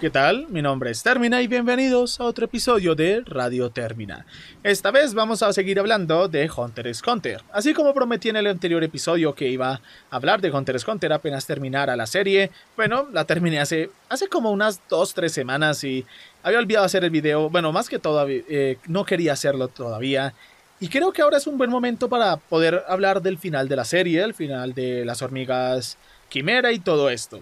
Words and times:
¿qué 0.00 0.10
tal? 0.10 0.46
Mi 0.48 0.60
nombre 0.60 0.90
es 0.90 1.02
Termina 1.02 1.40
y 1.40 1.46
bienvenidos 1.46 2.20
a 2.20 2.24
otro 2.24 2.44
episodio 2.44 2.94
de 2.94 3.22
Radio 3.24 3.70
Termina. 3.70 4.26
Esta 4.62 4.90
vez 4.90 5.14
vamos 5.14 5.42
a 5.42 5.52
seguir 5.54 5.78
hablando 5.78 6.28
de 6.28 6.50
Hunter 6.54 6.86
x 6.88 7.02
Hunter. 7.06 7.42
Así 7.50 7.72
como 7.72 7.94
prometí 7.94 8.28
en 8.28 8.36
el 8.36 8.46
anterior 8.46 8.84
episodio 8.84 9.34
que 9.34 9.48
iba 9.48 9.72
a 9.72 9.80
hablar 10.10 10.42
de 10.42 10.50
Hunter 10.50 10.76
x 10.76 10.86
Hunter 10.86 11.12
apenas 11.14 11.46
terminara 11.46 11.96
la 11.96 12.06
serie, 12.06 12.50
bueno, 12.76 13.08
la 13.12 13.24
terminé 13.24 13.58
hace, 13.58 13.90
hace 14.10 14.28
como 14.28 14.50
unas 14.50 14.82
2-3 14.90 15.28
semanas 15.28 15.82
y 15.82 16.04
había 16.42 16.58
olvidado 16.58 16.84
hacer 16.84 17.02
el 17.02 17.10
video, 17.10 17.48
bueno, 17.48 17.72
más 17.72 17.88
que 17.88 17.98
todo, 17.98 18.26
eh, 18.28 18.78
no 18.88 19.04
quería 19.06 19.32
hacerlo 19.32 19.68
todavía. 19.68 20.34
Y 20.78 20.88
creo 20.88 21.10
que 21.10 21.22
ahora 21.22 21.38
es 21.38 21.46
un 21.46 21.56
buen 21.56 21.70
momento 21.70 22.10
para 22.10 22.36
poder 22.36 22.84
hablar 22.86 23.22
del 23.22 23.38
final 23.38 23.66
de 23.66 23.76
la 23.76 23.84
serie, 23.86 24.22
el 24.22 24.34
final 24.34 24.74
de 24.74 25.06
las 25.06 25.22
hormigas 25.22 25.96
quimera 26.28 26.70
y 26.72 26.80
todo 26.80 27.08
esto. 27.08 27.40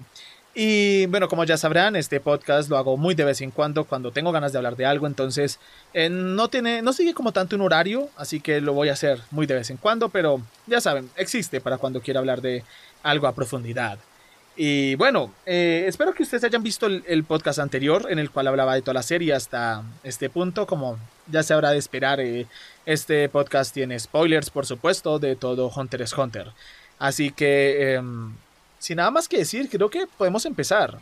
Y 0.57 1.07
bueno, 1.07 1.29
como 1.29 1.43
ya 1.43 1.57
sabrán, 1.57 1.97
este 1.97 2.21
podcast 2.21 2.71
lo 2.71 2.79
hago 2.79 2.97
muy 2.97 3.17
de 3.17 3.25
vez 3.25 3.41
en 3.41 3.51
cuando, 3.51 3.85
cuando 3.85 4.13
tengo 4.13 4.31
ganas 4.31 4.53
de 4.53 4.59
hablar 4.59 4.77
de 4.77 4.87
algo, 4.87 5.09
entonces 5.09 5.59
eh, 5.93 6.09
no, 6.09 6.49
tiene, 6.49 6.81
no 6.81 6.93
sigue 6.93 7.13
como 7.13 7.33
tanto 7.33 7.57
un 7.57 7.63
horario, 7.63 8.09
así 8.17 8.39
que 8.39 8.61
lo 8.61 8.73
voy 8.73 8.89
a 8.89 8.93
hacer 8.93 9.21
muy 9.33 9.47
de 9.47 9.55
vez 9.55 9.71
en 9.71 9.79
cuando, 9.79 10.11
pero 10.11 10.41
ya 10.69 10.81
saben, 10.81 11.11
existe 11.17 11.61
para 11.61 11.79
cuando 11.79 12.01
quiera 12.01 12.21
hablar 12.21 12.41
de 12.41 12.63
algo 13.03 13.27
a 13.27 13.35
profundidad. 13.35 13.99
Y 14.57 14.95
bueno, 14.95 15.35
eh, 15.45 15.87
espero 15.89 16.15
que 16.15 16.23
ustedes 16.23 16.45
hayan 16.45 16.63
visto 16.63 16.87
el, 16.87 17.25
podcast 17.25 17.59
anterior 17.59 18.07
en 18.09 18.21
el 18.21 18.31
cual 18.31 18.47
hablaba 18.47 18.77
de 18.77 18.83
toda 18.83 18.95
la 18.95 19.03
serie 19.03 19.35
hasta 19.35 19.83
este 20.05 20.31
punto, 20.31 20.69
como 20.69 20.99
ya 21.27 21.43
se 21.43 21.53
habrá 21.53 21.71
de 21.71 21.79
esperar, 21.79 22.21
eh, 22.21 22.47
este 22.87 23.29
podcast 23.29 23.75
tiene 23.75 23.99
spoilers, 23.99 24.51
por 24.51 24.67
supuesto, 24.67 25.19
de 25.19 25.35
todo 25.35 25.73
Hunter 25.75 26.03
x 26.03 26.17
Hunter. 26.17 26.53
Así 27.01 27.33
que... 27.33 27.95
Em, 27.95 28.37
sin 28.85 28.99
nada 28.99 29.11
más 29.11 29.29
que 29.29 29.39
decir, 29.39 29.67
creo 29.71 29.89
que 29.89 30.07
podemos 30.07 30.45
empezar. 30.45 30.99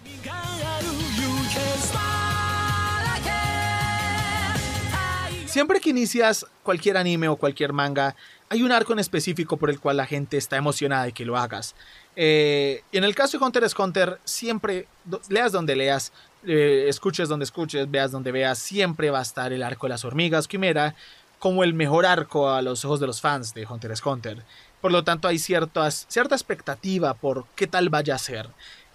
Siempre 5.46 5.80
que 5.80 5.90
inicias 5.90 6.46
cualquier 6.62 6.96
anime 6.96 7.26
o 7.26 7.34
cualquier 7.34 7.72
manga, 7.72 8.14
hay 8.48 8.62
un 8.62 8.70
arco 8.70 8.92
en 8.92 9.00
específico 9.00 9.56
por 9.56 9.68
el 9.68 9.80
cual 9.80 9.96
la 9.96 10.06
gente 10.06 10.36
está 10.36 10.56
emocionada 10.56 11.06
de 11.06 11.12
que 11.12 11.24
lo 11.24 11.36
hagas. 11.36 11.74
Eh, 12.14 12.84
en 12.92 13.02
el 13.02 13.16
caso 13.16 13.36
de 13.36 13.44
Hunter 13.44 13.64
x 13.64 13.76
Hunter, 13.76 14.20
siempre, 14.22 14.86
leas 15.28 15.50
donde 15.50 15.74
leas, 15.74 16.12
eh, 16.46 16.84
escuches 16.86 17.28
donde 17.28 17.44
escuches, 17.44 17.90
veas 17.90 18.12
donde 18.12 18.30
veas, 18.30 18.60
siempre 18.60 19.10
va 19.10 19.18
a 19.18 19.22
estar 19.22 19.52
el 19.52 19.62
arco 19.64 19.86
de 19.86 19.90
las 19.90 20.04
hormigas 20.04 20.46
quimera 20.46 20.94
como 21.40 21.64
el 21.64 21.74
mejor 21.74 22.06
arco 22.06 22.48
a 22.48 22.62
los 22.62 22.84
ojos 22.84 23.00
de 23.00 23.08
los 23.08 23.20
fans 23.20 23.52
de 23.52 23.66
Hunter 23.66 23.90
x 23.90 24.06
Hunter. 24.06 24.44
Por 24.82 24.90
lo 24.90 25.04
tanto, 25.04 25.28
hay 25.28 25.38
ciertas, 25.38 26.06
cierta 26.08 26.34
expectativa 26.34 27.14
por 27.14 27.46
qué 27.54 27.68
tal 27.68 27.88
vaya 27.88 28.16
a 28.16 28.18
ser. 28.18 28.48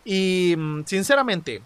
Y 0.03 0.53
mm, 0.57 0.83
sinceramente, 0.85 1.61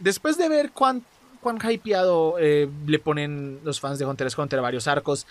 después 0.00 0.36
de 0.36 0.48
ver 0.48 0.72
cuán, 0.72 1.04
cuán 1.40 1.58
hypeado 1.58 2.36
eh, 2.38 2.68
le 2.86 2.98
ponen 2.98 3.60
los 3.62 3.78
fans 3.78 4.00
de 4.00 4.04
Hunter 4.04 4.26
x 4.26 4.36
Hunter 4.36 4.60
varios 4.60 4.88
arcos, 4.88 5.24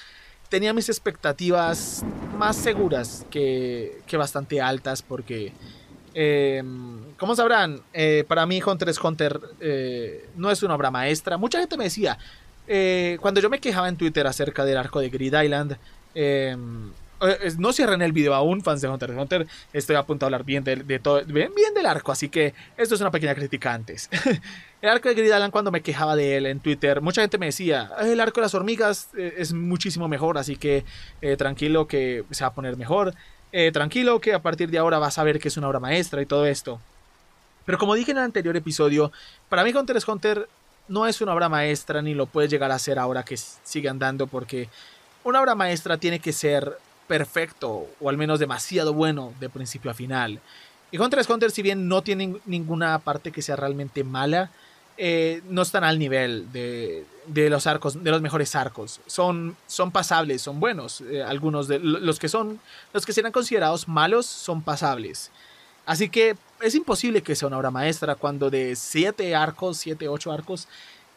tenía 0.47 0.73
mis 0.73 0.87
expectativas 0.87 2.03
más 2.37 2.55
seguras 2.55 3.25
que, 3.29 4.01
que 4.07 4.17
bastante 4.17 4.61
altas 4.61 5.01
porque... 5.01 5.51
Em, 6.15 7.13
como 7.17 7.35
sabrán, 7.35 7.81
eh, 7.91 8.23
para 8.27 8.45
mí 8.45 8.61
Hunter 8.63 8.87
x 8.87 9.03
Hunter 9.03 9.39
eh, 9.59 10.29
no 10.37 10.49
es 10.49 10.63
una 10.63 10.75
obra 10.75 10.91
maestra. 10.91 11.37
Mucha 11.37 11.59
gente 11.59 11.75
me 11.75 11.85
decía, 11.85 12.17
cuando 13.19 13.41
yo 13.41 13.49
me 13.49 13.59
quejaba 13.59 13.89
en 13.89 13.97
Twitter 13.97 14.27
acerca 14.27 14.63
del 14.63 14.77
arco 14.77 14.99
de 14.99 15.09
Grid 15.09 15.33
Island, 15.33 15.77
em, 16.13 16.91
eh, 17.27 17.53
no 17.57 17.73
cierren 17.73 18.01
el 18.01 18.11
video 18.11 18.33
aún, 18.33 18.61
fans 18.61 18.81
de 18.81 18.87
Hunter 18.87 19.11
x 19.11 19.21
Hunter. 19.21 19.47
Estoy 19.71 19.95
a 19.95 20.03
punto 20.03 20.25
de 20.25 20.27
hablar 20.27 20.43
bien, 20.43 20.63
de, 20.63 20.99
todo, 20.99 21.23
bien, 21.25 21.51
del 21.73 21.85
arco, 21.85 22.11
así 22.11 22.29
que 22.29 22.53
esto 22.77 22.95
es 22.95 23.01
una 23.01 23.11
pequeña 23.11 23.35
crítica 23.35 23.73
antes. 23.73 24.09
el 24.81 24.89
arco 24.89 25.09
de 25.09 25.15
Grid 25.15 25.31
cuando 25.51 25.71
me 25.71 25.81
quejaba 25.81 26.15
de 26.15 26.37
él 26.37 26.45
en 26.45 26.59
Twitter, 26.59 27.01
mucha 27.01 27.21
gente 27.21 27.37
me 27.37 27.47
decía, 27.47 27.91
el 28.01 28.19
arco 28.19 28.39
de 28.39 28.45
las 28.45 28.55
hormigas 28.55 29.09
eh, 29.17 29.35
es 29.37 29.53
muchísimo 29.53 30.07
mejor, 30.07 30.37
así 30.37 30.55
que 30.55 30.85
eh, 31.21 31.37
tranquilo 31.37 31.87
que 31.87 32.23
se 32.31 32.43
va 32.43 32.49
a 32.49 32.53
poner 32.53 32.77
mejor. 32.77 33.13
tranquilo 33.71 34.19
que 34.19 34.33
a 34.33 34.41
partir 34.41 34.71
de 34.71 34.79
ahora 34.79 34.97
vas 34.97 35.19
a 35.19 35.23
ver 35.23 35.39
que 35.39 35.47
es 35.47 35.57
una 35.57 35.67
obra 35.67 35.79
maestra 35.79 36.21
y 36.21 36.25
todo 36.25 36.45
esto. 36.45 36.79
Pero 37.65 37.77
como 37.77 37.95
dije 37.95 38.11
en 38.11 38.17
el 38.17 38.23
anterior 38.23 38.55
episodio, 38.57 39.11
para 39.47 39.63
mí 39.63 39.71
Hunter 39.73 39.95
x 39.95 40.07
Hunter 40.07 40.49
no 40.87 41.07
es 41.07 41.21
una 41.21 41.33
obra 41.33 41.49
maestra 41.49 42.01
ni 42.01 42.13
lo 42.13 42.25
puede 42.25 42.47
llegar 42.47 42.71
a 42.71 42.79
ser 42.79 42.99
ahora 42.99 43.23
que 43.23 43.37
sigue 43.37 43.89
andando 43.89 44.27
porque 44.27 44.69
una 45.23 45.41
obra 45.41 45.55
maestra 45.55 45.97
tiene 45.97 46.19
que 46.19 46.33
ser 46.33 46.77
perfecto 47.07 47.87
o 47.99 48.09
al 48.09 48.17
menos 48.17 48.39
demasiado 48.39 48.93
bueno 48.93 49.33
de 49.39 49.49
principio 49.49 49.91
a 49.91 49.93
final. 49.93 50.39
Y 50.91 50.99
Hunter 50.99 51.19
x 51.19 51.29
Hunter, 51.29 51.51
si 51.51 51.61
bien 51.61 51.87
no 51.87 52.03
tiene 52.03 52.35
ninguna 52.45 52.99
parte 52.99 53.31
que 53.31 53.41
sea 53.41 53.55
realmente 53.55 54.03
mala, 54.03 54.51
eh, 54.95 55.41
no 55.49 55.63
están 55.63 55.83
al 55.83 55.97
nivel 55.97 56.51
de, 56.51 57.05
los 57.49 57.65
arcos, 57.65 58.03
de 58.03 58.11
los 58.11 58.21
mejores 58.21 58.55
arcos. 58.55 59.01
Son, 59.07 59.57
son 59.65 59.91
pasables, 59.91 60.43
son 60.43 60.59
buenos. 60.59 61.01
Eh, 61.01 61.23
algunos 61.23 61.67
de 61.67 61.79
los 61.79 62.19
que 62.19 62.29
son, 62.29 62.59
los 62.93 63.05
que 63.05 63.13
serán 63.13 63.31
considerados 63.31 63.87
malos, 63.87 64.27
son 64.27 64.61
pasables. 64.61 65.31
Así 65.85 66.09
que 66.09 66.35
es 66.61 66.75
imposible 66.75 67.23
que 67.23 67.35
sea 67.35 67.47
una 67.47 67.57
obra 67.57 67.71
maestra 67.71 68.15
cuando 68.15 68.49
de 68.49 68.75
7 68.75 69.35
arcos, 69.35 69.77
7, 69.77 70.07
8 70.07 70.31
arcos, 70.31 70.67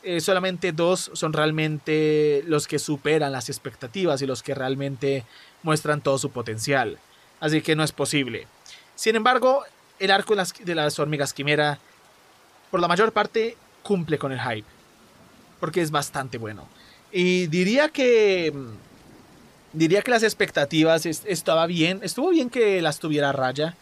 eh, 0.02 0.20
solamente 0.20 0.72
dos 0.72 1.10
son 1.14 1.32
realmente 1.32 2.44
los 2.46 2.66
que 2.66 2.78
superan 2.78 3.32
las 3.32 3.48
expectativas 3.48 4.22
y 4.22 4.26
los 4.26 4.42
que 4.42 4.54
realmente 4.54 5.24
muestran 5.66 6.00
todo 6.00 6.16
su 6.16 6.30
potencial. 6.30 6.98
Así 7.40 7.60
que 7.60 7.76
no 7.76 7.82
es 7.82 7.92
posible. 7.92 8.46
Sin 8.94 9.16
embargo, 9.16 9.64
el 9.98 10.10
arco 10.10 10.34
de 10.36 10.74
las, 10.74 10.98
hormigas 10.98 11.34
quimera, 11.34 11.78
por 12.70 12.80
la 12.80 12.88
mayor 12.88 13.12
parte, 13.12 13.56
cumple 13.82 14.16
con 14.16 14.32
el 14.32 14.40
hype. 14.40 14.68
Porque 15.60 15.82
es 15.82 15.90
bastante 15.90 16.38
bueno. 16.38 16.66
Y 17.12 17.48
diría 17.48 17.88
que. 17.88 18.54
Diría 19.72 20.00
que 20.02 20.10
las 20.10 20.22
expectativas 20.22 21.04
estaba 21.04 21.66
bien. 21.66 22.00
Estuvo 22.02 22.30
bien 22.30 22.48
que 22.48 22.80
las 22.80 22.98
tuviera 22.98 23.32
raya. 23.32 23.76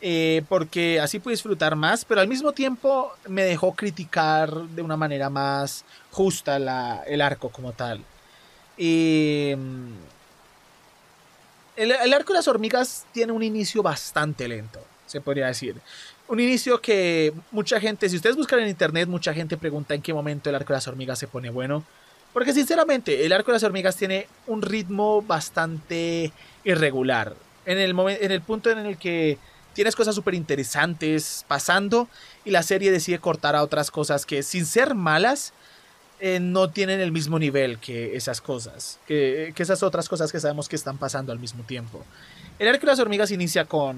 Eh, 0.00 0.42
porque 0.48 0.98
así 0.98 1.20
pude 1.20 1.34
disfrutar 1.34 1.76
más, 1.76 2.04
pero 2.04 2.20
al 2.20 2.26
mismo 2.26 2.50
tiempo 2.50 3.12
me 3.28 3.44
dejó 3.44 3.74
criticar 3.74 4.52
de 4.52 4.82
una 4.82 4.96
manera 4.96 5.30
más 5.30 5.84
justa 6.10 6.56
el 7.06 7.20
arco 7.20 7.50
como 7.50 7.72
tal. 7.72 8.04
Y 8.76 9.54
el, 11.76 12.12
arco 12.12 12.32
de 12.32 12.38
las 12.38 12.48
hormigas 12.48 13.06
tiene 13.12 13.32
un 13.32 13.42
inicio 13.42 13.82
bastante 13.82 14.48
lento, 14.48 14.80
se 15.06 15.20
podría 15.20 15.46
decir. 15.46 15.76
Un 16.28 16.40
inicio 16.40 16.80
que 16.80 17.32
mucha 17.50 17.80
gente, 17.80 18.08
si 18.08 18.16
ustedes 18.16 18.36
buscan 18.36 18.60
en 18.60 18.68
internet, 18.68 19.08
mucha 19.08 19.34
gente 19.34 19.56
pregunta 19.56 19.94
en 19.94 20.02
qué 20.02 20.14
momento 20.14 20.50
el 20.50 20.56
arco 20.56 20.72
de 20.72 20.78
las 20.78 20.88
hormigas 20.88 21.18
se 21.18 21.26
pone 21.26 21.50
bueno. 21.50 21.84
Porque 22.32 22.54
sinceramente, 22.54 23.26
el 23.26 23.32
arco 23.32 23.50
de 23.50 23.56
las 23.56 23.62
hormigas 23.62 23.96
tiene 23.96 24.26
un 24.46 24.62
ritmo 24.62 25.20
bastante 25.22 26.32
irregular. 26.64 27.34
En 27.66 27.78
el, 27.78 27.94
en 27.98 28.32
el 28.32 28.40
punto 28.40 28.70
en 28.70 28.78
el 28.78 28.96
que 28.96 29.38
tienes 29.74 29.96
cosas 29.96 30.14
súper 30.14 30.34
interesantes 30.34 31.44
pasando 31.48 32.08
y 32.44 32.50
la 32.50 32.62
serie 32.62 32.90
decide 32.90 33.18
cortar 33.18 33.54
a 33.56 33.62
otras 33.62 33.90
cosas 33.90 34.26
que 34.26 34.42
sin 34.42 34.66
ser 34.66 34.94
malas, 34.94 35.52
eh, 36.24 36.38
no 36.38 36.70
tienen 36.70 37.00
el 37.00 37.10
mismo 37.10 37.36
nivel 37.36 37.80
que 37.80 38.14
esas 38.14 38.40
cosas, 38.40 39.00
que, 39.08 39.52
esas 39.56 39.82
otras 39.82 40.08
cosas 40.08 40.30
que 40.30 40.38
sabemos 40.38 40.68
que 40.68 40.76
están 40.76 40.96
pasando 40.96 41.32
al 41.32 41.40
mismo 41.40 41.64
tiempo. 41.64 42.04
El 42.60 42.68
arco 42.68 42.82
de 42.82 42.92
las 42.92 43.00
hormigas 43.00 43.32
inicia 43.32 43.64
con, 43.64 43.96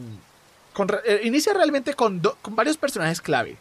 eh, 1.04 1.20
inicia 1.24 1.52
realmente 1.52 1.92
con, 1.92 2.22
varios 2.48 2.78
personajes 2.78 3.20
clave. 3.20 3.58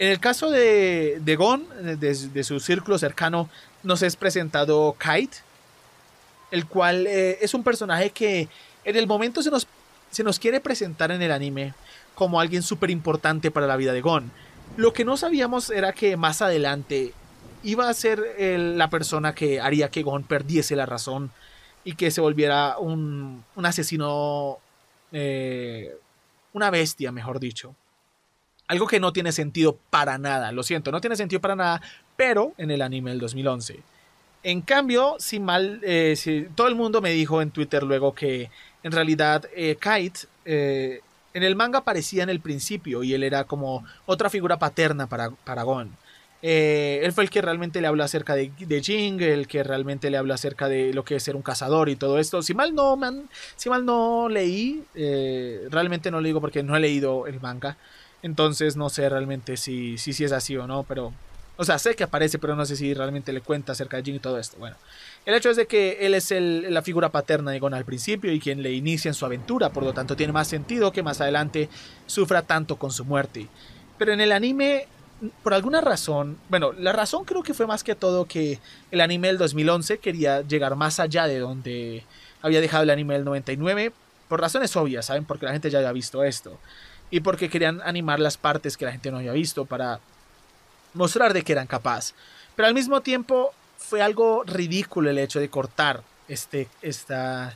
En 0.00 0.08
el 0.08 0.18
caso 0.18 0.50
de, 0.50 1.20
de 1.20 1.36
Gon, 1.36 1.64
de, 2.00 2.42
su 2.42 2.58
círculo 2.58 2.98
cercano, 2.98 3.48
nos 3.84 4.02
es 4.02 4.16
presentado 4.16 4.96
Kite, 4.98 5.36
el 6.50 6.66
cual 6.66 7.06
eh, 7.06 7.38
es 7.40 7.54
un 7.54 7.62
personaje 7.62 8.10
que 8.10 8.48
en 8.84 8.96
el 8.96 9.06
momento 9.06 9.44
se 9.44 9.50
nos, 9.52 9.68
se 10.10 10.24
nos 10.24 10.40
quiere 10.40 10.58
presentar 10.58 11.12
en 11.12 11.22
el 11.22 11.30
anime 11.30 11.72
como 12.16 12.40
alguien 12.40 12.64
súper 12.64 12.90
importante 12.90 13.52
para 13.52 13.68
la 13.68 13.76
vida 13.76 13.92
de 13.92 14.00
Gon. 14.00 14.32
Lo 14.76 14.92
que 14.92 15.04
no 15.04 15.16
sabíamos 15.16 15.70
era 15.70 15.92
que 15.92 16.16
más 16.16 16.42
adelante 16.42 17.14
iba 17.62 17.88
a 17.88 17.94
ser 17.94 18.20
la 18.38 18.90
persona 18.90 19.34
que 19.34 19.60
haría 19.60 19.90
que 19.90 20.02
Gon 20.02 20.24
perdiese 20.24 20.76
la 20.76 20.86
razón 20.86 21.30
y 21.84 21.94
que 21.94 22.10
se 22.10 22.20
volviera 22.20 22.78
un, 22.78 23.44
asesino, 23.62 24.58
eh, 25.12 25.94
una 26.52 26.70
bestia, 26.70 27.12
mejor 27.12 27.40
dicho. 27.40 27.74
Algo 28.68 28.86
que 28.86 29.00
no 29.00 29.12
tiene 29.12 29.32
sentido 29.32 29.76
para 29.90 30.18
nada, 30.18 30.52
lo 30.52 30.62
siento, 30.62 30.92
no 30.92 31.00
tiene 31.00 31.16
sentido 31.16 31.40
para 31.40 31.56
nada, 31.56 31.82
pero 32.16 32.52
en 32.56 32.70
el 32.70 32.82
anime 32.82 33.10
del 33.10 33.20
2011. 33.20 33.80
En 34.44 34.60
cambio, 34.62 35.16
si 35.18 35.40
mal, 35.40 35.80
eh, 35.82 36.14
si, 36.16 36.48
todo 36.54 36.68
el 36.68 36.74
mundo 36.74 37.00
me 37.00 37.10
dijo 37.10 37.42
en 37.42 37.50
Twitter 37.50 37.82
luego 37.82 38.14
que 38.14 38.50
en 38.82 38.92
realidad 38.92 39.44
eh, 39.54 39.76
Kite 39.80 40.20
en 41.34 41.42
el 41.42 41.56
manga 41.56 41.78
aparecía 41.78 42.22
en 42.22 42.28
el 42.28 42.40
principio 42.40 43.02
y 43.02 43.14
él 43.14 43.22
era 43.22 43.44
como 43.44 43.84
otra 44.06 44.28
figura 44.28 44.58
paterna 44.58 45.06
para, 45.06 45.30
para 45.30 45.62
Gon. 45.62 45.90
Eh, 46.44 47.00
él 47.04 47.12
fue 47.12 47.22
el 47.22 47.30
que 47.30 47.40
realmente 47.40 47.80
le 47.80 47.86
habló 47.86 48.02
acerca 48.02 48.34
de, 48.34 48.50
Jing, 48.82 49.20
el 49.22 49.46
que 49.46 49.62
realmente 49.62 50.10
le 50.10 50.16
habló 50.16 50.34
acerca 50.34 50.68
de 50.68 50.92
lo 50.92 51.04
que 51.04 51.14
es 51.14 51.22
ser 51.22 51.36
un 51.36 51.42
cazador 51.42 51.88
y 51.88 51.94
todo 51.94 52.18
esto. 52.18 52.42
Si 52.42 52.52
mal 52.52 52.74
no, 52.74 52.96
man, 52.96 53.28
si 53.54 53.70
mal 53.70 53.86
no 53.86 54.28
leí, 54.28 54.82
eh, 54.96 55.68
realmente 55.70 56.10
no 56.10 56.20
lo 56.20 56.26
digo 56.26 56.40
porque 56.40 56.64
no 56.64 56.76
he 56.76 56.80
leído 56.80 57.28
el 57.28 57.40
manga. 57.40 57.76
Entonces 58.22 58.76
no 58.76 58.90
sé 58.90 59.08
realmente 59.08 59.56
si, 59.56 59.98
si, 59.98 60.12
si 60.12 60.24
es 60.24 60.32
así 60.32 60.56
o 60.56 60.66
no, 60.66 60.82
pero... 60.82 61.12
O 61.58 61.64
sea, 61.64 61.78
sé 61.78 61.94
que 61.94 62.02
aparece, 62.02 62.38
pero 62.38 62.56
no 62.56 62.64
sé 62.64 62.76
si 62.76 62.94
realmente 62.94 63.32
le 63.32 63.42
cuenta 63.42 63.72
acerca 63.72 63.98
de 63.98 64.02
Jin 64.02 64.16
y 64.16 64.18
todo 64.18 64.38
esto. 64.38 64.56
Bueno, 64.58 64.74
el 65.26 65.34
hecho 65.34 65.50
es 65.50 65.56
de 65.56 65.66
que 65.66 65.98
él 66.00 66.14
es 66.14 66.32
el, 66.32 66.72
la 66.72 66.82
figura 66.82 67.10
paterna 67.10 67.50
de 67.50 67.60
Gon 67.60 67.74
al 67.74 67.84
principio 67.84 68.32
y 68.32 68.40
quien 68.40 68.62
le 68.62 68.72
inicia 68.72 69.10
en 69.10 69.14
su 69.14 69.26
aventura, 69.26 69.70
por 69.70 69.84
lo 69.84 69.92
tanto 69.92 70.16
tiene 70.16 70.32
más 70.32 70.48
sentido 70.48 70.92
que 70.92 71.02
más 71.02 71.20
adelante 71.20 71.68
sufra 72.06 72.42
tanto 72.42 72.76
con 72.76 72.90
su 72.90 73.04
muerte. 73.04 73.48
Pero 73.98 74.12
en 74.12 74.20
el 74.22 74.32
anime, 74.32 74.88
por 75.42 75.54
alguna 75.54 75.80
razón, 75.80 76.38
bueno, 76.48 76.72
la 76.72 76.92
razón 76.92 77.24
creo 77.24 77.42
que 77.42 77.54
fue 77.54 77.66
más 77.66 77.84
que 77.84 77.94
todo 77.94 78.26
que 78.26 78.58
el 78.90 79.00
anime 79.00 79.28
del 79.28 79.38
2011 79.38 79.98
quería 79.98 80.42
llegar 80.42 80.74
más 80.76 81.00
allá 81.00 81.26
de 81.26 81.38
donde 81.38 82.04
había 82.42 82.60
dejado 82.60 82.82
el 82.82 82.90
anime 82.90 83.14
del 83.14 83.24
99, 83.24 83.92
por 84.28 84.40
razones 84.40 84.74
obvias, 84.76 85.06
¿saben? 85.06 85.24
Porque 85.24 85.46
la 85.46 85.52
gente 85.52 85.70
ya 85.70 85.78
había 85.78 85.92
visto 85.92 86.24
esto. 86.24 86.58
Y 87.10 87.20
porque 87.20 87.50
querían 87.50 87.80
animar 87.82 88.18
las 88.18 88.36
partes 88.36 88.76
que 88.76 88.84
la 88.84 88.92
gente 88.92 89.10
no 89.10 89.18
había 89.18 89.32
visto 89.32 89.64
para 89.64 90.00
mostrar 90.94 91.32
de 91.32 91.42
que 91.42 91.52
eran 91.52 91.66
capaz. 91.66 92.14
Pero 92.56 92.66
al 92.66 92.74
mismo 92.74 93.00
tiempo 93.00 93.52
fue 93.76 94.02
algo 94.02 94.42
ridículo 94.44 95.10
el 95.10 95.18
hecho 95.18 95.38
de 95.38 95.50
cortar 95.50 96.02
este, 96.28 96.68
esta, 96.80 97.54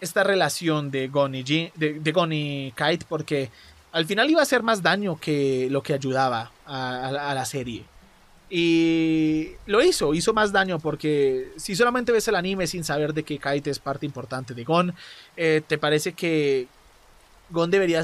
esta 0.00 0.24
relación 0.24 0.90
de 0.90 1.08
Gon 1.08 1.34
y, 1.34 1.42
de, 1.44 2.00
de 2.00 2.72
Kite 2.76 3.06
porque 3.08 3.50
al 3.92 4.06
final 4.06 4.30
iba 4.30 4.40
a 4.40 4.42
hacer 4.42 4.62
más 4.62 4.82
daño 4.82 5.18
que 5.18 5.68
lo 5.70 5.82
que 5.82 5.94
ayudaba 5.94 6.52
a, 6.66 7.32
la 7.34 7.44
serie. 7.44 7.84
Y 8.50 9.50
lo 9.66 9.82
hizo, 9.82 10.14
hizo 10.14 10.32
más 10.32 10.52
daño 10.52 10.78
porque 10.78 11.52
si 11.56 11.76
solamente 11.76 12.12
ves 12.12 12.28
el 12.28 12.34
anime 12.34 12.66
sin 12.66 12.84
saber 12.84 13.12
de 13.12 13.22
que 13.22 13.38
Kite 13.38 13.70
es 13.70 13.78
parte 13.78 14.06
importante 14.06 14.54
de 14.54 14.64
Gon, 14.64 14.94
eh, 15.36 15.62
te 15.66 15.76
parece 15.76 16.12
que 16.12 16.66
Gon 17.50 17.70
debería, 17.70 18.02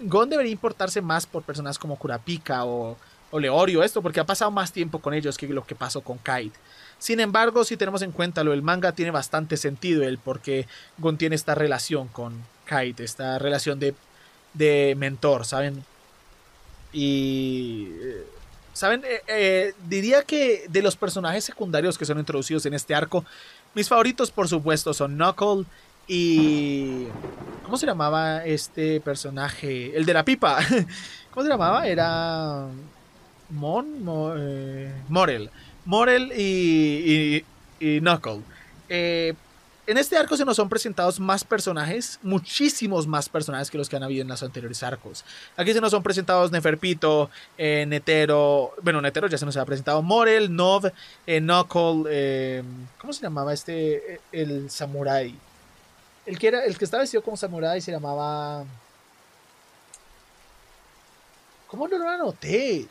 Gon 0.00 0.30
debería 0.30 0.52
importarse 0.52 1.02
más 1.02 1.26
por 1.26 1.42
personas 1.42 1.78
como 1.78 1.96
Kurapika 1.96 2.64
o, 2.64 2.96
o 3.30 3.40
Leorio, 3.40 3.82
esto, 3.82 4.00
porque 4.00 4.20
ha 4.20 4.26
pasado 4.26 4.50
más 4.50 4.72
tiempo 4.72 4.98
con 5.00 5.12
ellos 5.14 5.36
que 5.36 5.48
lo 5.48 5.64
que 5.64 5.74
pasó 5.74 6.00
con 6.02 6.18
Kite. 6.18 6.58
Sin 6.98 7.18
embargo, 7.20 7.64
si 7.64 7.76
tenemos 7.76 8.02
en 8.02 8.12
cuenta 8.12 8.44
lo 8.44 8.52
del 8.52 8.62
manga, 8.62 8.92
tiene 8.92 9.10
bastante 9.10 9.56
sentido 9.56 10.04
el 10.04 10.18
por 10.18 10.40
qué 10.40 10.66
Gon 10.98 11.18
tiene 11.18 11.34
esta 11.34 11.54
relación 11.54 12.08
con 12.08 12.34
Kite, 12.68 13.04
esta 13.04 13.38
relación 13.38 13.78
de, 13.78 13.94
de 14.54 14.94
mentor, 14.96 15.44
¿saben? 15.44 15.84
Y 16.92 17.88
eh, 18.02 18.26
¿Saben? 18.72 19.02
Eh, 19.04 19.22
eh, 19.28 19.74
diría 19.86 20.22
que 20.22 20.64
de 20.68 20.82
los 20.82 20.96
personajes 20.96 21.44
secundarios 21.44 21.98
que 21.98 22.06
son 22.06 22.18
introducidos 22.18 22.64
en 22.66 22.74
este 22.74 22.94
arco, 22.94 23.24
mis 23.74 23.88
favoritos 23.88 24.30
por 24.30 24.48
supuesto 24.48 24.94
son 24.94 25.14
Knuckle 25.14 25.64
y... 26.08 27.06
¿Cómo 27.64 27.76
se 27.76 27.86
llamaba 27.86 28.44
este 28.44 29.00
personaje? 29.00 29.96
El 29.96 30.04
de 30.04 30.14
la 30.14 30.24
pipa. 30.24 30.58
¿Cómo 31.30 31.44
se 31.44 31.50
llamaba? 31.50 31.86
Era... 31.86 32.66
Mon... 33.50 33.86
Eh, 34.38 34.92
Morel. 35.08 35.50
Morel 35.84 36.32
y, 36.36 37.44
y, 37.78 38.00
Knuckle. 38.00 38.40
En 39.84 39.98
este 39.98 40.16
arco 40.16 40.36
se 40.36 40.44
nos 40.44 40.56
son 40.56 40.68
presentados 40.68 41.18
más 41.18 41.42
personajes, 41.42 42.20
muchísimos 42.22 43.08
más 43.08 43.28
personajes 43.28 43.68
que 43.68 43.78
los 43.78 43.88
que 43.88 43.96
han 43.96 44.04
habido 44.04 44.22
en 44.22 44.28
los 44.28 44.40
anteriores 44.44 44.80
arcos. 44.84 45.24
Aquí 45.56 45.72
se 45.72 45.80
nos 45.80 45.90
son 45.90 46.04
presentados 46.04 46.52
Neferpito, 46.52 47.30
eh, 47.58 47.84
Netero, 47.88 48.74
bueno, 48.80 49.00
Netero 49.00 49.26
ya 49.26 49.38
se 49.38 49.44
nos 49.44 49.56
ha 49.56 49.64
presentado, 49.64 50.00
Morel, 50.00 50.54
Nov, 50.54 50.92
eh, 51.26 51.40
Knuckle, 51.40 52.04
eh, 52.08 52.62
¿cómo 52.96 53.12
se 53.12 53.22
llamaba 53.22 53.52
este? 53.52 54.20
El 54.30 54.70
samurai. 54.70 55.34
El 56.26 56.38
que, 56.38 56.46
era, 56.46 56.64
el 56.64 56.78
que 56.78 56.84
estaba 56.84 57.00
vestido 57.00 57.24
como 57.24 57.36
samurai 57.36 57.80
se 57.80 57.90
llamaba... 57.90 58.64
¿Cómo 61.66 61.88
no 61.88 61.98
lo 61.98 62.08
anoté? 62.08 62.86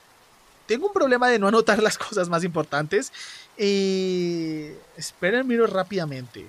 Tengo 0.66 0.88
un 0.88 0.94
problema 0.94 1.30
de 1.30 1.40
no 1.40 1.48
anotar 1.48 1.82
las 1.82 1.98
cosas 1.98 2.28
más 2.28 2.44
importantes. 2.44 3.14
Y... 3.58 4.72
Esperen, 4.98 5.48
miro 5.48 5.68
rápidamente. 5.68 6.46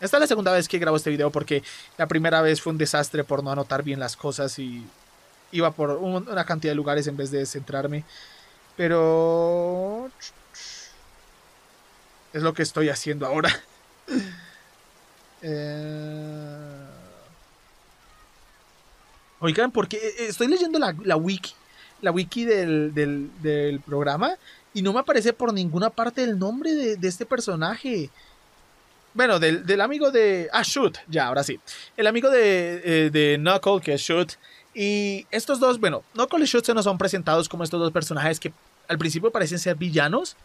Esta 0.00 0.16
es 0.16 0.20
la 0.20 0.26
segunda 0.28 0.52
vez 0.52 0.68
que 0.68 0.78
grabo 0.78 0.96
este 0.96 1.10
video 1.10 1.30
porque 1.30 1.62
la 1.96 2.06
primera 2.06 2.40
vez 2.40 2.60
fue 2.60 2.72
un 2.72 2.78
desastre 2.78 3.24
por 3.24 3.42
no 3.42 3.50
anotar 3.50 3.82
bien 3.82 3.98
las 3.98 4.16
cosas 4.16 4.58
y 4.58 4.86
iba 5.50 5.70
por 5.72 5.90
una 5.90 6.44
cantidad 6.44 6.70
de 6.70 6.76
lugares 6.76 7.06
en 7.06 7.16
vez 7.16 7.30
de 7.30 7.44
centrarme. 7.46 8.04
Pero... 8.76 10.10
Es 12.32 12.42
lo 12.42 12.54
que 12.54 12.62
estoy 12.62 12.90
haciendo 12.90 13.26
ahora. 13.26 13.50
eh... 15.42 16.84
Oigan, 19.40 19.72
porque 19.72 19.96
eh, 19.96 20.26
estoy 20.28 20.48
leyendo 20.48 20.78
la, 20.78 21.16
wiki, 21.16 21.54
la 22.02 22.10
wiki 22.10 22.44
del, 22.44 23.80
programa 23.86 24.32
y 24.74 24.82
no 24.82 24.92
me 24.92 25.00
aparece 25.00 25.32
por 25.32 25.52
ninguna 25.52 25.90
parte 25.90 26.22
el 26.22 26.38
nombre 26.38 26.74
de, 26.74 26.96
de 26.96 27.08
este 27.08 27.26
personaje. 27.26 28.10
Bueno, 29.18 29.40
del, 29.40 29.80
amigo 29.80 30.12
de. 30.12 30.48
Ah, 30.52 30.62
Shoot, 30.62 30.98
ya, 31.08 31.26
ahora 31.26 31.42
sí. 31.42 31.58
El 31.96 32.06
amigo 32.06 32.30
de, 32.30 32.82
eh, 32.84 33.10
de 33.10 33.36
Knuckle, 33.36 33.80
que 33.80 33.94
es 33.94 34.00
Shoot. 34.00 34.34
Y 34.74 35.26
estos 35.32 35.58
dos, 35.58 35.80
bueno, 35.80 36.04
Knuckle 36.12 36.44
y 36.44 36.46
Shoot 36.46 36.64
se 36.64 36.72
nos 36.72 36.84
son 36.84 36.98
presentados 36.98 37.48
como 37.48 37.64
estos 37.64 37.80
dos 37.80 37.90
personajes 37.90 38.38
que 38.38 38.52
al 38.86 38.96
principio 38.96 39.32
parecen 39.32 39.58
ser 39.58 39.74
villanos, 39.74 40.36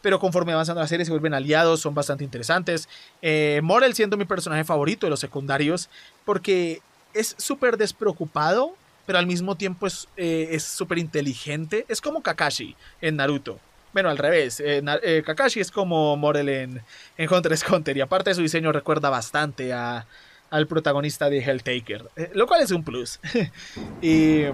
pero 0.00 0.18
conforme 0.18 0.54
avanzando 0.54 0.80
la 0.80 0.88
serie 0.88 1.04
se 1.04 1.10
vuelven 1.10 1.34
aliados, 1.34 1.80
son 1.80 1.94
bastante 1.94 2.24
interesantes. 2.24 2.88
Eh, 3.20 3.60
Morel 3.62 3.92
siendo 3.92 4.16
mi 4.16 4.24
personaje 4.24 4.64
favorito 4.64 5.04
de 5.04 5.10
los 5.10 5.20
secundarios, 5.20 5.90
porque 6.24 6.80
es 7.12 7.34
súper 7.36 7.76
despreocupado, 7.76 8.74
pero 9.04 9.18
al 9.18 9.26
mismo 9.26 9.54
tiempo 9.58 9.86
es 9.86 10.64
súper 10.64 10.96
inteligente. 10.96 11.84
Es 11.90 12.00
como 12.00 12.22
Kakashi 12.22 12.74
en 13.02 13.16
Naruto. 13.16 13.60
Bueno, 13.94 14.10
al 14.10 14.18
revés. 14.18 14.58
Eh, 14.58 14.82
eh, 15.04 15.22
Kakashi 15.24 15.60
es 15.60 15.70
como 15.70 16.16
Morel 16.16 16.48
en, 16.48 16.82
en 17.16 17.32
Hunter 17.32 17.52
x 17.52 17.64
Hunter. 17.70 17.96
Y 17.96 18.00
aparte 18.00 18.34
su 18.34 18.42
diseño 18.42 18.72
recuerda 18.72 19.08
bastante 19.08 19.72
a, 19.72 20.04
al 20.50 20.66
protagonista 20.66 21.30
de 21.30 21.38
Helltaker. 21.38 22.10
Eh, 22.16 22.30
lo 22.34 22.48
cual 22.48 22.62
es 22.62 22.72
un 22.72 22.82
plus. 22.82 23.20
y. 24.02 24.46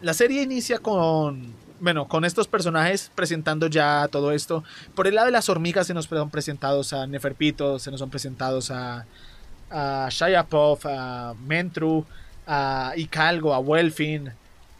La 0.00 0.14
serie 0.14 0.42
inicia 0.42 0.78
con. 0.78 1.54
Bueno, 1.78 2.08
con 2.08 2.24
estos 2.24 2.48
personajes 2.48 3.10
presentando 3.14 3.66
ya 3.66 4.08
todo 4.10 4.32
esto. 4.32 4.64
Por 4.94 5.06
el 5.06 5.14
lado 5.14 5.26
de 5.26 5.32
las 5.32 5.50
hormigas 5.50 5.86
se 5.86 5.94
nos 5.94 6.06
son 6.06 6.30
presentados 6.30 6.94
a 6.94 7.06
Neferpito, 7.06 7.78
se 7.78 7.90
nos 7.90 8.00
son 8.00 8.08
presentados 8.10 8.70
a, 8.70 9.04
a 9.70 10.08
Shayapov, 10.10 10.80
a 10.84 11.34
Mentru, 11.46 12.04
a 12.46 12.94
Icalgo, 12.96 13.52
a 13.52 13.58
Welfin. 13.58 14.30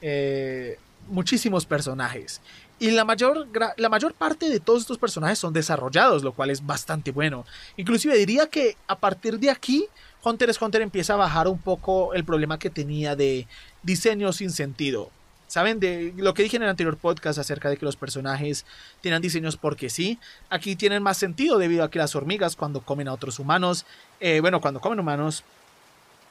Eh, 0.00 0.79
muchísimos 1.11 1.67
personajes. 1.67 2.40
Y 2.79 2.90
la 2.93 3.05
mayor, 3.05 3.47
la 3.76 3.88
mayor 3.90 4.14
parte 4.14 4.49
de 4.49 4.59
todos 4.59 4.81
estos 4.81 4.97
personajes 4.97 5.38
son 5.38 5.52
desarrollados, 5.52 6.25
lo 6.25 6.33
cual 6.33 6.49
es 6.49 6.64
bastante 6.64 7.11
bueno. 7.11 7.45
Inclusive 7.76 8.17
diría 8.17 8.47
que 8.47 8.76
a 8.87 8.99
partir 8.99 9.38
de 9.38 9.50
aquí, 9.50 9.87
Hunter 10.25 10.49
x 10.49 10.62
Hunter 10.62 10.81
empieza 10.81 11.14
a 11.14 11.17
bajar 11.17 11.47
un 11.47 11.59
poco 11.59 12.14
el 12.14 12.25
problema 12.25 12.59
que 12.59 12.71
tenía 12.71 13.17
de 13.17 13.47
diseño 13.83 14.33
sin 14.33 14.50
sentido. 14.50 15.11
¿Saben? 15.47 15.81
De 15.81 16.14
lo 16.17 16.33
que 16.33 16.45
dije 16.45 16.57
en 16.57 16.62
el 16.62 16.69
anterior 16.69 16.97
podcast 16.97 17.38
acerca 17.38 17.69
de 17.69 17.76
que 17.76 17.85
los 17.85 17.97
personajes 17.97 18.64
tienen 19.00 19.21
diseños 19.21 19.57
porque 19.57 19.90
sí. 19.90 20.21
Aquí 20.49 20.76
tienen 20.76 21.02
más 21.02 21.19
sentido 21.19 21.59
debido 21.59 21.83
a 21.83 21.90
que 21.90 21.99
las 21.99 22.14
hormigas 22.14 22.55
cuando 22.55 22.83
comen 22.83 23.09
a 23.09 23.12
otros 23.12 23.40
humanos, 23.40 23.85
eh, 24.21 24.38
bueno, 24.40 24.61
cuando 24.61 24.81
comen 24.81 25.00
humanos, 25.00 25.43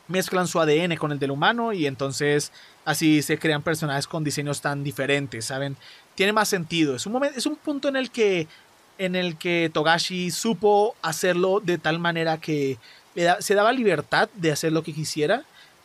mezclan 0.09 0.47
su 0.47 0.59
ADN 0.59 0.97
con 0.97 1.11
el 1.11 1.19
del 1.19 1.31
humano 1.31 1.71
y 1.71 1.85
entonces 1.85 2.51
así 2.83 3.21
se 3.21 3.39
crean 3.39 3.61
personajes 3.61 4.07
con 4.07 4.23
diseños 4.23 4.59
tan 4.59 4.83
diferentes, 4.83 5.45
¿saben? 5.45 5.77
Tiene 6.15 6.33
más 6.33 6.49
sentido. 6.49 6.95
Es 6.95 7.05
un, 7.05 7.13
momento, 7.13 7.37
es 7.37 7.45
un 7.45 7.55
punto 7.55 7.87
en 7.87 7.95
el 7.95 8.11
que 8.11 8.47
en 8.97 9.15
el 9.15 9.37
que 9.37 9.71
Togashi 9.73 10.29
supo 10.29 10.93
hacerlo 11.01 11.61
de 11.61 11.77
tal 11.77 11.99
manera 11.99 12.37
que 12.37 12.77
se 13.39 13.55
daba 13.55 13.71
libertad 13.71 14.29
de 14.35 14.51
hacer 14.51 14.73
lo 14.73 14.83
que 14.83 14.93
quisiera 14.93 15.43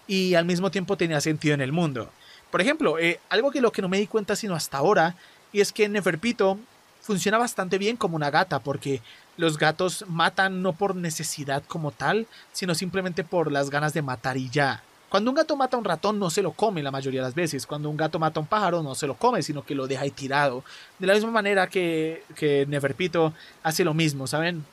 y 0.08 0.34
al 0.34 0.44
mismo 0.44 0.70
tiempo 0.70 0.96
tenía 0.96 1.20
sentido 1.20 1.54
en 1.54 1.60
el 1.60 1.70
mundo. 1.70 2.10
Por 2.50 2.60
ejemplo, 2.60 2.98
eh, 2.98 3.20
algo 3.28 3.50
que 3.50 3.60
lo 3.60 3.72
que 3.72 3.82
no 3.82 3.88
me 3.88 3.98
di 3.98 4.06
cuenta 4.06 4.36
sino 4.36 4.54
hasta 4.54 4.78
ahora, 4.78 5.14
y 5.52 5.60
es 5.60 5.72
que 5.72 5.88
Neferpito 5.88 6.58
funciona 7.00 7.38
bastante 7.38 7.78
bien 7.78 7.96
como 7.96 8.16
una 8.16 8.30
gata, 8.30 8.58
porque 8.58 9.00
los 9.36 9.58
gatos 9.58 10.04
matan 10.08 10.62
no 10.62 10.72
por 10.72 10.96
necesidad 10.96 11.62
como 11.66 11.90
tal, 11.90 12.26
sino 12.52 12.74
simplemente 12.74 13.24
por 13.24 13.50
las 13.50 13.70
ganas 13.70 13.94
de 13.94 14.02
matar 14.02 14.36
y 14.36 14.48
ya. 14.50 14.82
Cuando 15.08 15.30
un 15.30 15.36
gato 15.36 15.54
mata 15.56 15.76
a 15.76 15.78
un 15.78 15.84
ratón 15.84 16.18
no 16.18 16.28
se 16.28 16.42
lo 16.42 16.52
come 16.52 16.82
la 16.82 16.90
mayoría 16.90 17.20
de 17.20 17.26
las 17.28 17.34
veces. 17.34 17.66
Cuando 17.66 17.88
un 17.88 17.96
gato 17.96 18.18
mata 18.18 18.40
a 18.40 18.42
un 18.42 18.48
pájaro 18.48 18.82
no 18.82 18.94
se 18.96 19.06
lo 19.06 19.14
come, 19.14 19.42
sino 19.42 19.64
que 19.64 19.74
lo 19.74 19.86
deja 19.86 20.08
tirado. 20.10 20.64
De 20.98 21.06
la 21.06 21.14
misma 21.14 21.30
manera 21.30 21.68
que, 21.68 22.24
que 22.34 22.66
Neferpito 22.66 23.32
hace 23.62 23.84
lo 23.84 23.94
mismo, 23.94 24.26
¿saben? 24.26 24.64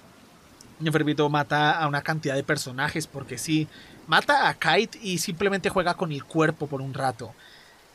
Neferpito 0.79 1.29
mata 1.29 1.79
a 1.79 1.87
una 1.87 2.01
cantidad 2.01 2.35
de 2.35 2.43
personajes 2.43 3.05
porque 3.05 3.37
sí. 3.37 3.67
Mata 4.07 4.49
a 4.49 4.55
Kite 4.55 4.97
y 5.01 5.19
simplemente 5.19 5.69
juega 5.69 5.93
con 5.93 6.11
el 6.11 6.23
cuerpo 6.23 6.65
por 6.65 6.81
un 6.81 6.93
rato. 6.93 7.33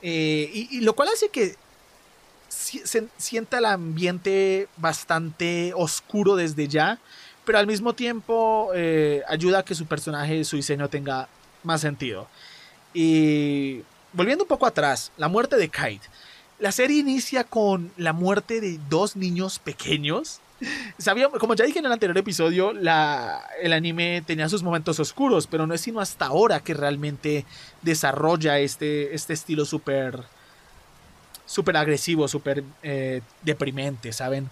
Eh, 0.02 0.50
y, 0.52 0.80
lo 0.82 0.94
cual 0.94 1.08
hace 1.08 1.30
que 1.30 1.56
se 2.48 3.08
sienta 3.16 3.58
el 3.58 3.64
ambiente 3.64 4.68
bastante 4.76 5.72
oscuro 5.74 6.36
desde 6.36 6.68
ya, 6.68 6.98
pero 7.44 7.58
al 7.58 7.66
mismo 7.66 7.94
tiempo 7.94 8.70
eh, 8.74 9.22
ayuda 9.28 9.60
a 9.60 9.64
que 9.64 9.74
su 9.74 9.86
personaje, 9.86 10.44
su 10.44 10.56
diseño 10.56 10.88
tenga 10.88 11.28
más 11.62 11.80
sentido. 11.80 12.28
Y 12.92 13.82
volviendo 14.12 14.44
un 14.44 14.48
poco 14.48 14.66
atrás, 14.66 15.12
la 15.16 15.28
muerte 15.28 15.56
de 15.56 15.68
Kite. 15.68 16.06
La 16.58 16.72
serie 16.72 16.98
inicia 16.98 17.44
con 17.44 17.92
la 17.98 18.14
muerte 18.14 18.60
de 18.60 18.80
dos 18.88 19.14
niños 19.14 19.58
pequeños. 19.58 20.40
Sabíamos, 20.98 21.38
como 21.38 21.54
ya 21.54 21.66
dije 21.66 21.80
en 21.80 21.86
el 21.86 21.92
anterior 21.92 22.16
episodio, 22.16 22.72
la, 22.72 23.46
el 23.60 23.74
anime 23.74 24.22
tenía 24.26 24.48
sus 24.48 24.62
momentos 24.62 24.98
oscuros, 24.98 25.46
pero 25.46 25.66
no 25.66 25.74
es 25.74 25.82
sino 25.82 26.00
hasta 26.00 26.26
ahora 26.26 26.60
que 26.60 26.72
realmente 26.72 27.44
desarrolla 27.82 28.58
este, 28.58 29.14
este 29.14 29.34
estilo 29.34 29.66
súper 29.66 30.24
súper 31.46 31.76
agresivo, 31.76 32.28
súper 32.28 32.62
eh, 32.82 33.22
deprimente, 33.42 34.12
¿saben? 34.12 34.50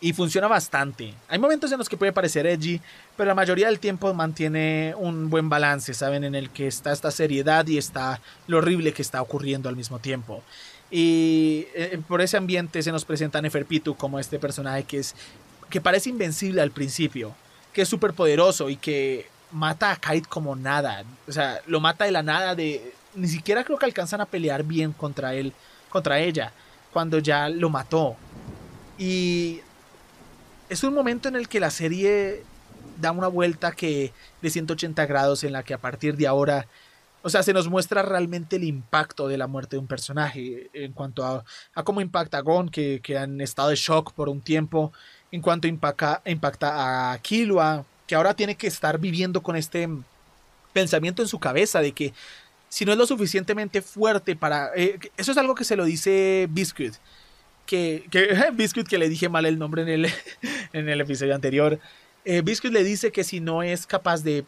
Y 0.00 0.12
funciona 0.12 0.46
bastante. 0.46 1.12
Hay 1.28 1.40
momentos 1.40 1.72
en 1.72 1.78
los 1.78 1.88
que 1.88 1.96
puede 1.96 2.12
parecer 2.12 2.46
edgy, 2.46 2.80
pero 3.16 3.26
la 3.26 3.34
mayoría 3.34 3.66
del 3.66 3.80
tiempo 3.80 4.14
mantiene 4.14 4.94
un 4.96 5.28
buen 5.28 5.48
balance, 5.48 5.92
¿saben? 5.92 6.22
En 6.22 6.36
el 6.36 6.50
que 6.50 6.68
está 6.68 6.92
esta 6.92 7.10
seriedad 7.10 7.66
y 7.66 7.78
está 7.78 8.20
lo 8.46 8.58
horrible 8.58 8.92
que 8.92 9.02
está 9.02 9.20
ocurriendo 9.20 9.68
al 9.68 9.76
mismo 9.76 9.98
tiempo. 9.98 10.42
Y 10.90 11.66
eh, 11.74 12.00
por 12.06 12.22
ese 12.22 12.36
ambiente 12.36 12.82
se 12.82 12.92
nos 12.92 13.04
presenta 13.04 13.42
Neferpitu 13.42 13.94
como 13.96 14.18
este 14.18 14.38
personaje 14.38 14.84
que 14.84 14.98
es 14.98 15.14
que 15.68 15.80
parece 15.80 16.10
invencible 16.10 16.62
al 16.62 16.70
principio, 16.70 17.34
que 17.72 17.82
es 17.82 17.88
súper 17.88 18.14
poderoso 18.14 18.70
y 18.70 18.76
que 18.76 19.28
mata 19.52 19.90
a 19.90 19.96
Kite 19.96 20.28
como 20.28 20.56
nada. 20.56 21.04
O 21.26 21.32
sea, 21.32 21.60
lo 21.66 21.80
mata 21.80 22.04
de 22.04 22.10
la 22.10 22.22
nada 22.22 22.54
de... 22.54 22.94
Ni 23.18 23.28
siquiera 23.28 23.64
creo 23.64 23.78
que 23.78 23.86
alcanzan 23.86 24.20
a 24.20 24.26
pelear 24.26 24.62
bien 24.62 24.92
contra 24.92 25.34
él, 25.34 25.52
contra 25.88 26.20
ella, 26.20 26.52
cuando 26.92 27.18
ya 27.18 27.48
lo 27.48 27.70
mató. 27.70 28.16
Y 28.98 29.60
es 30.68 30.82
un 30.84 30.94
momento 30.94 31.28
en 31.28 31.36
el 31.36 31.48
que 31.48 31.60
la 31.60 31.70
serie 31.70 32.42
da 33.00 33.12
una 33.12 33.28
vuelta 33.28 33.72
que 33.72 34.12
de 34.42 34.50
180 34.50 35.06
grados 35.06 35.44
en 35.44 35.52
la 35.52 35.62
que 35.62 35.74
a 35.74 35.78
partir 35.78 36.16
de 36.16 36.26
ahora, 36.26 36.66
o 37.22 37.30
sea, 37.30 37.42
se 37.42 37.52
nos 37.52 37.68
muestra 37.68 38.02
realmente 38.02 38.56
el 38.56 38.64
impacto 38.64 39.28
de 39.28 39.38
la 39.38 39.46
muerte 39.46 39.76
de 39.76 39.80
un 39.80 39.86
personaje 39.86 40.70
en 40.72 40.92
cuanto 40.92 41.24
a, 41.24 41.44
cómo 41.84 42.00
impacta 42.00 42.38
a 42.38 42.42
Gon, 42.42 42.68
que, 42.68 43.00
que, 43.02 43.16
han 43.16 43.40
estado 43.40 43.70
de 43.70 43.76
shock 43.76 44.12
por 44.12 44.28
un 44.28 44.40
tiempo, 44.40 44.92
en 45.30 45.42
cuanto 45.42 45.68
impacta, 45.68 46.22
impacta 46.26 47.12
a 47.12 47.18
Killua, 47.18 47.84
que 48.06 48.14
ahora 48.14 48.34
tiene 48.34 48.56
que 48.56 48.66
estar 48.66 48.98
viviendo 48.98 49.42
con 49.42 49.56
este 49.56 49.88
pensamiento 50.72 51.22
en 51.22 51.28
su 51.28 51.38
cabeza 51.38 51.80
de 51.80 51.92
que 51.92 52.12
si 52.68 52.84
no 52.84 52.92
es 52.92 52.98
lo 52.98 53.06
suficientemente 53.06 53.82
fuerte 53.82 54.36
para... 54.36 54.70
Eh, 54.76 54.98
eso 55.16 55.32
es 55.32 55.38
algo 55.38 55.54
que 55.54 55.64
se 55.64 55.76
lo 55.76 55.84
dice 55.84 56.46
Biscuit 56.50 56.94
que, 57.68 58.04
Biscuit, 58.54 58.88
que 58.88 58.98
le 58.98 59.08
dije 59.08 59.28
mal 59.28 59.46
el 59.46 59.58
nombre 59.58 59.82
en 59.82 59.88
el, 59.88 60.12
en 60.72 60.88
el 60.88 61.00
episodio 61.00 61.34
anterior, 61.34 61.78
eh, 62.24 62.42
Biscuit 62.42 62.72
le 62.72 62.82
dice 62.82 63.12
que 63.12 63.22
si 63.22 63.40
no 63.40 63.62
es 63.62 63.86
capaz 63.86 64.22
de 64.24 64.44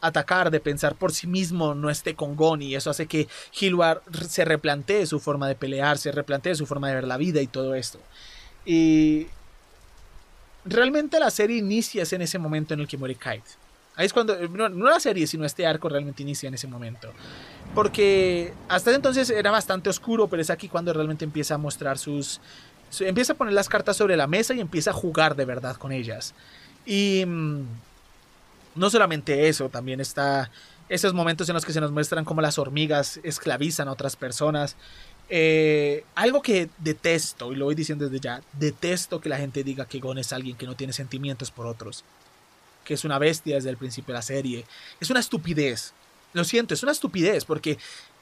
atacar, 0.00 0.50
de 0.50 0.60
pensar 0.60 0.94
por 0.94 1.12
sí 1.12 1.26
mismo, 1.26 1.74
no 1.74 1.90
esté 1.90 2.14
con 2.14 2.36
Gon 2.36 2.62
eso 2.62 2.90
hace 2.90 3.06
que 3.06 3.26
Hilwar 3.58 4.02
se 4.28 4.44
replantee 4.44 5.06
su 5.06 5.18
forma 5.18 5.48
de 5.48 5.56
pelear, 5.56 5.98
se 5.98 6.12
replantee 6.12 6.54
su 6.54 6.66
forma 6.66 6.88
de 6.88 6.96
ver 6.96 7.04
la 7.04 7.16
vida 7.16 7.40
y 7.40 7.46
todo 7.46 7.74
esto. 7.74 7.98
Y 8.64 9.26
realmente 10.64 11.18
la 11.18 11.30
serie 11.30 11.56
inicia 11.56 12.04
en 12.08 12.22
ese 12.22 12.38
momento 12.38 12.74
en 12.74 12.80
el 12.80 12.88
que 12.88 12.98
muere 12.98 13.14
Kite. 13.14 13.65
Ahí 13.96 14.04
es 14.04 14.12
cuando, 14.12 14.36
no, 14.48 14.68
la 14.68 15.00
serie, 15.00 15.26
sino 15.26 15.46
este 15.46 15.66
arco 15.66 15.88
realmente 15.88 16.22
inicia 16.22 16.48
en 16.48 16.54
ese 16.54 16.66
momento. 16.66 17.10
Porque 17.74 18.52
hasta 18.68 18.94
entonces 18.94 19.30
era 19.30 19.50
bastante 19.50 19.88
oscuro, 19.88 20.28
pero 20.28 20.42
es 20.42 20.50
aquí 20.50 20.68
cuando 20.68 20.92
realmente 20.92 21.24
empieza 21.24 21.54
a 21.54 21.58
mostrar 21.58 21.96
sus... 21.96 22.40
empieza 23.00 23.32
a 23.32 23.36
poner 23.36 23.54
las 23.54 23.70
cartas 23.70 23.96
sobre 23.96 24.16
la 24.16 24.26
mesa 24.26 24.52
y 24.52 24.60
empieza 24.60 24.90
a 24.90 24.92
jugar 24.92 25.34
de 25.34 25.46
verdad 25.46 25.76
con 25.76 25.92
ellas. 25.92 26.34
Y 26.84 27.24
mm, 27.26 27.62
no 28.74 28.90
solamente 28.90 29.48
eso, 29.48 29.70
también 29.70 30.00
está 30.00 30.50
esos 30.90 31.14
momentos 31.14 31.48
en 31.48 31.54
los 31.54 31.64
que 31.64 31.72
se 31.72 31.80
nos 31.80 31.90
muestran 31.90 32.26
cómo 32.26 32.42
las 32.42 32.58
hormigas 32.58 33.18
esclavizan 33.22 33.88
a 33.88 33.92
otras 33.92 34.14
personas. 34.14 34.76
Eh, 35.30 36.04
algo 36.14 36.42
que 36.42 36.68
detesto, 36.78 37.50
y 37.50 37.56
lo 37.56 37.64
voy 37.64 37.74
diciendo 37.74 38.04
desde 38.04 38.20
ya, 38.20 38.42
detesto 38.52 39.22
que 39.22 39.30
la 39.30 39.38
gente 39.38 39.64
diga 39.64 39.86
que 39.86 40.00
Gon 40.00 40.18
es 40.18 40.34
alguien 40.34 40.56
que 40.56 40.66
no 40.66 40.76
tiene 40.76 40.92
sentimientos 40.92 41.50
por 41.50 41.66
otros 41.66 42.04
que 42.86 42.94
es 42.94 43.04
una 43.04 43.18
bestia 43.18 43.56
desde 43.56 43.68
el 43.68 43.76
principio 43.76 44.14
de 44.14 44.18
la 44.18 44.22
serie. 44.22 44.64
Es 45.00 45.10
una 45.10 45.20
estupidez. 45.20 45.92
Lo 46.32 46.44
siento, 46.44 46.72
es 46.72 46.82
una 46.82 46.92
estupidez 46.92 47.44
porque 47.44 47.78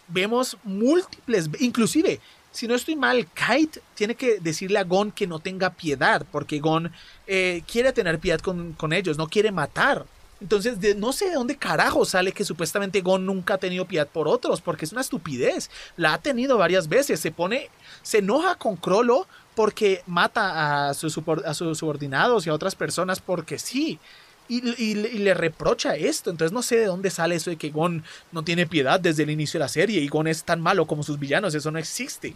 vemos 0.08 0.56
múltiples, 0.64 1.50
inclusive, 1.60 2.20
si 2.50 2.66
no 2.66 2.74
estoy 2.74 2.96
mal, 2.96 3.26
Kite 3.26 3.80
tiene 3.94 4.14
que 4.14 4.38
decirle 4.40 4.78
a 4.78 4.84
Gon 4.84 5.10
que 5.10 5.26
no 5.26 5.40
tenga 5.40 5.70
piedad, 5.70 6.24
porque 6.30 6.60
Gon 6.60 6.92
eh, 7.26 7.62
quiere 7.70 7.92
tener 7.92 8.18
piedad 8.20 8.40
con, 8.40 8.92
ellos, 8.92 9.18
no 9.18 9.28
quiere 9.28 9.50
matar. 9.50 10.06
Entonces, 10.40 10.96
no 10.96 11.12
sé 11.12 11.30
de 11.30 11.34
dónde 11.34 11.56
carajo 11.56 12.04
sale 12.04 12.32
que 12.32 12.44
supuestamente 12.44 13.00
Gon 13.00 13.26
nunca 13.26 13.54
ha 13.54 13.58
tenido 13.58 13.86
piedad 13.86 14.06
por 14.06 14.28
otros, 14.28 14.60
porque 14.60 14.84
es 14.84 14.92
una 14.92 15.00
estupidez. 15.00 15.70
La 15.96 16.14
ha 16.14 16.18
tenido 16.18 16.56
varias 16.56 16.88
veces. 16.88 17.18
Se 17.18 17.32
pone, 17.32 17.70
se 18.02 18.18
enoja 18.18 18.54
con 18.54 18.76
Crollo 18.76 19.26
porque 19.54 20.02
mata 20.06 20.88
a 20.88 20.94
sus 20.94 21.14
subordinados 21.14 22.46
y 22.46 22.50
a 22.50 22.54
otras 22.54 22.74
personas 22.76 23.20
porque 23.20 23.58
sí. 23.58 23.98
Y, 24.48 24.94
le 24.94 25.34
reprocha 25.34 25.96
esto. 25.96 26.30
Entonces 26.30 26.52
no 26.52 26.62
sé 26.62 26.76
de 26.76 26.86
dónde 26.86 27.10
sale 27.10 27.34
eso 27.34 27.50
de 27.50 27.56
que 27.56 27.70
Gon 27.70 28.04
no 28.32 28.42
tiene 28.42 28.66
piedad 28.66 29.00
desde 29.00 29.22
el 29.22 29.30
inicio 29.30 29.58
de 29.58 29.64
la 29.64 29.68
serie 29.68 30.00
y 30.00 30.08
Gon 30.08 30.26
es 30.26 30.44
tan 30.44 30.60
malo 30.60 30.86
como 30.86 31.02
sus 31.02 31.18
villanos. 31.18 31.54
Eso 31.54 31.70
no 31.70 31.78
existe. 31.78 32.34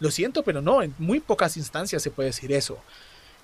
Lo 0.00 0.10
siento, 0.10 0.42
pero 0.42 0.62
no, 0.62 0.82
en 0.82 0.94
muy 0.98 1.20
pocas 1.20 1.56
instancias 1.56 2.02
se 2.02 2.10
puede 2.10 2.30
decir 2.30 2.52
eso. 2.52 2.78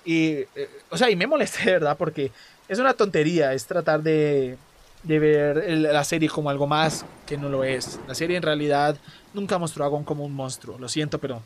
Y, 0.03 0.29
eh, 0.55 0.69
o 0.89 0.97
sea, 0.97 1.09
y 1.09 1.15
me 1.15 1.27
molesta, 1.27 1.63
¿verdad? 1.65 1.97
Porque 1.97 2.31
es 2.67 2.79
una 2.79 2.93
tontería, 2.93 3.53
es 3.53 3.65
tratar 3.65 4.01
de, 4.01 4.57
de 5.03 5.19
ver 5.19 5.69
la 5.69 6.03
serie 6.03 6.29
como 6.29 6.49
algo 6.49 6.67
más 6.67 7.05
que 7.25 7.37
no 7.37 7.49
lo 7.49 7.63
es. 7.63 7.99
La 8.07 8.15
serie 8.15 8.37
en 8.37 8.43
realidad 8.43 8.97
nunca 9.33 9.57
mostró 9.57 9.85
a 9.85 9.87
Gon 9.87 10.03
como 10.03 10.25
un 10.25 10.33
monstruo, 10.33 10.77
lo 10.77 10.89
siento, 10.89 11.19
pero... 11.19 11.41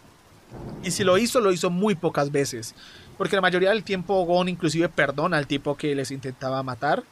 Y 0.84 0.92
si 0.92 1.04
lo 1.04 1.18
hizo, 1.18 1.40
lo 1.40 1.52
hizo 1.52 1.72
muy 1.72 1.96
pocas 1.96 2.32
veces. 2.32 2.76
Porque 3.18 3.36
la 3.36 3.42
mayoría 3.42 3.70
del 3.70 3.84
tiempo 3.84 4.26
Gon 4.26 4.50
inclusive 4.50 4.90
perdona 4.90 5.38
al 5.38 5.48
tipo 5.48 5.78
que 5.78 5.96
les 5.96 6.12
intentaba 6.12 6.64
matar. 6.64 7.04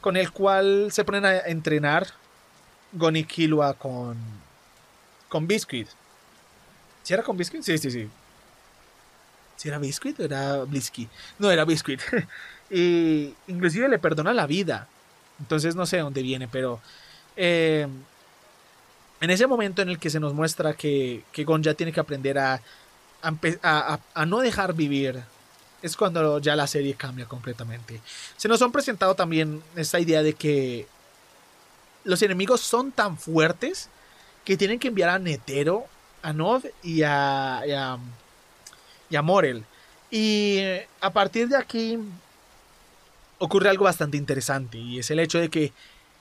Con 0.00 0.16
el 0.16 0.30
cual 0.32 0.88
se 0.90 1.04
ponen 1.04 1.26
a 1.26 1.38
entrenar 1.40 2.06
Gon 2.92 3.16
y 3.16 3.24
Killua 3.24 3.74
con, 3.74 4.16
con 5.28 5.46
Biscuit. 5.46 5.88
¿Si 7.02 7.12
era 7.12 7.22
con 7.22 7.36
Biscuit? 7.36 7.62
Sí, 7.62 7.76
sí, 7.78 7.90
sí. 7.90 8.08
¿Si 9.56 9.68
era 9.68 9.78
Biscuit 9.78 10.18
o 10.20 10.24
era 10.24 10.64
Blisky? 10.64 11.08
No, 11.38 11.50
era 11.50 11.64
Biscuit. 11.66 12.00
y 12.70 13.34
inclusive 13.46 13.88
le 13.88 13.98
perdona 13.98 14.32
la 14.32 14.46
vida. 14.46 14.88
Entonces 15.38 15.74
no 15.74 15.86
sé 15.86 15.98
dónde 15.98 16.22
viene, 16.22 16.48
pero... 16.48 16.80
Eh, 17.36 17.86
en 19.20 19.30
ese 19.30 19.46
momento 19.46 19.82
en 19.82 19.90
el 19.90 19.98
que 19.98 20.08
se 20.08 20.18
nos 20.18 20.32
muestra 20.32 20.72
que, 20.72 21.24
que 21.30 21.44
Gon 21.44 21.62
ya 21.62 21.74
tiene 21.74 21.92
que 21.92 22.00
aprender 22.00 22.38
a 22.38 22.62
a, 23.22 24.26
no 24.26 24.40
dejar 24.40 24.74
vivir, 24.74 25.22
es 25.82 25.96
cuando 25.96 26.38
ya 26.38 26.56
la 26.56 26.66
serie 26.66 26.94
cambia 26.94 27.26
completamente. 27.26 28.00
Se 28.36 28.48
nos 28.48 28.62
han 28.62 28.72
presentado 28.72 29.14
también 29.14 29.62
esta 29.76 30.00
idea 30.00 30.22
de 30.22 30.34
que 30.34 30.86
los 32.04 32.22
enemigos 32.22 32.60
son 32.60 32.92
tan 32.92 33.18
fuertes 33.18 33.88
que 34.44 34.56
tienen 34.56 34.78
que 34.78 34.88
enviar 34.88 35.10
a 35.10 35.18
Netero, 35.18 35.84
a 36.22 36.32
Nod 36.32 36.64
y 36.82 37.02
a, 37.02 37.58
a, 37.58 37.98
y 39.08 39.16
a 39.16 39.22
Morel. 39.22 39.64
Y 40.10 40.60
a 41.00 41.10
partir 41.12 41.48
de 41.48 41.56
aquí 41.56 41.98
ocurre 43.38 43.70
algo 43.70 43.84
bastante 43.84 44.16
interesante 44.16 44.76
y 44.76 44.98
es 44.98 45.10
el 45.10 45.18
hecho 45.18 45.38
de 45.38 45.48
que 45.48 45.72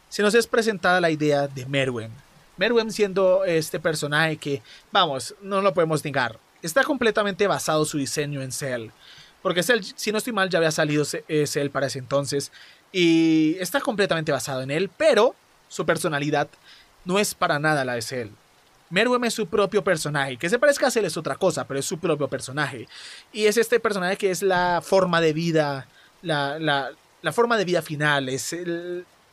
se 0.09 0.23
nos 0.23 0.33
es 0.33 0.47
presentada 0.47 1.01
la 1.01 1.11
idea 1.11 1.47
de 1.47 1.65
Merwen. 1.65 2.11
Merwen 2.57 2.91
siendo 2.91 3.45
este 3.45 3.79
personaje 3.79 4.37
que, 4.37 4.61
vamos, 4.91 5.35
no 5.41 5.61
lo 5.61 5.73
podemos 5.73 6.03
negar, 6.03 6.37
está 6.61 6.83
completamente 6.83 7.47
basado 7.47 7.85
su 7.85 7.97
diseño 7.97 8.41
en 8.41 8.51
Cell. 8.51 8.89
Porque 9.41 9.63
Cell, 9.63 9.81
si 9.95 10.11
no 10.11 10.17
estoy 10.17 10.33
mal, 10.33 10.49
ya 10.49 10.57
había 10.57 10.71
salido 10.71 11.05
eh, 11.27 11.47
Cell 11.47 11.69
para 11.69 11.87
ese 11.87 11.99
entonces. 11.99 12.51
Y 12.91 13.55
está 13.59 13.79
completamente 13.79 14.31
basado 14.31 14.61
en 14.61 14.71
él, 14.71 14.89
pero 14.95 15.35
su 15.67 15.85
personalidad 15.85 16.49
no 17.05 17.19
es 17.19 17.33
para 17.33 17.59
nada 17.59 17.85
la 17.85 17.93
de 17.93 18.01
Cell. 18.01 18.29
Meruem 18.89 19.23
es 19.25 19.35
su 19.35 19.47
propio 19.47 19.83
personaje. 19.83 20.37
Que 20.37 20.49
se 20.49 20.59
parezca 20.59 20.87
a 20.87 20.91
Cell 20.91 21.05
es 21.05 21.17
otra 21.17 21.35
cosa, 21.35 21.65
pero 21.67 21.79
es 21.79 21.85
su 21.85 21.99
propio 21.99 22.27
personaje. 22.27 22.87
Y 23.31 23.45
es 23.45 23.57
este 23.57 23.79
personaje 23.79 24.17
que 24.17 24.31
es 24.31 24.41
la 24.41 24.81
forma 24.83 25.21
de 25.21 25.33
vida, 25.33 25.87
la, 26.21 26.91
forma 27.31 27.57
de 27.57 27.65
vida 27.65 27.81
final, 27.81 28.29
es 28.29 28.55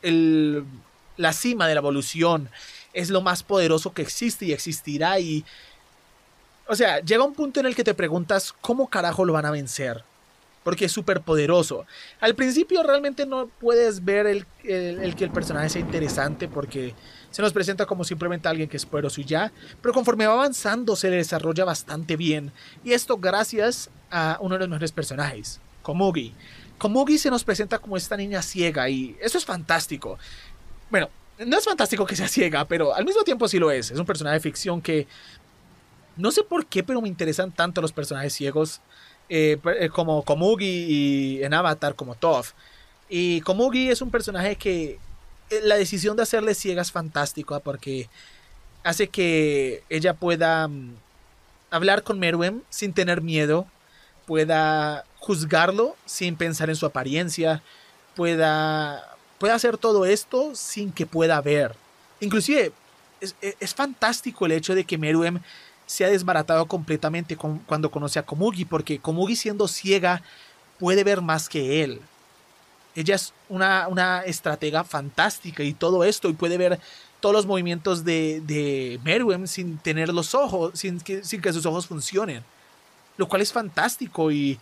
la 0.02 1.33
cima 1.33 1.66
de 1.66 1.75
la 1.75 1.80
evolución. 1.80 2.50
Es 2.92 3.11
lo 3.11 3.23
más 3.23 3.42
poderoso 3.42 3.92
que 3.92 4.02
existe 4.02 4.45
y 4.45 4.52
existirá. 4.52 5.18
Y 5.18 5.45
o 6.68 6.75
sea, 6.75 7.00
llega 7.00 7.25
un 7.25 7.35
punto 7.35 7.61
en 7.61 7.66
el 7.66 7.75
que 7.75 7.85
te 7.85 7.94
preguntas 7.94 8.54
cómo 8.61 8.88
carajo 8.88 9.25
lo 9.25 9.32
van 9.32 9.46
a 9.46 9.50
vencer. 9.50 10.04
Porque 10.64 10.87
es 10.87 10.92
súper 10.92 11.20
poderoso. 11.20 11.87
Al 12.20 12.35
principio 12.35 12.82
realmente 12.82 13.25
no 13.25 13.49
puedes 13.61 14.04
ver 14.04 14.26
el, 14.26 14.46
que 14.64 15.25
el 15.25 15.30
personaje 15.30 15.68
sea 15.68 15.80
interesante 15.80 16.49
porque 16.49 16.92
se 17.30 17.40
nos 17.40 17.52
presenta 17.52 17.87
como 17.87 18.02
simplemente 18.02 18.49
alguien 18.49 18.68
que 18.68 18.76
es 18.76 18.85
poderoso 18.85 19.20
y 19.20 19.25
ya. 19.25 19.52
Pero 19.80 19.94
conforme 19.94 20.26
va 20.26 20.32
avanzando 20.32 20.96
se 20.96 21.08
le 21.08 21.16
desarrolla 21.16 21.64
bastante 21.64 22.16
bien. 22.16 22.50
Y 22.82 22.94
esto 22.94 23.16
gracias 23.16 23.90
a 24.11 24.38
uno 24.40 24.56
de 24.56 24.61
los 24.61 24.68
mejores 24.68 24.90
personajes, 24.90 25.61
Komugi. 25.82 26.35
Komugi 26.78 27.16
se 27.18 27.30
nos 27.30 27.44
presenta 27.44 27.78
como 27.78 27.96
esta 27.96 28.16
niña 28.16 28.42
ciega 28.42 28.88
y 28.88 29.16
eso 29.20 29.38
es 29.38 29.44
fantástico. 29.44 30.18
Bueno, 30.90 31.08
no 31.38 31.58
es 31.58 31.64
fantástico 31.64 32.06
que 32.06 32.16
sea 32.16 32.28
ciega, 32.28 32.66
pero 32.66 32.94
al 32.94 33.04
mismo 33.04 33.23
tiempo 33.23 33.46
sí 33.46 33.58
lo 33.58 33.70
es. 33.70 33.92
Es 33.92 33.99
un 33.99 34.06
personaje 34.06 34.35
de 34.35 34.40
ficción 34.40 34.80
que 34.80 35.06
no 36.16 36.30
sé 36.30 36.42
por 36.42 36.66
qué, 36.66 36.82
pero 36.82 37.00
me 37.00 37.08
interesan 37.08 37.52
tanto 37.52 37.80
los 37.80 37.92
personajes 37.92 38.32
ciegos 38.32 38.80
eh, 39.28 39.58
eh, 39.80 39.88
como 39.88 40.23
Komugi 40.23 40.87
y 40.88 41.44
en 41.44 41.52
Avatar 41.52 41.94
como 41.94 42.14
Toph. 42.14 42.52
Y 43.08 43.40
Komugi 43.42 43.90
es 43.90 44.00
un 44.00 44.11
personaje 44.11 44.56
que 44.56 44.99
eh, 45.50 45.61
la 45.62 45.76
decisión 45.76 46.16
de 46.16 46.23
hacerle 46.23 46.54
ciega 46.54 46.82
es 46.82 46.92
fantástica 46.92 47.61
porque 47.61 48.08
hace 48.82 49.08
que 49.08 49.82
ella 49.88 50.14
pueda 50.14 50.68
mm, 50.68 50.94
hablar 51.70 52.02
con 52.02 52.18
Meruem 52.18 52.62
sin 52.70 52.92
tener 52.92 53.20
miedo, 53.20 53.66
pueda 54.26 55.04
juzgarlo 55.18 55.96
sin 56.06 56.37
pensar 56.37 56.70
en 56.70 56.76
su 56.76 56.87
apariencia, 56.87 57.62
pueda, 58.14 59.16
pueda 59.38 59.54
hacer 59.54 59.76
todo 59.76 60.06
esto 60.06 60.54
sin 60.54 60.92
que 60.92 61.04
pueda 61.04 61.40
ver. 61.40 61.75
Inclusive 62.20 62.73
es, 63.20 63.35
es 63.40 63.75
fantástico 63.75 64.46
el 64.46 64.52
hecho 64.52 64.75
de 64.75 64.85
que 64.85 64.99
Meruem 64.99 65.40
se 65.87 66.05
ha 66.05 66.09
desbaratado 66.09 66.66
completamente 66.66 67.37
cuando 67.37 67.90
conoce 67.90 68.19
a 68.19 68.25
Komugi, 68.25 68.64
porque 68.64 68.99
Komugi 68.99 69.37
siendo 69.37 69.69
ciega 69.69 70.23
puede 70.78 71.05
ver 71.05 71.23
más 71.23 71.49
que 71.49 71.85
él. 71.85 72.00
Ella 72.95 73.14
es 73.14 73.33
una, 73.49 73.88
una 73.88 74.23
estratega 74.25 74.83
fantástica 74.83 75.62
y 75.62 75.73
todo 75.73 76.02
esto, 76.02 76.28
y 76.28 76.33
puede 76.33 76.59
ver 76.59 76.81
todos 77.21 77.35
los 77.35 77.47
movimientos 77.47 78.05
de, 78.05 78.43
de 78.45 79.00
Meruem 79.05 79.47
sin 79.47 79.78
tener 79.78 80.12
los 80.12 80.35
ojos, 80.35 80.78
sin 80.78 81.00
que, 81.00 81.25
sin 81.25 81.40
que 81.40 81.52
sus 81.52 81.66
ojos 81.66 81.87
funcionen. 81.87 82.43
Lo 83.16 83.28
cual 83.28 83.43
es 83.43 83.52
fantástico 83.52 84.31
y 84.31 84.59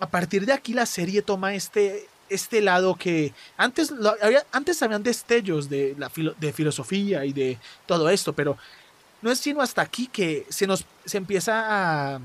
a 0.00 0.08
partir 0.08 0.46
de 0.46 0.52
aquí 0.52 0.72
la 0.72 0.86
serie 0.86 1.22
toma 1.22 1.54
este, 1.54 2.08
este 2.28 2.60
lado 2.60 2.94
que 2.94 3.32
antes, 3.56 3.92
había, 4.22 4.44
antes 4.52 4.82
habían 4.82 5.02
destellos 5.02 5.68
de, 5.68 5.94
la 5.98 6.10
de 6.38 6.52
filosofía 6.52 7.24
y 7.24 7.32
de 7.32 7.58
todo 7.86 8.08
esto, 8.08 8.32
pero 8.32 8.56
no 9.22 9.30
es 9.30 9.38
sino 9.38 9.60
hasta 9.60 9.82
aquí 9.82 10.06
que 10.06 10.46
se 10.48 10.66
nos 10.66 10.86
se 11.04 11.18
empieza 11.18 12.14
a 12.14 12.20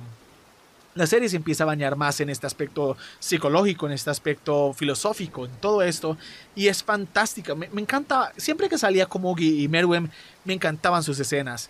la 0.96 1.08
serie 1.08 1.30
se 1.30 1.38
empieza 1.38 1.64
a 1.64 1.68
bañar 1.68 1.96
más 1.96 2.20
en 2.20 2.30
este 2.30 2.46
aspecto 2.46 2.98
psicológico, 3.20 3.88
en 3.88 3.94
este 3.94 4.10
aspecto 4.10 4.74
filosófico, 4.74 5.46
en 5.46 5.52
todo 5.54 5.82
esto. 5.82 6.18
Y 6.56 6.68
es 6.68 6.84
fantástica. 6.84 7.56
Me, 7.56 7.68
encanta. 7.78 8.32
Siempre 8.38 8.70
que 8.70 8.78
salía 8.78 9.08
Komugi 9.08 9.64
y 9.64 9.68
Meruem, 9.68 10.10
me 10.46 10.54
encantaban 10.54 11.04
sus 11.04 11.20
escenas. 11.20 11.70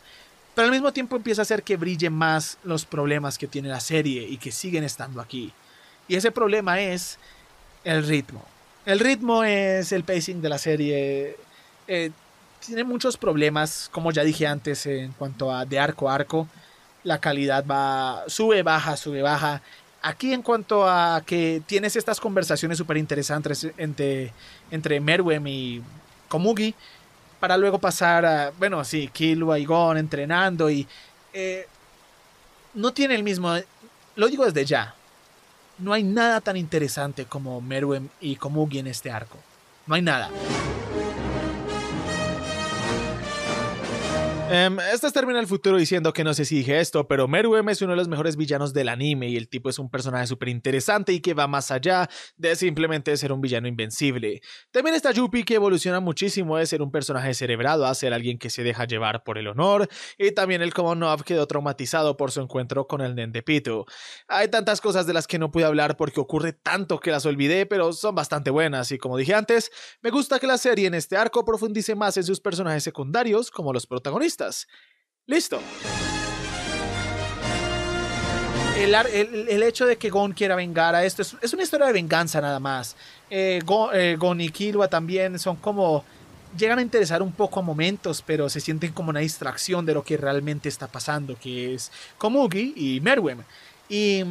Pero 0.55 0.65
al 0.65 0.71
mismo 0.71 0.91
tiempo 0.91 1.15
empieza 1.15 1.41
a 1.41 1.43
hacer 1.43 1.63
que 1.63 1.77
brillen 1.77 2.13
más 2.13 2.57
los 2.63 2.85
problemas 2.85 3.37
que 3.37 3.47
tiene 3.47 3.69
la 3.69 3.79
serie 3.79 4.27
y 4.27 4.37
que 4.37 4.51
siguen 4.51 4.83
estando 4.83 5.21
aquí. 5.21 5.53
Y 6.07 6.15
ese 6.15 6.31
problema 6.31 6.79
es 6.81 7.17
el 7.85 8.05
ritmo. 8.05 8.45
El 8.85 8.99
ritmo 8.99 9.43
es 9.43 9.93
el 9.93 10.03
pacing 10.03 10.41
de 10.41 10.49
la 10.49 10.57
serie. 10.57 11.37
Eh, 11.87 12.11
tiene 12.65 12.83
muchos 12.83 13.17
problemas, 13.17 13.89
como 13.91 14.11
ya 14.11 14.23
dije 14.23 14.47
antes, 14.47 14.85
en 14.85 15.11
cuanto 15.13 15.51
a 15.51 15.65
de 15.65 15.79
arco 15.79 16.09
a 16.09 16.15
arco. 16.15 16.47
La 17.03 17.19
calidad 17.19 17.65
va, 17.65 18.23
sube, 18.27 18.63
baja, 18.63 18.95
sube, 18.97 19.21
baja. 19.21 19.61
Aquí 20.01 20.33
en 20.33 20.41
cuanto 20.41 20.87
a 20.87 21.21
que 21.25 21.61
tienes 21.65 21.95
estas 21.95 22.19
conversaciones 22.19 22.77
súper 22.77 22.97
interesantes 22.97 23.67
entre, 23.77 24.33
entre 24.71 24.99
Merwem 24.99 25.45
y 25.47 25.81
Komugi, 26.27 26.75
para 27.39 27.57
luego 27.57 27.79
pasar 27.79 28.25
a, 28.25 28.51
bueno, 28.57 28.83
sí, 28.83 29.09
Killua 29.11 29.59
y 29.59 29.65
Gon 29.65 29.97
entrenando 29.97 30.69
y... 30.69 30.87
Eh, 31.33 31.67
no 32.73 32.93
tiene 32.93 33.15
el 33.15 33.23
mismo... 33.23 33.53
Lo 34.15 34.27
digo 34.27 34.45
desde 34.45 34.65
ya. 34.65 34.95
No 35.77 35.93
hay 35.93 36.03
nada 36.03 36.41
tan 36.41 36.57
interesante 36.57 37.25
como 37.25 37.61
Merwem 37.61 38.09
y 38.21 38.35
Komugi 38.35 38.79
en 38.79 38.87
este 38.87 39.11
arco. 39.11 39.37
No 39.85 39.95
hay 39.95 40.01
nada. 40.01 40.29
Um, 44.53 44.79
este 44.79 45.09
termina 45.09 45.39
el 45.39 45.47
futuro 45.47 45.77
diciendo 45.77 46.13
que 46.13 46.23
no 46.23 46.35
sé 46.35 46.45
si 46.45 46.57
dije 46.57 46.79
esto, 46.79 47.07
pero 47.07 47.27
Meruem 47.27 47.69
es 47.69 47.81
uno 47.81 47.93
de 47.93 47.97
los 47.97 48.07
mejores 48.07 48.37
villanos 48.37 48.71
del 48.71 48.87
anime 48.87 49.27
y 49.27 49.35
el 49.35 49.49
tipo 49.49 49.67
es 49.67 49.79
un 49.79 49.89
personaje 49.89 50.27
súper 50.27 50.49
interesante 50.49 51.11
y 51.11 51.21
que 51.21 51.33
va 51.33 51.47
más 51.47 51.71
allá 51.71 52.07
de 52.37 52.55
simplemente 52.55 53.17
ser 53.17 53.31
un 53.31 53.41
villano 53.41 53.67
invencible. 53.67 54.41
También 54.69 54.95
está 54.95 55.09
Yuppie 55.09 55.43
que 55.43 55.55
evoluciona 55.55 56.01
muchísimo 56.01 56.57
de 56.57 56.67
ser 56.67 56.83
un 56.83 56.91
personaje 56.91 57.33
cerebrado 57.33 57.87
a 57.87 57.95
ser 57.95 58.13
alguien 58.13 58.37
que 58.37 58.51
se 58.51 58.61
deja 58.61 58.85
llevar 58.85 59.23
por 59.23 59.39
el 59.39 59.47
honor 59.47 59.89
y 60.19 60.29
también 60.33 60.61
el 60.61 60.71
como 60.71 60.93
Nov 60.93 61.23
quedó 61.23 61.47
traumatizado 61.47 62.15
por 62.15 62.29
su 62.29 62.39
encuentro 62.39 62.85
con 62.85 63.01
el 63.01 63.15
Nen 63.15 63.31
de 63.31 63.41
Pito. 63.41 63.87
Hay 64.27 64.49
tantas 64.49 64.81
cosas 64.81 65.07
de 65.07 65.13
las 65.13 65.25
que 65.25 65.39
no 65.39 65.49
pude 65.49 65.63
hablar 65.63 65.97
porque 65.97 66.19
ocurre 66.19 66.53
tanto 66.53 66.99
que 66.99 67.09
las 67.09 67.25
olvidé, 67.25 67.65
pero 67.65 67.91
son 67.91 68.13
bastante 68.13 68.51
buenas 68.51 68.91
y 68.91 68.99
como 68.99 69.17
dije 69.17 69.33
antes, 69.33 69.71
me 70.03 70.11
gusta 70.11 70.37
que 70.37 70.45
la 70.45 70.59
serie 70.59 70.85
en 70.85 70.93
este 70.93 71.17
arco 71.17 71.43
profundice 71.43 71.95
más 71.95 72.17
en 72.17 72.23
sus 72.23 72.39
personajes 72.39 72.83
secundarios 72.83 73.49
como 73.49 73.73
los 73.73 73.87
protagonistas. 73.87 74.42
Listo. 75.25 75.59
El, 78.75 79.63
hecho 79.63 79.85
de 79.85 79.97
que 79.97 80.09
Gon 80.09 80.33
quiera 80.33 80.55
vengar 80.55 80.95
a 80.95 81.05
esto 81.05 81.21
es, 81.21 81.53
una 81.53 81.63
historia 81.63 81.87
de 81.87 81.93
venganza 81.93 82.41
nada 82.41 82.59
más. 82.59 82.95
Eh, 83.29 83.61
eh, 83.93 84.17
Gon, 84.19 84.41
y 84.41 84.49
Killua 84.49 84.87
también 84.87 85.39
son 85.39 85.55
como... 85.55 86.03
Llegan 86.57 86.77
a 86.79 86.81
interesar 86.81 87.21
un 87.21 87.31
poco 87.31 87.61
a 87.61 87.63
momentos, 87.63 88.21
pero 88.25 88.47
se 88.49 88.59
sienten 88.59 88.91
como 88.91 89.09
una 89.09 89.21
distracción 89.21 89.85
de 89.85 89.93
lo 89.93 90.03
que 90.03 90.17
realmente 90.17 90.69
está 90.69 90.87
pasando, 90.87 91.35
que 91.39 91.73
es 91.73 91.91
Komugi 92.17 92.73
y 92.75 92.99
Merwem. 93.01 93.39
Y 93.89 94.23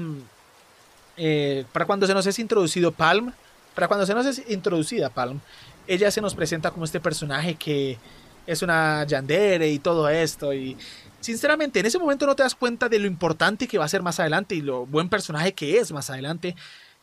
eh, 1.16 1.64
para 1.72 1.85
cuando 1.85 2.07
se 2.07 2.14
nos 2.14 2.27
es 2.27 2.38
introducido 2.38 2.92
Palm, 2.92 3.33
para 3.75 3.88
cuando 3.88 4.07
se 4.07 4.14
nos 4.14 4.27
es 4.27 4.42
introducida 4.51 5.11
Palm, 5.11 5.40
ella 5.88 6.11
se 6.11 6.20
nos 6.20 6.35
presenta 6.35 6.70
como 6.70 6.85
este 6.85 7.01
personaje 7.01 7.57
que 7.57 7.98
es 8.46 8.62
una 8.62 9.05
yandere 9.07 9.68
y 9.68 9.78
todo 9.78 10.09
esto. 10.09 10.52
Y 10.52 10.76
sinceramente, 11.20 11.81
en 11.81 11.87
ese 11.87 11.98
momento 11.98 12.26
no 12.26 12.37
te 12.37 12.42
das 12.42 12.55
cuenta 12.55 12.88
de 12.88 12.98
lo 12.98 13.07
importante 13.07 13.66
que 13.66 13.78
va 13.78 13.85
a 13.85 13.88
ser 13.88 14.02
más 14.02 14.20
adelante 14.20 14.55
y 14.55 14.62
lo 14.62 14.87
buen 14.87 15.09
personaje 15.09 15.52
que 15.52 15.78
es 15.78 15.92
más 15.92 16.11
adelante. 16.11 16.57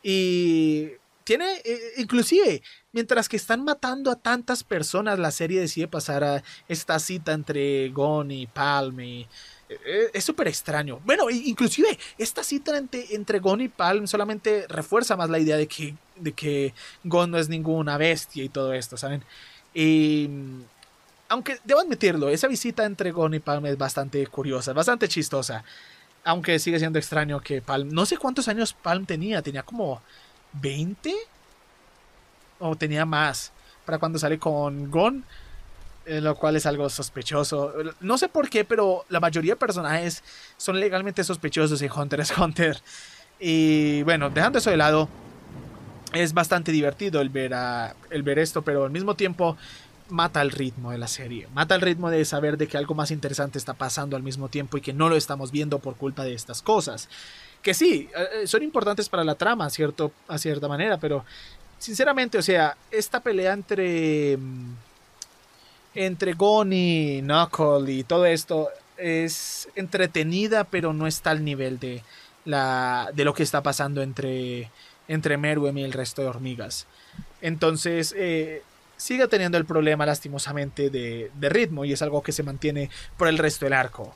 Y 0.04 0.90
tiene, 1.24 1.62
eh, 1.64 1.80
inclusive, 1.98 2.64
mientras 2.92 3.30
que 3.30 3.38
están 3.38 3.64
matando 3.64 4.10
a 4.10 4.16
tantas 4.16 4.64
personas, 4.64 5.20
la 5.20 5.32
serie 5.32 5.60
decide 5.60 5.88
pasar 5.88 6.24
a 6.24 6.44
esta 6.68 6.98
cita 7.00 7.34
entre 7.34 7.90
Gon 7.90 8.32
y 8.32 8.48
Palm 8.48 9.00
y 9.00 9.28
eh, 9.70 10.10
es 10.12 10.24
súper 10.24 10.48
extraño. 10.48 11.00
Bueno, 11.06 11.30
inclusive 11.30 12.00
esta 12.18 12.44
cita 12.44 12.76
entre, 12.78 13.14
entre 13.14 13.40
Gon 13.40 13.62
y 13.62 13.68
Palm 13.68 14.08
solamente 14.08 14.66
refuerza 14.68 15.16
más 15.16 15.30
la 15.30 15.38
idea 15.38 15.58
de 15.58 15.68
que, 15.68 15.96
de 16.16 16.32
que 16.32 16.74
Gon 17.04 17.30
no 17.30 17.38
es 17.38 17.48
ninguna 17.48 17.98
bestia 17.98 18.44
y 18.44 18.50
todo 18.50 18.74
esto, 18.74 18.98
¿saben? 18.98 19.24
Y 19.74 20.28
aunque 21.30 21.60
debo 21.64 21.80
admitirlo, 21.80 22.30
esa 22.30 22.48
visita 22.48 22.86
entre 22.86 23.12
Gon 23.12 23.36
y 23.36 23.40
Palm 23.40 23.66
es 23.68 23.78
bastante 23.78 24.26
curiosa, 24.28 24.74
bastante 24.74 25.08
chistosa. 25.08 25.64
Aunque 26.26 26.60
sigue 26.60 26.80
siendo 26.80 27.00
extraño 27.00 27.40
que 27.40 27.62
Palm. 27.62 27.90
No 27.90 28.06
sé 28.06 28.18
cuántos 28.18 28.48
años 28.48 28.74
Palm 28.74 29.06
tenía, 29.06 29.42
tenía 29.42 29.64
como 29.64 30.02
20 30.54 31.14
o 32.60 32.76
tenía 32.76 33.06
más 33.06 33.52
para 33.86 34.00
cuando 34.00 34.20
sale 34.20 34.38
con 34.38 34.92
Gon, 34.92 35.24
eh, 36.06 36.20
lo 36.20 36.36
cual 36.36 36.56
es 36.56 36.66
algo 36.66 36.90
sospechoso. 36.90 37.74
No 38.02 38.18
sé 38.18 38.28
por 38.28 38.50
qué, 38.50 38.66
pero 38.66 39.06
la 39.10 39.20
mayoría 39.20 39.54
de 39.54 39.58
personajes 39.58 40.24
son 40.58 40.80
legalmente 40.80 41.24
sospechosos 41.24 41.82
en 41.82 41.92
Hunter 41.92 42.20
x 42.20 42.38
Hunter. 42.38 42.82
Y 43.40 44.02
bueno, 44.04 44.30
dejando 44.30 44.58
eso 44.58 44.72
de 44.72 44.78
lado, 44.78 45.08
es 46.14 46.34
bastante 46.34 46.72
divertido 46.72 47.22
el 47.22 47.30
ver, 47.30 47.54
el 48.10 48.24
ver 48.24 48.40
esto, 48.40 48.64
pero 48.64 48.86
al 48.86 48.92
mismo 48.92 49.16
tiempo 49.16 49.58
mata 50.10 50.42
el 50.42 50.52
ritmo 50.52 50.92
de 50.92 50.98
la 50.98 51.08
serie, 51.08 51.48
mata 51.54 51.76
el 51.76 51.82
ritmo 51.82 52.10
de 52.10 52.26
saber 52.26 52.58
de 52.58 52.68
que 52.68 52.78
algo 52.78 52.96
más 52.96 53.12
interesante 53.12 53.58
está 53.58 53.74
pasando 53.74 54.16
al 54.16 54.24
mismo 54.24 54.50
tiempo 54.50 54.78
y 54.78 54.82
que 54.82 54.94
no 54.94 55.10
lo 55.10 55.16
estamos 55.16 55.52
viendo 55.52 55.80
por 55.80 55.96
culpa 55.96 56.24
de 56.24 56.34
estas 56.34 56.62
cosas. 56.62 57.10
Que 57.62 57.74
sí, 57.74 58.10
eh, 58.16 58.48
son 58.48 58.64
importantes 58.64 59.10
para 59.10 59.24
la 59.24 59.36
trama, 59.36 59.70
cierto, 59.70 60.12
a 60.28 60.38
cierta 60.38 60.68
manera, 60.68 60.98
pero 60.98 61.26
sinceramente, 61.78 62.38
o 62.38 62.42
sea, 62.42 62.78
esta 62.92 63.20
pelea 63.20 63.54
entre 63.54 64.38
mm, 64.38 64.74
entre 65.96 66.34
Gon 66.34 66.72
y 66.74 67.22
Knuckle 67.22 67.92
y 67.92 68.04
todo 68.04 68.26
esto 68.26 68.70
es 68.98 69.70
entretenida, 69.76 70.64
pero 70.64 70.94
no 70.94 71.08
está 71.08 71.32
al 71.32 71.44
nivel 71.44 71.80
de 71.80 72.04
la 72.46 73.12
de 73.14 73.26
lo 73.26 73.34
que 73.34 73.44
está 73.44 73.64
pasando 73.64 74.02
entre 74.02 74.72
entre 75.08 75.38
Meruem 75.38 75.78
y 75.78 75.84
el 75.84 75.94
resto 75.94 76.22
de 76.22 76.28
hormigas. 76.28 76.86
Entonces, 77.42 78.14
eh, 78.18 78.64
sigue 79.00 79.28
teniendo 79.28 79.58
el 79.58 79.66
problema 79.66 80.06
lastimosamente 80.06 80.90
de, 80.90 81.32
ritmo 81.50 81.86
y 81.86 81.94
es 81.94 82.02
algo 82.02 82.22
que 82.22 82.34
se 82.34 82.44
mantiene 82.44 82.90
por 83.18 83.28
el 83.28 83.38
resto 83.38 83.66
del 83.66 83.74
arco. 83.74 84.14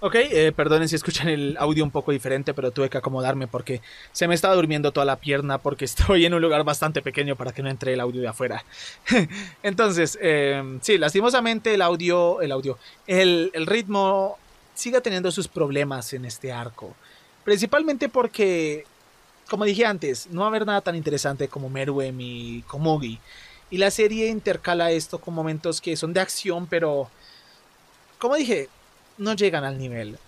Ok, 0.00 0.14
eh, 0.14 0.52
perdonen 0.54 0.88
si 0.88 0.94
escuchan 0.94 1.28
el 1.28 1.56
audio 1.58 1.82
un 1.82 1.90
poco 1.90 2.12
diferente, 2.12 2.54
pero 2.54 2.70
tuve 2.70 2.88
que 2.88 2.98
acomodarme 2.98 3.48
porque 3.48 3.82
se 4.12 4.28
me 4.28 4.36
estaba 4.36 4.54
durmiendo 4.54 4.92
toda 4.92 5.04
la 5.04 5.16
pierna 5.16 5.58
porque 5.58 5.84
estoy 5.84 6.24
en 6.24 6.34
un 6.34 6.40
lugar 6.40 6.62
bastante 6.62 7.02
pequeño 7.02 7.34
para 7.34 7.52
que 7.52 7.64
no 7.64 7.68
entre 7.68 7.94
el 7.94 8.00
audio 8.00 8.20
de 8.20 8.28
afuera. 8.28 8.64
Entonces, 9.64 10.16
eh, 10.22 10.78
sí, 10.80 10.96
lastimosamente 10.96 11.74
el 11.74 11.82
audio, 11.82 12.40
el 12.40 12.52
audio, 12.52 12.78
el, 13.08 13.50
el 13.52 13.66
ritmo 13.66 14.38
sigue 14.74 15.00
teniendo 15.00 15.32
sus 15.32 15.48
problemas 15.48 16.12
en 16.12 16.24
este 16.24 16.52
arco. 16.52 16.94
Principalmente 17.42 18.08
porque 18.08 18.84
como 19.48 19.64
dije 19.64 19.84
antes, 19.86 20.28
no 20.30 20.40
va 20.40 20.46
a 20.46 20.50
haber 20.50 20.66
nada 20.66 20.80
tan 20.80 20.94
interesante 20.94 21.48
como 21.48 21.68
Meruem 21.70 22.20
y 22.20 22.62
Komugi. 22.62 23.18
Y 23.70 23.78
la 23.78 23.90
serie 23.90 24.28
intercala 24.28 24.90
esto 24.90 25.18
con 25.18 25.34
momentos 25.34 25.80
que 25.80 25.96
son 25.96 26.12
de 26.12 26.20
acción, 26.20 26.66
pero, 26.66 27.10
como 28.18 28.36
dije, 28.36 28.68
no 29.18 29.34
llegan 29.34 29.64
al 29.64 29.78
nivel. 29.78 30.18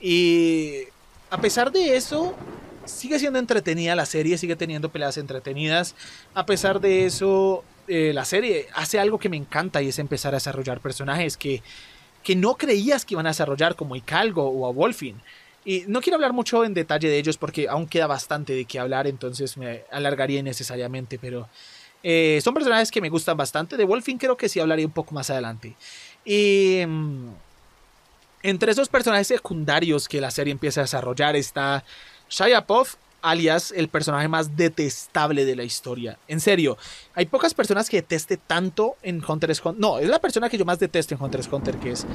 Y 0.00 0.84
a 1.30 1.40
pesar 1.40 1.72
de 1.72 1.96
eso, 1.96 2.34
sigue 2.84 3.18
siendo 3.18 3.38
entretenida 3.38 3.94
la 3.94 4.06
serie, 4.06 4.36
sigue 4.36 4.56
teniendo 4.56 4.90
peleas 4.90 5.16
entretenidas. 5.16 5.94
A 6.34 6.44
pesar 6.44 6.80
de 6.80 7.06
eso, 7.06 7.64
eh, 7.88 8.12
la 8.14 8.24
serie 8.24 8.68
hace 8.74 8.98
algo 8.98 9.18
que 9.18 9.28
me 9.28 9.36
encanta 9.36 9.82
y 9.82 9.88
es 9.88 9.98
empezar 9.98 10.34
a 10.34 10.36
desarrollar 10.36 10.80
personajes 10.80 11.36
que, 11.36 11.62
que 12.22 12.36
no 12.36 12.56
creías 12.56 13.04
que 13.04 13.14
iban 13.14 13.26
a 13.26 13.30
desarrollar, 13.30 13.76
como 13.76 13.96
Icalgo 13.96 14.48
o 14.48 14.66
a 14.66 14.72
Wolfin. 14.72 15.20
Y 15.64 15.84
no 15.86 16.00
quiero 16.00 16.16
hablar 16.16 16.32
mucho 16.32 16.64
en 16.64 16.74
detalle 16.74 17.08
de 17.08 17.18
ellos 17.18 17.36
porque 17.36 17.68
aún 17.68 17.86
queda 17.86 18.06
bastante 18.06 18.52
de 18.52 18.64
qué 18.64 18.78
hablar, 18.78 19.06
entonces 19.06 19.56
me 19.56 19.84
alargaría 19.90 20.40
innecesariamente, 20.40 21.18
pero 21.18 21.48
eh, 22.02 22.40
son 22.42 22.54
personajes 22.54 22.90
que 22.90 23.00
me 23.00 23.08
gustan 23.08 23.36
bastante. 23.36 23.76
De 23.76 23.84
Wolfin 23.84 24.18
creo 24.18 24.36
que 24.36 24.48
sí 24.48 24.58
hablaré 24.58 24.84
un 24.84 24.90
poco 24.90 25.14
más 25.14 25.30
adelante. 25.30 25.76
Y 26.24 26.82
mm, 26.86 27.28
entre 28.42 28.72
esos 28.72 28.88
personajes 28.88 29.28
secundarios 29.28 30.08
que 30.08 30.20
la 30.20 30.30
serie 30.30 30.52
empieza 30.52 30.80
a 30.80 30.84
desarrollar 30.84 31.36
está 31.36 31.84
Shia 32.28 32.66
Puff, 32.66 32.96
alias 33.22 33.72
el 33.74 33.88
personaje 33.88 34.28
más 34.28 34.56
detestable 34.56 35.44
de 35.44 35.56
la 35.56 35.62
historia. 35.62 36.18
En 36.28 36.40
serio, 36.40 36.76
hay 37.14 37.26
pocas 37.26 37.54
personas 37.54 37.88
que 37.88 37.98
deteste 37.98 38.36
tanto 38.36 38.96
en 39.02 39.22
Hunter 39.26 39.50
x 39.50 39.62
Hunter. 39.64 39.80
No, 39.80 39.98
es 39.98 40.08
la 40.08 40.18
persona 40.18 40.48
que 40.50 40.58
yo 40.58 40.64
más 40.64 40.78
detesto 40.78 41.14
en 41.14 41.22
Hunter 41.22 41.40
x 41.40 41.52
Hunter, 41.52 41.76
que 41.76 41.92
es 41.92 42.06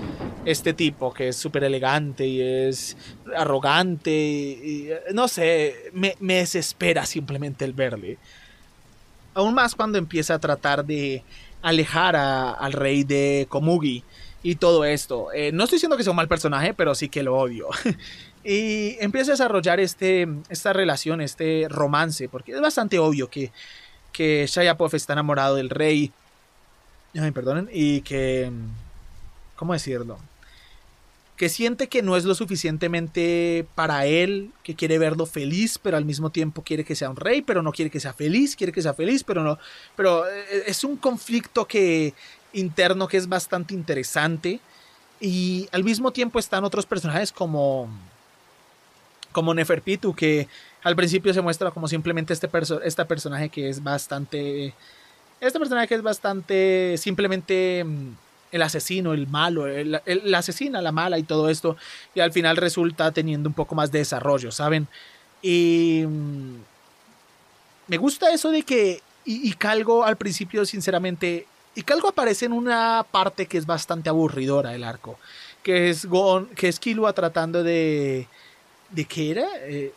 este 0.45 0.73
tipo, 0.73 1.13
que 1.13 1.29
es 1.29 1.35
súper 1.37 1.63
elegante 1.63 2.27
y 2.27 2.41
es 2.41 2.97
arrogante. 3.35 4.11
Y, 4.11 4.89
no 5.13 5.27
sé, 5.27 5.91
me, 5.93 6.15
desespera 6.19 7.05
simplemente 7.05 7.65
el 7.65 7.73
verle. 7.73 8.17
Aún 9.33 9.53
más 9.53 9.75
cuando 9.75 9.97
empieza 9.97 10.35
a 10.35 10.39
tratar 10.39 10.85
de 10.85 11.23
alejar 11.61 12.15
al 12.15 12.73
rey 12.73 13.03
de 13.03 13.47
Komugi 13.49 14.03
y 14.43 14.55
todo 14.55 14.85
esto. 14.85 15.31
Eh, 15.33 15.51
no 15.51 15.63
estoy 15.63 15.77
diciendo 15.77 15.97
que 15.97 16.03
sea 16.03 16.11
un 16.11 16.17
mal 16.17 16.27
personaje, 16.27 16.73
pero 16.73 16.95
sí 16.95 17.09
que 17.09 17.23
lo 17.23 17.35
odio. 17.35 17.67
Y 18.49 18.95
empieza 19.01 19.31
a 19.31 19.33
desarrollar 19.33 19.81
este, 19.81 20.25
esta 20.47 20.71
relación, 20.71 21.19
este 21.19 21.67
romance, 21.69 22.29
porque 22.29 22.53
es 22.53 22.61
bastante 22.61 22.97
obvio 22.97 23.29
que, 23.29 23.51
que 24.13 24.43
está 24.43 25.11
enamorado 25.11 25.55
del 25.55 25.69
rey. 25.69 26.13
Ay, 27.19 27.31
perdonen. 27.31 27.69
Y 27.73 27.99
que. 28.03 28.49
¿Cómo 29.57 29.73
decirlo? 29.73 30.17
Que 31.35 31.49
siente 31.49 31.89
que 31.89 32.01
no 32.01 32.15
es 32.15 32.23
lo 32.23 32.35
suficientemente 32.35 33.67
para 33.75 34.05
él, 34.05 34.51
que 34.63 34.75
quiere 34.75 34.97
verlo 34.97 35.25
feliz, 35.25 35.77
pero 35.77 35.97
al 35.97 36.05
mismo 36.05 36.29
tiempo 36.29 36.63
quiere 36.63 36.85
que 36.85 36.95
sea 36.95 37.09
un 37.09 37.17
rey, 37.17 37.41
pero 37.41 37.61
no 37.61 37.73
quiere 37.73 37.91
que 37.91 37.99
sea 37.99 38.13
feliz, 38.13 38.55
quiere 38.55 38.71
que 38.71 38.81
sea 38.81 38.93
feliz, 38.93 39.25
pero 39.25 39.43
no. 39.43 39.59
Pero 39.97 40.25
eh, 40.25 40.63
es 40.67 40.85
un 40.85 40.95
conflicto 40.95 41.67
que 41.67 42.13
interno 42.53 43.09
que 43.09 43.17
es 43.17 43.27
bastante 43.27 43.73
interesante. 43.73 44.61
Y 45.19 45.67
al 45.73 45.83
mismo 45.83 46.13
tiempo 46.13 46.39
están 46.39 46.63
otros 46.63 46.85
personajes 46.85 47.33
como 47.33 47.89
como 49.37 49.53
Neferpitu, 49.53 50.15
que 50.15 50.47
al 50.81 50.95
principio 50.95 51.31
se 51.31 51.43
muestra 51.43 51.69
como 51.69 51.87
simplemente 51.87 52.33
este 52.33 52.49
esta 52.83 53.07
personaje 53.07 53.49
que 53.49 53.69
es 53.69 53.83
bastante. 53.83 54.73
Este 55.39 55.59
personaje 55.59 55.93
es 55.93 56.01
bastante 56.01 56.95
simplemente 56.97 57.83
mm, 57.83 58.13
el 58.51 58.61
asesino, 58.63 59.13
el 59.13 59.27
malo, 59.27 59.67
el, 59.67 60.01
la 60.23 60.37
asesina, 60.39 60.81
la 60.81 60.91
mala 60.91 61.19
y 61.19 61.23
todo 61.23 61.49
esto. 61.49 61.77
Y 62.15 62.19
al 62.19 62.31
final 62.31 62.57
resulta 62.57 63.11
teniendo 63.11 63.47
un 63.47 63.53
poco 63.53 63.75
más 63.75 63.91
de 63.91 63.99
desarrollo, 63.99 64.51
¿saben? 64.51 64.87
Y. 65.43 66.03
Mm, 66.07 66.55
me 67.85 67.97
gusta 67.97 68.33
eso 68.33 68.49
de 68.49 68.63
que. 68.63 69.03
Y, 69.23 69.53
Calgo 69.53 70.03
al 70.03 70.17
principio, 70.17 70.65
sinceramente. 70.65 71.45
Y 71.75 71.83
Calgo 71.83 72.09
aparece 72.09 72.45
en 72.45 72.53
una 72.53 73.05
parte 73.11 73.45
que 73.45 73.59
es 73.59 73.67
bastante 73.67 74.09
aburridora 74.09 74.71
del 74.71 74.83
arco. 74.83 75.19
Que 75.61 75.91
es, 75.91 76.07
Gon, 76.07 76.47
que 76.55 76.69
es 76.69 76.79
Killua 76.79 77.13
tratando 77.13 77.61
de 77.61 78.27
¿De 78.89 79.05
qué 79.05 79.31
era? 79.31 79.47
Eh, 79.61 79.93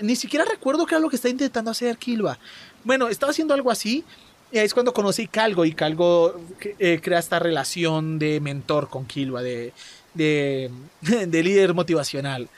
ni 0.00 0.16
siquiera 0.16 0.44
recuerdo 0.44 0.86
qué 0.86 0.94
era 0.94 1.00
lo 1.00 1.10
que 1.10 1.16
está 1.16 1.28
intentando 1.28 1.70
hacer 1.70 1.98
Kilba. 1.98 2.38
Bueno, 2.84 3.08
estaba 3.08 3.30
haciendo 3.30 3.54
algo 3.54 3.70
así. 3.70 4.04
Y 4.52 4.58
ahí 4.58 4.66
es 4.66 4.74
cuando 4.74 4.94
conocí 4.94 5.26
Calgo 5.26 5.64
y 5.64 5.72
Calgo 5.72 6.40
eh, 6.78 7.00
crea 7.02 7.18
esta 7.18 7.38
relación 7.40 8.18
de 8.18 8.40
mentor 8.40 8.88
con 8.88 9.04
Kilba, 9.04 9.42
de, 9.42 9.72
de, 10.14 10.70
líder 11.42 11.74
motivacional. 11.74 12.48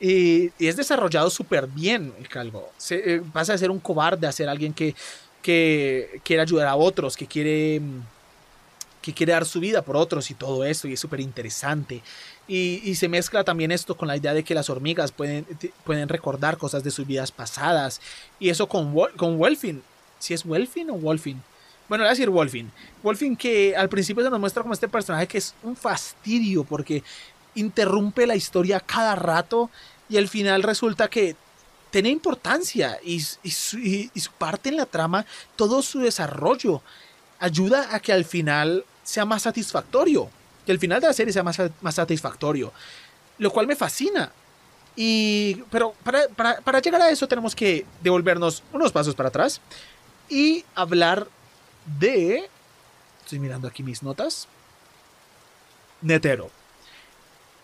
Y, 0.00 0.50
es 0.64 0.76
desarrollado 0.76 1.30
súper 1.30 1.66
bien 1.66 2.12
el 2.18 2.28
Calgo. 2.28 2.70
Se, 2.76 3.16
eh, 3.16 3.22
pasa 3.32 3.52
de 3.52 3.58
ser 3.58 3.70
un 3.70 3.80
cobarde 3.80 4.26
a 4.26 4.32
ser 4.32 4.48
alguien 4.48 4.72
que, 4.72 4.94
que 5.42 6.20
quiere 6.24 6.42
ayudar 6.42 6.68
a 6.68 6.76
otros, 6.76 7.16
que 7.16 7.26
quiere, 7.26 7.80
que 9.00 9.12
quiere 9.12 9.32
dar 9.32 9.44
su 9.44 9.58
vida 9.58 9.82
por 9.82 9.96
otros 9.96 10.30
y 10.30 10.34
todo 10.34 10.64
eso. 10.64 10.86
Y 10.86 10.92
es 10.92 11.00
súper 11.00 11.20
interesante. 11.20 12.02
Y, 12.48 12.94
se 12.96 13.08
mezcla 13.08 13.44
también 13.44 13.72
esto 13.72 13.96
con 13.96 14.08
la 14.08 14.16
idea 14.16 14.34
de 14.34 14.44
que 14.44 14.54
las 14.54 14.68
hormigas 14.68 15.10
pueden, 15.12 15.46
pueden 15.84 16.08
recordar 16.08 16.58
cosas 16.58 16.84
de 16.84 16.90
sus 16.90 17.06
vidas 17.06 17.32
pasadas. 17.32 18.00
Y 18.38 18.50
eso 18.50 18.68
con, 18.68 18.94
con 19.16 19.38
Wolfin. 19.38 19.82
Si 20.18 20.34
es 20.34 20.44
Wolfin 20.44 20.90
o 20.90 20.94
Wolfin. 20.94 21.42
Bueno, 21.88 22.04
voy 22.04 22.08
a 22.08 22.10
decir 22.10 22.30
Wolfin. 22.30 22.70
Wolfin 23.02 23.36
que 23.36 23.74
al 23.76 23.88
principio 23.88 24.22
se 24.22 24.30
nos 24.30 24.40
muestra 24.40 24.62
como 24.62 24.74
este 24.74 24.88
personaje 24.88 25.26
que 25.26 25.38
es 25.38 25.54
un 25.62 25.76
fastidio 25.76 26.64
porque 26.64 27.02
interrumpe 27.54 28.26
la 28.26 28.36
historia 28.36 28.80
cada 28.80 29.14
rato 29.14 29.70
y 30.08 30.16
al 30.16 30.28
final 30.28 30.62
resulta 30.62 31.08
que 31.08 31.36
tiene 31.90 32.08
importancia 32.08 32.98
y, 33.04 33.22
y, 33.42 33.50
su, 33.50 34.30
parte 34.38 34.70
en 34.70 34.76
la 34.76 34.86
trama, 34.86 35.26
todo 35.56 35.82
su 35.82 36.00
desarrollo 36.00 36.82
ayuda 37.38 37.94
a 37.94 38.00
que 38.00 38.12
al 38.12 38.24
final 38.24 38.84
sea 39.02 39.24
más 39.26 39.42
satisfactorio 39.42 40.30
que 40.64 40.72
el 40.72 40.78
final 40.78 41.00
de 41.00 41.08
la 41.08 41.12
serie 41.12 41.32
sea 41.32 41.42
más, 41.42 41.60
más 41.80 41.94
satisfactorio, 41.94 42.72
lo 43.38 43.50
cual 43.50 43.66
me 43.66 43.76
fascina. 43.76 44.32
Y, 44.94 45.62
pero 45.70 45.94
para, 46.04 46.28
para, 46.28 46.60
para, 46.60 46.80
llegar 46.80 47.00
a 47.00 47.10
eso 47.10 47.26
tenemos 47.26 47.54
que 47.54 47.86
devolvernos 48.02 48.62
unos 48.72 48.92
pasos 48.92 49.14
para 49.14 49.30
atrás 49.30 49.60
y 50.28 50.64
hablar 50.74 51.26
de... 51.98 52.48
Estoy 53.24 53.38
mirando 53.38 53.68
aquí 53.68 53.82
mis 53.82 54.02
notas. 54.02 54.48
Netero. 56.02 56.50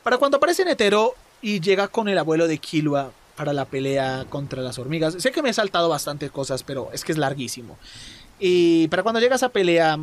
Para 0.02 0.16
cuando 0.16 0.38
aparece 0.38 0.64
Netero 0.64 1.14
y 1.42 1.60
llega 1.60 1.88
con 1.88 2.08
el 2.08 2.18
abuelo 2.18 2.46
de 2.46 2.58
Kilua 2.58 3.12
para 3.36 3.52
la 3.52 3.66
pelea 3.66 4.26
contra 4.28 4.62
las 4.62 4.78
hormigas. 4.78 5.14
Sé 5.18 5.30
que 5.30 5.42
me 5.42 5.50
he 5.50 5.52
saltado 5.52 5.88
bastantes 5.88 6.30
cosas, 6.30 6.62
pero 6.62 6.90
es 6.92 7.04
que 7.04 7.12
es 7.12 7.18
larguísimo. 7.18 7.78
Y 8.38 8.88
para 8.88 9.02
cuando 9.02 9.20
llega 9.20 9.36
esa 9.36 9.48
pelea, 9.50 9.98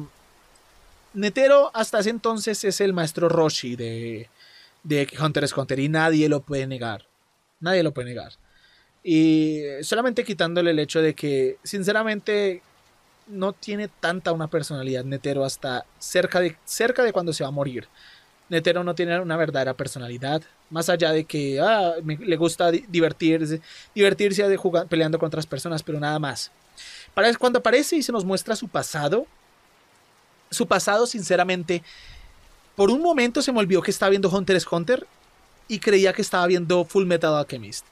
Netero 1.16 1.72
hasta 1.74 2.00
ese 2.00 2.10
entonces 2.10 2.64
es 2.64 2.82
el 2.82 2.94
maestro 2.94 3.30
Roshi 3.30 3.76
de, 3.76 4.30
de 4.84 5.08
Hunter 5.20 5.44
x 5.44 5.58
Hunter 5.58 5.80
y 5.80 5.90
nadie 5.90 6.30
lo 6.30 6.42
puede 6.42 6.68
negar. 6.68 7.06
Nadie 7.60 7.84
lo 7.84 7.94
puede 7.94 8.10
negar. 8.10 8.34
Y 9.04 9.62
solamente 9.82 10.24
quitándole 10.24 10.72
el 10.72 10.80
hecho 10.80 11.02
de 11.02 11.14
que, 11.14 11.58
sinceramente, 11.64 12.62
no 13.28 13.54
tiene 13.54 13.88
tanta 13.88 14.32
una 14.32 14.48
personalidad 14.48 15.04
Netero 15.04 15.46
hasta 15.46 15.86
cerca 16.00 16.40
de, 16.40 16.58
cerca 16.66 17.04
de 17.04 17.14
cuando 17.14 17.34
se 17.34 17.44
va 17.44 17.50
a 17.50 17.52
morir. 17.52 17.88
Netero 18.50 18.84
no 18.84 18.94
tiene 18.94 19.20
una 19.20 19.38
verdadera 19.38 19.74
personalidad. 19.74 20.42
Más 20.70 20.90
allá 20.90 21.12
de 21.12 21.26
que 21.26 21.60
ah, 21.60 21.94
le 22.04 22.36
gusta 22.38 22.72
divertirse, 22.72 23.62
divertirse 23.94 24.48
de 24.48 24.58
jugar, 24.58 24.88
peleando 24.88 25.18
con 25.18 25.28
otras 25.28 25.46
personas, 25.46 25.82
pero 25.84 26.00
nada 26.00 26.20
más. 26.20 26.52
Cuando 27.40 27.60
aparece 27.60 27.96
y 27.96 28.04
se 28.04 28.12
nos 28.12 28.26
muestra 28.26 28.56
su 28.56 28.68
pasado, 28.68 29.26
su 30.50 30.68
pasado, 30.68 31.08
sinceramente, 31.08 31.84
por 32.76 32.92
un 32.92 33.02
momento 33.02 33.42
se 33.42 33.52
me 33.52 33.60
olvidó 33.60 33.82
que 33.82 33.92
estaba 33.92 34.10
viendo 34.10 34.30
Hunter 34.30 34.56
x 34.56 34.68
Hunter 34.70 35.08
y 35.68 35.80
creía 35.80 36.14
que 36.14 36.22
estaba 36.22 36.46
viendo 36.48 36.86
Full 36.86 37.06
Metal 37.06 37.34
Alchemist. 37.34 37.86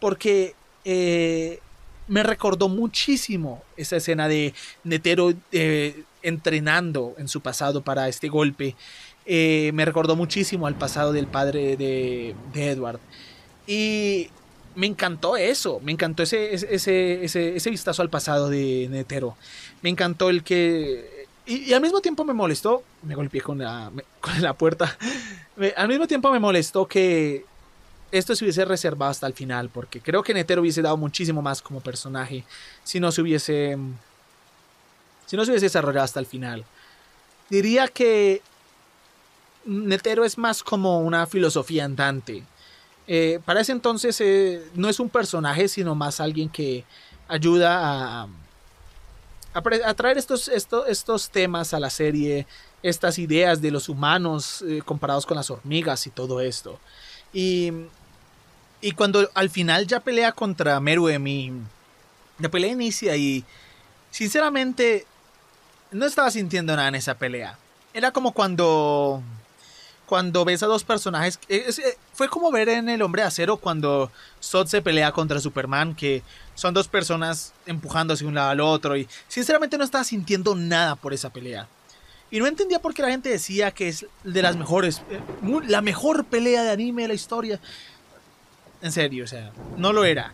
Porque 0.00 0.54
eh, 0.84 1.60
me 2.08 2.22
recordó 2.22 2.68
muchísimo 2.68 3.62
esa 3.76 3.96
escena 3.96 4.28
de 4.28 4.54
Netero 4.84 5.32
eh, 5.52 6.04
entrenando 6.22 7.14
en 7.18 7.28
su 7.28 7.40
pasado 7.40 7.82
para 7.82 8.08
este 8.08 8.28
golpe. 8.28 8.76
Eh, 9.24 9.70
me 9.74 9.84
recordó 9.84 10.14
muchísimo 10.14 10.66
al 10.66 10.76
pasado 10.76 11.12
del 11.12 11.26
padre 11.26 11.76
de, 11.76 12.34
de, 12.52 12.70
Edward. 12.70 13.00
Y 13.66 14.28
me 14.76 14.86
encantó 14.86 15.36
eso, 15.36 15.80
me 15.82 15.90
encantó 15.90 16.22
ese, 16.22 16.54
ese, 16.54 17.24
ese, 17.24 17.56
ese 17.56 17.70
vistazo 17.70 18.02
al 18.02 18.10
pasado 18.10 18.48
de 18.48 18.86
Netero. 18.90 19.36
Me 19.82 19.90
encantó 19.90 20.30
el 20.30 20.44
que 20.44 21.15
y, 21.46 21.72
al 21.72 21.80
mismo 21.80 22.00
tiempo 22.00 22.24
me 22.24 22.32
molestó, 22.32 22.82
me 23.02 23.14
golpeé 23.14 23.40
con 23.40 23.58
la, 23.58 23.90
con 24.20 24.42
la 24.42 24.54
puerta, 24.54 24.96
al 25.76 25.88
mismo 25.88 26.06
tiempo 26.06 26.30
me 26.30 26.40
molestó 26.40 26.86
que 26.86 27.44
esto 28.12 28.34
se 28.34 28.44
hubiese 28.44 28.64
reservado 28.64 29.10
hasta 29.10 29.26
el 29.26 29.34
final, 29.34 29.68
porque 29.68 30.00
creo 30.00 30.22
que 30.22 30.34
Netero 30.34 30.62
hubiese 30.62 30.82
dado 30.82 30.96
muchísimo 30.96 31.42
más 31.42 31.62
como 31.62 31.80
personaje 31.80 32.44
si 32.84 33.00
no 33.00 33.12
se 33.12 33.22
hubiese, 33.22 33.76
si 35.26 35.36
no 35.36 35.44
se 35.44 35.50
hubiese 35.50 35.66
desarrollado 35.66 36.04
hasta 36.04 36.20
el 36.20 36.26
final. 36.26 36.64
Diría 37.48 37.88
que 37.88 38.42
Netero 39.64 40.24
es 40.24 40.38
más 40.38 40.62
como 40.62 41.00
una 41.00 41.26
filosofía 41.26 41.84
andante. 41.84 42.44
Eh, 43.08 43.40
para 43.44 43.60
ese 43.60 43.72
entonces 43.72 44.20
eh, 44.20 44.62
no 44.74 44.88
es 44.88 44.98
un 44.98 45.08
personaje, 45.08 45.68
sino 45.68 45.94
más 45.94 46.20
alguien 46.20 46.48
que 46.48 46.84
ayuda 47.28 48.22
a 48.22 48.28
a, 49.56 49.94
traer 49.94 50.18
estos, 50.18 50.48
estos, 50.48 50.86
estos 50.88 51.30
temas 51.30 51.72
a 51.72 51.80
la 51.80 51.88
serie, 51.88 52.46
estas 52.82 53.18
ideas 53.18 53.62
de 53.62 53.70
los 53.70 53.88
humanos 53.88 54.62
eh, 54.68 54.82
comparados 54.84 55.24
con 55.24 55.36
las 55.36 55.50
hormigas 55.50 56.06
y 56.06 56.10
todo 56.10 56.40
esto. 56.40 56.78
Y, 57.32 57.72
y 58.80 58.92
cuando 58.92 59.30
al 59.34 59.48
final 59.48 59.86
ya 59.86 60.00
pelea 60.00 60.32
contra 60.32 60.78
Meruem 60.80 61.26
y 61.26 61.52
la 62.38 62.50
pelea 62.50 62.72
inicia 62.72 63.16
y 63.16 63.44
sinceramente 64.10 65.06
no 65.90 66.04
estaba 66.04 66.30
sintiendo 66.30 66.76
nada 66.76 66.88
en 66.88 66.96
esa 66.96 67.14
pelea. 67.14 67.58
Era 67.94 68.12
como 68.12 68.32
cuando 68.32 69.22
cuando 70.06 70.44
ves 70.44 70.62
a 70.62 70.66
dos 70.66 70.84
personajes. 70.84 71.38
Eh, 71.48 71.72
fue 72.16 72.30
como 72.30 72.50
ver 72.50 72.70
en 72.70 72.88
El 72.88 73.02
Hombre 73.02 73.22
Acero 73.22 73.58
cuando 73.58 74.10
Zod 74.42 74.68
se 74.68 74.80
pelea 74.80 75.12
contra 75.12 75.38
Superman, 75.38 75.94
que 75.94 76.22
son 76.54 76.72
dos 76.72 76.88
personas 76.88 77.52
empujándose 77.66 78.24
un 78.24 78.34
lado 78.34 78.48
al 78.48 78.60
otro. 78.60 78.96
Y 78.96 79.06
sinceramente 79.28 79.76
no 79.76 79.84
estaba 79.84 80.02
sintiendo 80.02 80.54
nada 80.56 80.96
por 80.96 81.12
esa 81.12 81.28
pelea. 81.28 81.68
Y 82.30 82.38
no 82.38 82.46
entendía 82.46 82.80
por 82.80 82.94
qué 82.94 83.02
la 83.02 83.10
gente 83.10 83.28
decía 83.28 83.70
que 83.70 83.88
es 83.88 84.06
de 84.24 84.40
las 84.40 84.56
mejores, 84.56 85.02
eh, 85.10 85.20
la 85.68 85.82
mejor 85.82 86.24
pelea 86.24 86.62
de 86.62 86.70
anime 86.70 87.02
de 87.02 87.08
la 87.08 87.14
historia. 87.14 87.60
En 88.80 88.92
serio, 88.92 89.24
o 89.24 89.28
sea, 89.28 89.52
no 89.76 89.92
lo 89.92 90.06
era. 90.06 90.32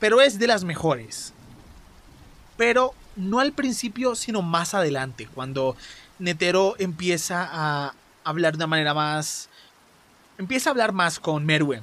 Pero 0.00 0.22
es 0.22 0.38
de 0.38 0.46
las 0.46 0.64
mejores. 0.64 1.34
Pero 2.56 2.94
no 3.16 3.38
al 3.38 3.52
principio, 3.52 4.14
sino 4.14 4.40
más 4.40 4.72
adelante, 4.72 5.28
cuando 5.34 5.76
Netero 6.18 6.74
empieza 6.78 7.46
a 7.52 7.94
hablar 8.24 8.54
de 8.54 8.56
una 8.56 8.66
manera 8.66 8.94
más... 8.94 9.50
Empieza 10.38 10.70
a 10.70 10.72
hablar 10.72 10.92
más 10.92 11.20
con 11.20 11.44
Merwen. 11.44 11.82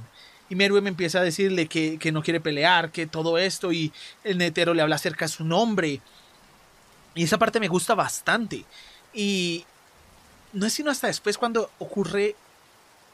Y 0.50 0.56
Merwen 0.56 0.88
empieza 0.88 1.20
a 1.20 1.24
decirle 1.24 1.68
que, 1.68 1.98
que 1.98 2.12
no 2.12 2.22
quiere 2.22 2.42
pelear, 2.42 2.92
que 2.92 3.08
todo 3.08 3.38
esto, 3.38 3.72
y 3.72 3.94
el 4.24 4.38
Netero 4.38 4.74
le 4.74 4.82
habla 4.82 4.98
acerca 4.98 5.26
de 5.26 5.30
su 5.30 5.46
nombre. 5.46 6.02
Y 7.16 7.24
esa 7.24 7.38
parte 7.38 7.60
me 7.60 7.70
gusta 7.70 7.96
bastante. 7.96 8.66
Y 9.14 9.66
no 10.54 10.66
es 10.66 10.74
sino 10.74 10.92
hasta 10.92 11.08
después 11.08 11.38
cuando 11.38 11.70
ocurre, 11.80 12.36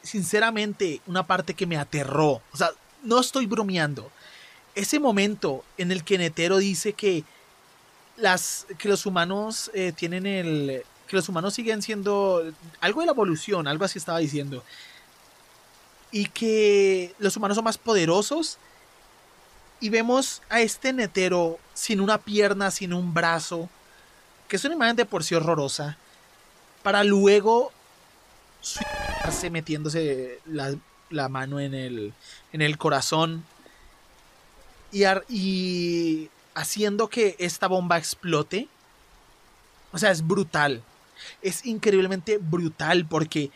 sinceramente, 0.02 1.02
una 1.06 1.26
parte 1.28 1.54
que 1.54 1.68
me 1.68 1.78
aterró. 1.78 2.42
O 2.52 2.58
sea, 2.58 2.72
no 3.04 3.20
estoy 3.20 3.46
bromeando. 3.46 4.12
Ese 4.76 5.00
momento 5.00 5.64
en 5.78 5.92
el 5.92 6.04
que 6.04 6.18
Netero 6.18 6.58
dice 6.58 6.94
que, 6.94 7.24
las, 8.18 8.66
que 8.78 8.90
los 8.90 9.06
humanos 9.06 9.72
eh, 9.74 9.92
tienen 9.96 10.26
el, 10.26 10.84
que 11.08 11.16
los 11.16 11.30
humanos 11.30 11.54
siguen 11.54 11.82
siendo 11.82 12.44
algo 12.80 13.02
de 13.02 13.08
la 13.08 13.14
evolución, 13.14 13.68
algo 13.68 13.86
así 13.86 13.98
estaba 13.98 14.20
diciendo. 14.20 14.64
Y 16.18 16.26
que 16.28 17.14
los 17.20 17.38
humanos 17.38 17.56
son 17.56 17.66
más 17.66 17.78
poderosos. 17.78 18.58
Y 19.80 19.90
vemos 19.90 20.42
a 20.50 20.62
este 20.62 20.92
netero 20.94 21.60
sin 21.74 22.02
una 22.02 22.18
pierna, 22.18 22.72
sin 22.72 22.94
un 22.94 23.14
brazo, 23.14 23.70
que 24.48 24.56
es 24.56 24.66
una 24.66 24.74
imagen 24.74 24.96
de 24.96 25.06
por 25.06 25.24
sí 25.24 25.36
horrorosa, 25.36 25.98
para 26.82 27.04
luego 27.04 27.72
suicidarse 28.62 29.52
metiéndose 29.52 30.40
la, 30.46 31.30
mano 31.30 31.60
en 31.60 31.76
el, 31.76 32.14
en 32.52 32.62
el 32.64 32.78
corazón 32.80 33.46
y, 34.92 35.04
y 35.30 36.30
haciendo 36.56 37.08
que 37.08 37.36
esta 37.38 37.68
bomba 37.68 38.00
explote. 38.00 38.68
O 39.92 40.00
sea, 40.00 40.10
es 40.10 40.26
brutal 40.26 40.82
es 41.42 41.66
increíblemente 41.66 42.38
brutal 42.38 43.06
porque 43.06 43.52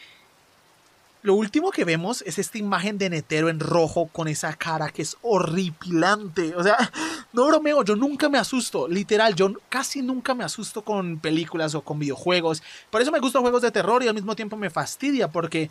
lo 1.23 1.35
último 1.35 1.69
que 1.69 1.85
vemos 1.85 2.23
es 2.25 2.39
esta 2.39 2.57
imagen 2.57 2.97
de 2.97 3.09
Netero 3.09 3.49
en 3.49 3.59
rojo 3.59 4.07
con 4.07 4.27
esa 4.27 4.53
cara 4.55 4.89
que 4.89 5.03
es 5.03 5.17
horripilante. 5.21 6.55
O 6.55 6.63
sea, 6.63 6.77
no 7.33 7.45
bromeo, 7.45 7.83
yo 7.83 7.95
nunca 7.95 8.27
me 8.27 8.39
asusto. 8.39 8.87
Literal, 8.87 9.35
yo 9.35 9.53
casi 9.69 10.01
nunca 10.01 10.33
me 10.33 10.43
asusto 10.43 10.81
con 10.83 11.19
películas 11.19 11.75
o 11.75 11.81
con 11.81 11.99
videojuegos. 11.99 12.63
Por 12.89 13.01
eso 13.01 13.11
me 13.11 13.19
gustan 13.19 13.43
juegos 13.43 13.61
de 13.61 13.71
terror 13.71 14.01
y 14.03 14.07
al 14.07 14.15
mismo 14.15 14.35
tiempo 14.35 14.57
me 14.57 14.71
fastidia 14.71 15.27
porque 15.27 15.69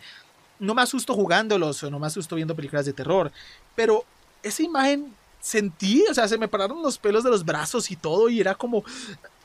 no 0.59 0.73
me 0.73 0.83
asusto 0.83 1.13
jugándolos 1.13 1.83
o 1.83 1.91
no 1.91 1.99
me 1.99 2.07
asusto 2.07 2.35
viendo 2.35 2.55
películas 2.55 2.85
de 2.85 2.93
terror. 2.93 3.31
Pero 3.75 4.05
esa 4.43 4.63
imagen 4.63 5.13
sentí, 5.41 6.05
o 6.09 6.13
sea, 6.13 6.29
se 6.29 6.37
me 6.37 6.47
pararon 6.47 6.81
los 6.81 6.97
pelos 6.97 7.25
de 7.25 7.29
los 7.29 7.43
brazos 7.43 7.91
y 7.91 7.97
todo 7.97 8.29
y 8.29 8.39
era 8.39 8.55
como 8.55 8.85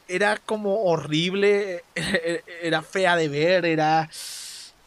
era 0.09 0.37
como 0.37 0.85
horrible, 0.85 1.83
era 2.63 2.83
fea 2.83 3.17
de 3.17 3.29
ver, 3.29 3.65
era... 3.65 4.09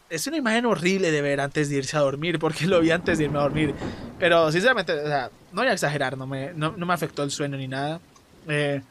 Es 0.10 0.26
una 0.26 0.38
imagen 0.38 0.66
horrible 0.66 1.12
de 1.12 1.22
ver 1.22 1.40
antes 1.40 1.70
de 1.70 1.78
irse 1.78 1.96
a 1.96 2.00
dormir, 2.00 2.40
porque 2.40 2.66
lo 2.66 2.80
vi 2.82 2.92
antes 2.92 3.18
de 3.18 3.26
irme 3.26 3.38
a 3.40 3.44
dormir. 3.44 3.76
Pero 4.18 4.52
sinceramente, 4.52 4.94
o 4.94 5.08
sea, 5.08 5.30
no 5.52 5.62
voy 5.62 5.70
a 5.70 5.74
exagerar, 5.74 6.18
no 6.18 6.26
me, 6.26 6.54
no, 6.54 6.72
me 6.72 6.94
afectó 6.94 7.24
el 7.24 7.32
sueño 7.32 7.58
ni 7.58 7.68
nada. 7.68 8.00
Eh, 8.48 8.82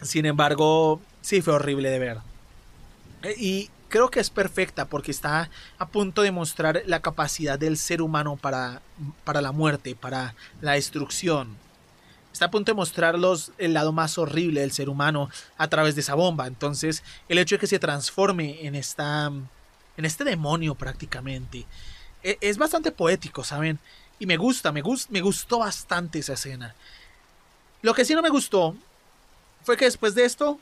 sin 0.00 0.26
embargo, 0.26 1.00
sí 1.20 1.42
fue 1.42 1.54
horrible 1.54 1.90
de 1.90 1.98
ver. 1.98 2.18
Eh, 3.22 3.34
y 3.38 3.70
creo 3.88 4.10
que 4.10 4.20
es 4.20 4.30
perfecta 4.30 4.86
porque 4.86 5.10
está 5.10 5.50
a 5.78 5.86
punto 5.86 6.22
de 6.22 6.32
mostrar 6.32 6.82
la 6.86 7.00
capacidad 7.00 7.58
del 7.58 7.76
ser 7.76 8.00
humano 8.00 8.36
para, 8.36 8.80
para 9.24 9.42
la 9.42 9.52
muerte, 9.52 9.94
para 9.94 10.34
la 10.60 10.72
destrucción 10.72 11.61
está 12.32 12.46
a 12.46 12.50
punto 12.50 12.72
de 12.72 12.76
mostrarlos 12.76 13.52
el 13.58 13.74
lado 13.74 13.92
más 13.92 14.18
horrible 14.18 14.60
del 14.62 14.72
ser 14.72 14.88
humano 14.88 15.30
a 15.58 15.68
través 15.68 15.94
de 15.94 16.00
esa 16.00 16.14
bomba. 16.14 16.46
Entonces, 16.46 17.02
el 17.28 17.38
hecho 17.38 17.56
de 17.56 17.60
que 17.60 17.66
se 17.66 17.78
transforme 17.78 18.66
en 18.66 18.74
esta 18.74 19.30
en 19.96 20.04
este 20.04 20.24
demonio 20.24 20.74
prácticamente 20.74 21.66
e, 22.22 22.38
es 22.40 22.58
bastante 22.58 22.92
poético, 22.92 23.44
¿saben? 23.44 23.78
Y 24.18 24.26
me 24.26 24.36
gusta, 24.36 24.72
me, 24.72 24.82
me 25.10 25.20
gustó 25.20 25.58
bastante 25.58 26.20
esa 26.20 26.34
escena. 26.34 26.74
Lo 27.82 27.94
que 27.94 28.04
sí 28.04 28.14
no 28.14 28.22
me 28.22 28.30
gustó 28.30 28.76
fue 29.64 29.76
que 29.76 29.84
después 29.84 30.14
de 30.14 30.24
esto 30.24 30.60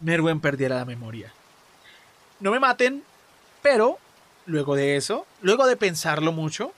Merwen 0.00 0.40
perdiera 0.40 0.76
la 0.76 0.84
memoria. 0.84 1.32
No 2.40 2.50
me 2.50 2.60
maten, 2.60 3.04
pero 3.62 3.98
luego 4.46 4.74
de 4.74 4.96
eso, 4.96 5.26
luego 5.42 5.66
de 5.66 5.76
pensarlo 5.76 6.32
mucho, 6.32 6.72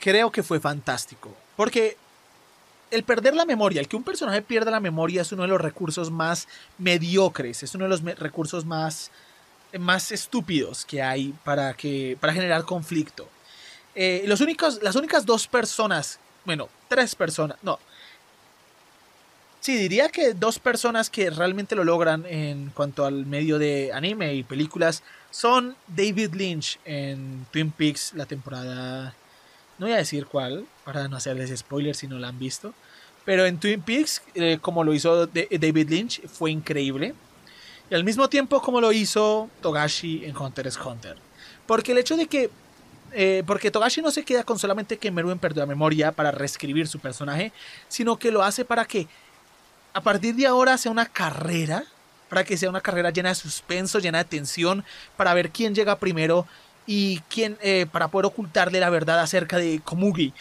creo 0.00 0.30
que 0.32 0.42
fue 0.42 0.60
fantástico. 0.60 1.34
Porque 1.56 1.96
el 2.90 3.02
perder 3.02 3.34
la 3.34 3.44
memoria, 3.44 3.80
el 3.80 3.88
que 3.88 3.96
un 3.96 4.02
personaje 4.02 4.42
pierda 4.42 4.70
la 4.70 4.80
memoria 4.80 5.22
es 5.22 5.32
uno 5.32 5.42
de 5.42 5.48
los 5.48 5.60
recursos 5.60 6.10
más 6.10 6.48
mediocres, 6.78 7.62
es 7.62 7.74
uno 7.74 7.84
de 7.84 7.90
los 7.90 8.02
recursos 8.18 8.64
más, 8.64 9.10
más 9.78 10.12
estúpidos 10.12 10.84
que 10.84 11.02
hay 11.02 11.34
para, 11.44 11.74
que, 11.74 12.16
para 12.20 12.32
generar 12.32 12.64
conflicto. 12.64 13.28
Eh, 13.94 14.24
los 14.26 14.40
únicos, 14.40 14.82
las 14.82 14.96
únicas 14.96 15.24
dos 15.24 15.46
personas, 15.46 16.18
bueno, 16.44 16.68
tres 16.88 17.14
personas, 17.14 17.58
no. 17.62 17.78
Sí, 19.60 19.76
diría 19.76 20.10
que 20.10 20.34
dos 20.34 20.58
personas 20.58 21.08
que 21.08 21.30
realmente 21.30 21.74
lo 21.74 21.84
logran 21.84 22.26
en 22.26 22.70
cuanto 22.70 23.06
al 23.06 23.24
medio 23.24 23.58
de 23.58 23.92
anime 23.94 24.34
y 24.34 24.42
películas 24.42 25.02
son 25.30 25.74
David 25.86 26.34
Lynch 26.34 26.78
en 26.84 27.46
Twin 27.50 27.70
Peaks, 27.70 28.12
la 28.12 28.26
temporada 28.26 29.14
no 29.78 29.86
voy 29.86 29.94
a 29.94 29.98
decir 29.98 30.26
cuál, 30.26 30.66
para 30.84 31.08
no 31.08 31.16
hacerles 31.16 31.56
spoilers 31.56 31.98
si 31.98 32.08
no 32.08 32.18
la 32.18 32.28
han 32.28 32.38
visto. 32.38 32.74
Pero 33.24 33.46
en 33.46 33.58
Twin 33.58 33.80
Peaks, 33.80 34.22
eh, 34.34 34.58
como 34.60 34.84
lo 34.84 34.92
hizo 34.92 35.26
David 35.26 35.88
Lynch, 35.88 36.26
fue 36.26 36.50
increíble. 36.50 37.14
Y 37.90 37.94
al 37.94 38.04
mismo 38.04 38.28
tiempo 38.28 38.60
como 38.60 38.80
lo 38.80 38.92
hizo 38.92 39.48
Togashi 39.62 40.24
en 40.24 40.36
Hunter 40.36 40.66
x 40.66 40.78
Hunter. 40.84 41.16
Porque 41.66 41.92
el 41.92 41.98
hecho 41.98 42.16
de 42.16 42.26
que... 42.26 42.50
Eh, 43.16 43.44
porque 43.46 43.70
Togashi 43.70 44.02
no 44.02 44.10
se 44.10 44.24
queda 44.24 44.42
con 44.42 44.58
solamente 44.58 44.98
que 44.98 45.10
Meruen 45.10 45.38
perdió 45.38 45.62
la 45.62 45.66
memoria 45.66 46.10
para 46.10 46.32
reescribir 46.32 46.88
su 46.88 46.98
personaje, 46.98 47.52
sino 47.86 48.18
que 48.18 48.32
lo 48.32 48.42
hace 48.42 48.64
para 48.64 48.84
que 48.86 49.06
a 49.92 50.00
partir 50.00 50.34
de 50.34 50.48
ahora 50.48 50.76
sea 50.76 50.90
una 50.90 51.06
carrera, 51.06 51.84
para 52.28 52.42
que 52.42 52.56
sea 52.56 52.68
una 52.68 52.80
carrera 52.80 53.10
llena 53.10 53.28
de 53.28 53.36
suspenso, 53.36 54.00
llena 54.00 54.18
de 54.18 54.24
tensión, 54.24 54.84
para 55.16 55.32
ver 55.32 55.50
quién 55.50 55.76
llega 55.76 56.00
primero 56.00 56.48
y 56.86 57.20
quién, 57.30 57.56
eh, 57.62 57.86
para 57.90 58.08
poder 58.08 58.26
ocultarle 58.26 58.80
la 58.80 58.90
verdad 58.90 59.20
acerca 59.20 59.58
de 59.58 59.80
Komugi. 59.84 60.34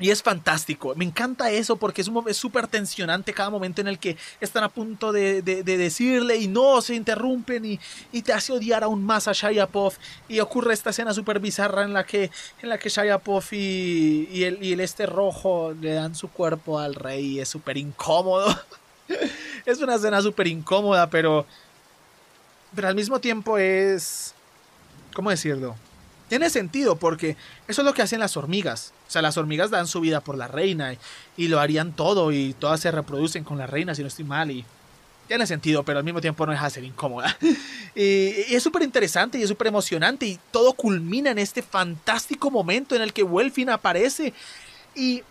Y 0.00 0.10
es 0.10 0.22
fantástico, 0.22 0.94
me 0.96 1.04
encanta 1.04 1.50
eso 1.50 1.76
porque 1.76 2.02
es 2.02 2.36
súper 2.36 2.66
tensionante 2.66 3.32
cada 3.32 3.50
momento 3.50 3.80
en 3.80 3.88
el 3.88 3.98
que 3.98 4.16
están 4.40 4.64
a 4.64 4.68
punto 4.68 5.12
de, 5.12 5.42
decirle 5.42 6.36
y 6.36 6.48
no, 6.48 6.80
se 6.80 6.94
interrumpen 6.94 7.64
y, 7.64 7.80
y, 8.10 8.22
te 8.22 8.32
hace 8.32 8.52
odiar 8.52 8.82
aún 8.82 9.04
más 9.04 9.28
a 9.28 9.32
Shayapov 9.32 9.94
y 10.28 10.40
ocurre 10.40 10.74
esta 10.74 10.90
escena 10.90 11.14
súper 11.14 11.38
bizarra 11.38 11.84
en 11.84 11.92
la 11.92 12.04
que, 12.04 12.30
en 12.62 12.68
la 12.68 12.78
que 12.78 12.90
y, 13.52 14.28
y, 14.32 14.44
el, 14.44 14.62
y 14.62 14.72
el 14.72 14.80
este 14.80 15.06
rojo 15.06 15.74
le 15.80 15.94
dan 15.94 16.14
su 16.14 16.28
cuerpo 16.28 16.78
al 16.78 16.94
rey 16.94 17.36
y 17.36 17.40
es 17.40 17.48
súper 17.48 17.76
incómodo. 17.76 18.58
es 19.66 19.80
una 19.80 19.94
escena 19.94 20.20
súper 20.20 20.46
incómoda, 20.46 21.08
pero, 21.08 21.46
pero 22.74 22.88
al 22.88 22.94
mismo 22.94 23.20
tiempo 23.20 23.58
es 23.58 24.34
¿Cómo 25.14 25.30
decirlo? 25.30 25.76
Tiene 26.30 26.48
sentido 26.48 26.94
porque 26.94 27.36
eso 27.66 27.82
es 27.82 27.84
lo 27.84 27.92
que 27.92 28.02
hacen 28.02 28.20
las 28.20 28.36
hormigas. 28.36 28.92
O 29.08 29.10
sea, 29.10 29.20
las 29.20 29.36
hormigas 29.36 29.70
dan 29.70 29.88
su 29.88 30.00
vida 30.00 30.20
por 30.20 30.38
la 30.38 30.46
reina 30.46 30.94
y, 31.36 31.48
lo 31.48 31.58
harían 31.58 31.92
todo 31.92 32.30
y 32.30 32.54
todas 32.54 32.78
se 32.78 32.92
reproducen 32.92 33.42
con 33.42 33.58
la 33.58 33.66
reina 33.66 33.96
si 33.96 34.02
no 34.02 34.06
estoy 34.06 34.24
mal 34.24 34.48
y 34.52 34.64
tiene 35.26 35.44
sentido, 35.44 35.82
pero 35.82 35.98
al 35.98 36.04
mismo 36.04 36.20
tiempo 36.20 36.46
no 36.46 36.52
deja 36.52 36.66
de 36.66 36.70
ser 36.70 36.84
incómoda. 36.84 37.36
y, 37.96 38.54
es 38.54 38.62
súper 38.62 38.82
interesante 38.82 39.38
y 39.38 39.42
es 39.42 39.48
súper 39.48 39.66
emocionante 39.66 40.24
y 40.24 40.38
todo 40.52 40.72
culmina 40.74 41.32
en 41.32 41.40
este 41.40 41.62
fantástico 41.62 42.48
momento 42.48 42.94
en 42.94 43.02
el 43.02 43.12
que 43.12 43.24
Welfin 43.24 43.70
aparece 43.70 44.32
y 44.94 45.24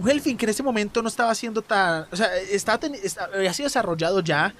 Welfin, 0.00 0.38
que 0.38 0.46
en 0.46 0.50
ese 0.50 0.62
momento 0.62 1.02
no 1.02 1.08
estaba 1.08 1.32
haciendo 1.32 1.60
tan. 1.60 2.06
O 2.10 2.16
sea, 2.16 2.34
estaba, 2.38 2.80
había 3.34 3.52
sido 3.52 3.66
desarrollado 3.66 4.20
ya. 4.20 4.54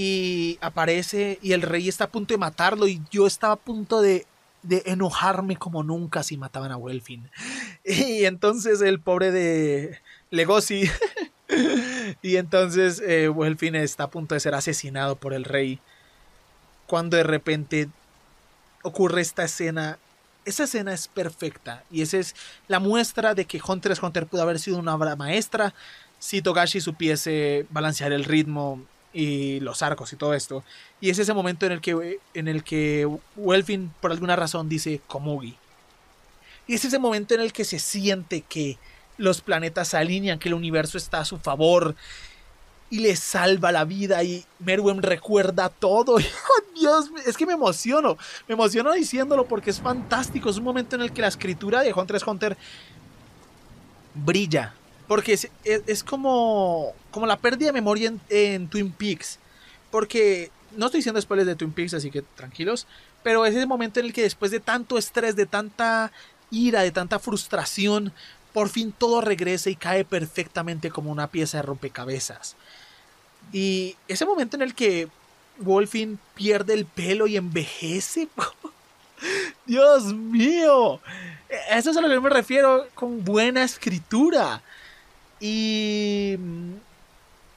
Y 0.00 0.58
aparece 0.60 1.40
y 1.42 1.54
el 1.54 1.62
rey 1.62 1.88
está 1.88 2.04
a 2.04 2.10
punto 2.10 2.32
de 2.32 2.38
matarlo. 2.38 2.86
Y 2.86 3.02
yo 3.10 3.26
estaba 3.26 3.54
a 3.54 3.56
punto 3.56 4.00
de, 4.00 4.26
de 4.62 4.84
enojarme 4.86 5.56
como 5.56 5.82
nunca 5.82 6.22
si 6.22 6.36
mataban 6.36 6.70
a 6.70 6.76
Welfin. 6.76 7.28
Y 7.84 8.24
entonces 8.26 8.80
el 8.80 9.00
pobre 9.00 9.32
de 9.32 9.98
Legosi. 10.30 10.88
y 12.22 12.36
entonces 12.36 13.02
eh, 13.04 13.28
Welfin 13.28 13.74
está 13.74 14.04
a 14.04 14.10
punto 14.10 14.36
de 14.36 14.40
ser 14.40 14.54
asesinado 14.54 15.16
por 15.16 15.34
el 15.34 15.42
rey. 15.42 15.80
Cuando 16.86 17.16
de 17.16 17.24
repente 17.24 17.88
ocurre 18.84 19.20
esta 19.20 19.42
escena 19.42 19.98
esa 20.44 20.64
escena 20.64 20.94
es 20.94 21.08
perfecta 21.08 21.82
y 21.90 22.00
esa 22.00 22.16
es 22.18 22.34
la 22.68 22.78
muestra 22.78 23.34
de 23.34 23.44
que 23.44 23.60
Hunter 23.66 23.92
x 23.92 24.02
Hunter 24.02 24.26
pudo 24.26 24.42
haber 24.42 24.58
sido 24.58 24.78
una 24.78 24.94
obra 24.94 25.14
maestra 25.14 25.74
si 26.18 26.40
Togashi 26.40 26.80
supiese 26.80 27.66
balancear 27.70 28.12
el 28.12 28.24
ritmo 28.24 28.82
y 29.12 29.60
los 29.60 29.82
arcos 29.82 30.12
y 30.12 30.16
todo 30.16 30.34
esto. 30.34 30.64
Y 31.00 31.10
es 31.10 31.18
ese 31.18 31.34
momento 31.34 31.66
en 31.66 31.72
el 31.72 31.80
que, 31.80 32.18
en 32.34 32.48
el 32.48 32.64
que 32.64 33.08
Welfin 33.36 33.92
por 34.00 34.12
alguna 34.12 34.36
razón 34.36 34.68
dice 34.68 35.00
Komugi. 35.06 35.56
Y 36.66 36.74
es 36.74 36.84
ese 36.84 36.98
momento 36.98 37.34
en 37.34 37.40
el 37.40 37.52
que 37.52 37.64
se 37.64 37.78
siente 37.78 38.42
que 38.42 38.78
los 39.16 39.40
planetas 39.40 39.88
se 39.88 39.96
alinean, 39.96 40.38
que 40.38 40.48
el 40.48 40.54
universo 40.54 40.98
está 40.98 41.20
a 41.20 41.24
su 41.24 41.38
favor 41.38 41.96
y 42.90 43.00
le 43.00 43.16
salva 43.16 43.72
la 43.72 43.84
vida 43.84 44.22
y 44.22 44.44
Merwin 44.60 45.02
recuerda 45.02 45.68
todo. 45.68 46.16
Dios, 46.78 47.10
es 47.26 47.36
que 47.36 47.46
me 47.46 47.54
emociono, 47.54 48.16
me 48.46 48.54
emociono 48.54 48.92
diciéndolo 48.92 49.46
porque 49.46 49.70
es 49.70 49.80
fantástico, 49.80 50.48
es 50.48 50.58
un 50.58 50.64
momento 50.64 50.96
en 50.96 51.02
el 51.02 51.12
que 51.12 51.22
la 51.22 51.28
escritura 51.28 51.82
de 51.82 51.92
Hunter 51.92 52.16
x 52.16 52.26
Hunter 52.26 52.56
brilla, 54.14 54.74
porque 55.08 55.38
es, 55.64 56.04
como, 56.04 56.92
como 57.10 57.26
la 57.26 57.38
pérdida 57.38 57.68
de 57.68 57.72
memoria 57.72 58.12
en, 58.28 58.68
Twin 58.68 58.92
Peaks, 58.92 59.38
porque 59.90 60.50
no 60.76 60.86
estoy 60.86 60.98
diciendo 60.98 61.20
spoilers 61.20 61.46
de 61.46 61.56
Twin 61.56 61.72
Peaks, 61.72 61.94
así 61.94 62.10
que 62.10 62.22
tranquilos, 62.22 62.86
pero 63.22 63.46
es 63.46 63.56
ese 63.56 63.66
momento 63.66 63.98
en 63.98 64.06
el 64.06 64.12
que 64.12 64.22
después 64.22 64.50
de 64.50 64.60
tanto 64.60 64.98
estrés, 64.98 65.34
de 65.34 65.46
tanta 65.46 66.12
ira, 66.50 66.82
de 66.82 66.90
tanta 66.90 67.18
frustración, 67.18 68.12
por 68.52 68.68
fin 68.68 68.92
todo 68.92 69.22
regresa 69.22 69.70
y 69.70 69.76
cae 69.76 70.04
perfectamente 70.04 70.90
como 70.90 71.10
una 71.10 71.30
pieza 71.30 71.58
de 71.58 71.62
rompecabezas. 71.62 72.54
Y 73.50 73.96
ese 74.08 74.26
momento 74.26 74.56
en 74.56 74.62
el 74.62 74.74
que 74.74 75.08
Wolfin 75.58 76.18
pierde 76.34 76.74
el 76.74 76.84
pelo 76.84 77.26
y 77.26 77.36
envejece. 77.36 78.28
Dios 79.66 80.12
mío. 80.12 81.00
Eso 81.70 81.90
es 81.90 81.96
a 81.96 82.00
lo 82.00 82.08
que 82.08 82.20
me 82.20 82.28
refiero 82.28 82.86
con 82.94 83.24
buena 83.24 83.62
escritura. 83.62 84.62
Y 85.40 86.36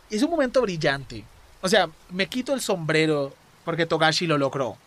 es 0.09 0.23
un 0.23 0.29
momento 0.29 0.61
brillante. 0.61 1.23
O 1.61 1.69
sea, 1.69 1.89
me 2.09 2.27
quito 2.27 2.53
el 2.53 2.61
sombrero 2.61 3.33
porque 3.65 3.85
Togashi 3.85 4.27
lo 4.27 4.37
logró. 4.37 4.77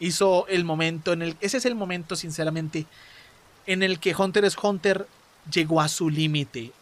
Hizo 0.00 0.46
el 0.48 0.64
momento 0.64 1.12
en 1.12 1.22
el... 1.22 1.36
Ese 1.40 1.58
es 1.58 1.64
el 1.64 1.74
momento, 1.74 2.16
sinceramente, 2.16 2.86
en 3.66 3.82
el 3.82 3.98
que 3.98 4.14
Hunter 4.14 4.44
x 4.44 4.56
Hunter 4.62 5.06
llegó 5.50 5.80
a 5.80 5.88
su 5.88 6.10
límite 6.10 6.72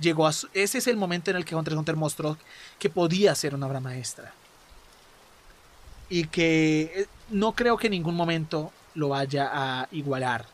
llegó 0.00 0.26
a 0.26 0.30
ese 0.30 0.78
es 0.78 0.86
el 0.86 0.96
momento 0.96 1.30
en 1.30 1.36
el 1.36 1.44
que 1.44 1.54
Hunter 1.54 1.72
x 1.72 1.78
Hunter 1.78 1.96
mostró 1.96 2.38
que 2.78 2.90
podía 2.90 3.34
ser 3.34 3.54
una 3.54 3.66
obra 3.66 3.80
maestra. 3.80 4.32
Y 6.08 6.26
que 6.28 6.92
eh, 6.94 7.06
no 7.30 7.52
creo 7.52 7.76
que 7.76 7.88
en 7.88 7.92
ningún 7.92 8.14
momento 8.14 8.72
lo 8.94 9.08
vaya 9.10 9.50
a 9.52 9.88
igualar. 9.92 10.46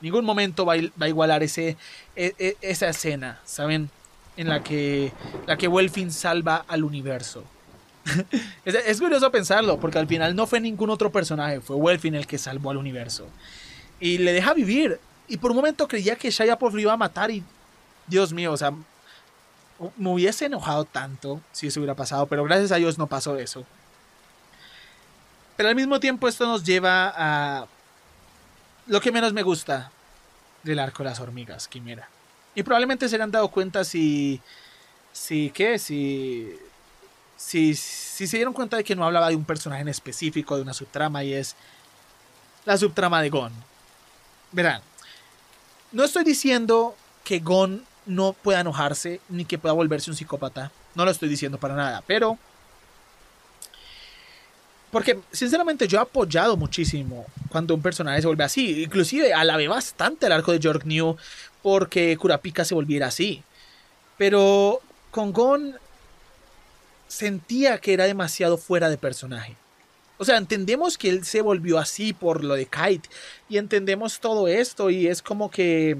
Ningún 0.00 0.24
momento 0.24 0.64
va 0.64 0.74
a, 0.74 1.08
igualar 1.08 1.42
ese, 1.42 1.76
e, 2.14 2.34
e, 2.38 2.56
esa 2.60 2.88
escena, 2.88 3.40
¿saben? 3.44 3.90
En 4.36 4.48
la 4.48 4.62
que, 4.62 5.12
la 5.46 5.56
que 5.56 5.66
Welfin 5.66 6.12
salva 6.12 6.64
al 6.68 6.84
universo. 6.84 7.44
es, 8.64 9.00
curioso 9.00 9.30
pensarlo, 9.30 9.78
porque 9.80 9.98
al 9.98 10.06
final 10.06 10.34
no 10.36 10.46
fue 10.46 10.60
ningún 10.60 10.90
otro 10.90 11.10
personaje, 11.10 11.60
fue 11.60 11.76
Welfin 11.76 12.14
el 12.14 12.26
que 12.26 12.38
salvó 12.38 12.70
al 12.70 12.76
universo. 12.76 13.26
Y 14.00 14.18
le 14.18 14.32
deja 14.32 14.54
vivir. 14.54 15.00
Y 15.26 15.36
por 15.38 15.50
un 15.50 15.56
momento 15.56 15.88
creía 15.88 16.16
que 16.16 16.30
Shaya 16.30 16.56
lo 16.60 16.78
iba 16.78 16.92
a 16.92 16.96
matar 16.96 17.30
y 17.30 17.42
Dios 18.06 18.32
mío, 18.32 18.52
o 18.52 18.56
sea, 18.56 18.72
me 19.96 20.10
hubiese 20.10 20.46
enojado 20.46 20.84
tanto 20.84 21.40
si 21.52 21.66
eso 21.66 21.80
hubiera 21.80 21.94
pasado, 21.94 22.26
pero 22.26 22.44
gracias 22.44 22.72
a 22.72 22.76
Dios 22.76 22.98
no 22.98 23.06
pasó 23.06 23.36
eso. 23.36 23.64
Pero 25.56 25.68
al 25.68 25.74
mismo 25.74 26.00
tiempo 26.00 26.28
esto 26.28 26.46
nos 26.46 26.64
lleva 26.64 27.12
a 27.16 27.66
lo 28.88 29.00
que 29.00 29.12
menos 29.12 29.32
me 29.32 29.42
gusta 29.42 29.90
del 30.62 30.78
arco 30.78 31.02
de 31.02 31.10
las 31.10 31.20
hormigas, 31.20 31.68
Quimera. 31.68 32.08
Y 32.54 32.62
probablemente 32.62 33.08
se 33.08 33.20
han 33.20 33.30
dado 33.30 33.48
cuenta 33.48 33.84
si... 33.84 34.40
Si, 35.12 35.50
¿qué? 35.50 35.78
Si, 35.78 36.56
si, 37.36 37.74
si 37.74 38.26
se 38.26 38.36
dieron 38.36 38.52
cuenta 38.52 38.76
de 38.76 38.84
que 38.84 38.94
no 38.94 39.04
hablaba 39.04 39.28
de 39.30 39.36
un 39.36 39.44
personaje 39.44 39.82
en 39.82 39.88
específico, 39.88 40.56
de 40.56 40.62
una 40.62 40.74
subtrama, 40.74 41.24
y 41.24 41.32
es 41.32 41.56
la 42.64 42.76
subtrama 42.76 43.22
de 43.22 43.30
Gon. 43.30 43.52
Verán, 44.52 44.80
no 45.92 46.04
estoy 46.04 46.24
diciendo 46.24 46.94
que 47.24 47.40
Gon 47.40 47.84
no 48.06 48.32
pueda 48.32 48.60
enojarse 48.60 49.20
ni 49.28 49.44
que 49.44 49.58
pueda 49.58 49.72
volverse 49.72 50.10
un 50.10 50.16
psicópata. 50.16 50.70
No 50.94 51.04
lo 51.04 51.10
estoy 51.10 51.28
diciendo 51.28 51.58
para 51.58 51.74
nada, 51.74 52.02
pero... 52.06 52.38
Porque 54.90 55.18
sinceramente 55.30 55.86
yo 55.86 55.98
he 55.98 56.02
apoyado 56.02 56.56
muchísimo 56.56 57.26
cuando 57.50 57.74
un 57.74 57.82
personaje 57.82 58.20
se 58.20 58.26
vuelve 58.26 58.44
así. 58.44 58.82
Inclusive 58.82 59.34
alabé 59.34 59.68
bastante 59.68 60.26
el 60.26 60.32
arco 60.32 60.52
de 60.52 60.60
York 60.60 60.84
New 60.84 61.16
porque 61.62 62.16
Kurapika 62.16 62.64
se 62.64 62.74
volviera 62.74 63.08
así. 63.08 63.42
Pero 64.16 64.80
con 65.10 65.32
Gon 65.32 65.76
sentía 67.06 67.78
que 67.78 67.92
era 67.92 68.04
demasiado 68.04 68.56
fuera 68.56 68.88
de 68.88 68.98
personaje. 68.98 69.56
O 70.18 70.24
sea, 70.24 70.36
entendemos 70.36 70.98
que 70.98 71.08
él 71.10 71.24
se 71.24 71.42
volvió 71.42 71.78
así 71.78 72.12
por 72.12 72.42
lo 72.42 72.54
de 72.54 72.66
Kite 72.66 73.08
y 73.48 73.56
entendemos 73.56 74.18
todo 74.18 74.48
esto 74.48 74.90
y 74.90 75.06
es 75.06 75.22
como 75.22 75.50
que 75.50 75.96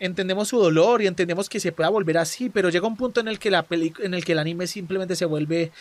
entendemos 0.00 0.48
su 0.48 0.58
dolor 0.58 1.02
y 1.02 1.06
entendemos 1.06 1.48
que 1.48 1.60
se 1.60 1.72
pueda 1.72 1.90
volver 1.90 2.18
así, 2.18 2.48
pero 2.48 2.70
llega 2.70 2.86
un 2.86 2.96
punto 2.96 3.20
en 3.20 3.28
el 3.28 3.38
que 3.38 3.50
la 3.50 3.66
en 3.70 4.14
el 4.14 4.24
que 4.24 4.32
el 4.32 4.38
anime 4.38 4.66
simplemente 4.66 5.14
se 5.14 5.26
vuelve 5.26 5.72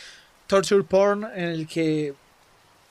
torture 0.48 0.84
porn, 0.84 1.26
en 1.36 1.50
el 1.50 1.68
que 1.68 2.14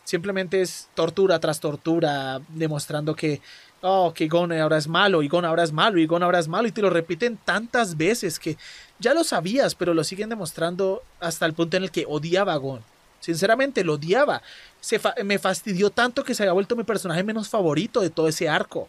simplemente 0.04 0.62
es 0.62 0.88
tortura 0.94 1.40
tras 1.40 1.58
tortura, 1.58 2.40
demostrando 2.48 3.16
que 3.16 3.40
oh, 3.82 4.12
que 4.14 4.28
Gon 4.28 4.52
ahora 4.52 4.78
es 4.78 4.88
malo, 4.88 5.22
y 5.22 5.28
Gon 5.28 5.44
ahora 5.44 5.62
es 5.62 5.72
malo, 5.72 5.98
y 5.98 6.06
Gon 6.06 6.22
ahora 6.22 6.38
es 6.38 6.48
malo, 6.48 6.68
y 6.68 6.72
te 6.72 6.82
lo 6.82 6.90
repiten 6.90 7.38
tantas 7.44 7.96
veces 7.96 8.38
que 8.38 8.56
ya 8.98 9.14
lo 9.14 9.24
sabías, 9.24 9.74
pero 9.74 9.94
lo 9.94 10.04
siguen 10.04 10.28
demostrando 10.28 11.02
hasta 11.20 11.46
el 11.46 11.54
punto 11.54 11.76
en 11.76 11.84
el 11.84 11.90
que 11.90 12.04
odiaba 12.08 12.54
a 12.54 12.56
Gon. 12.56 12.80
Sinceramente, 13.20 13.84
lo 13.84 13.94
odiaba. 13.94 14.42
Se 14.80 15.00
me 15.24 15.38
fastidió 15.38 15.90
tanto 15.90 16.22
que 16.22 16.34
se 16.34 16.42
había 16.42 16.52
vuelto 16.52 16.76
mi 16.76 16.84
personaje 16.84 17.24
menos 17.24 17.48
favorito 17.48 18.00
de 18.00 18.10
todo 18.10 18.28
ese 18.28 18.48
arco. 18.48 18.88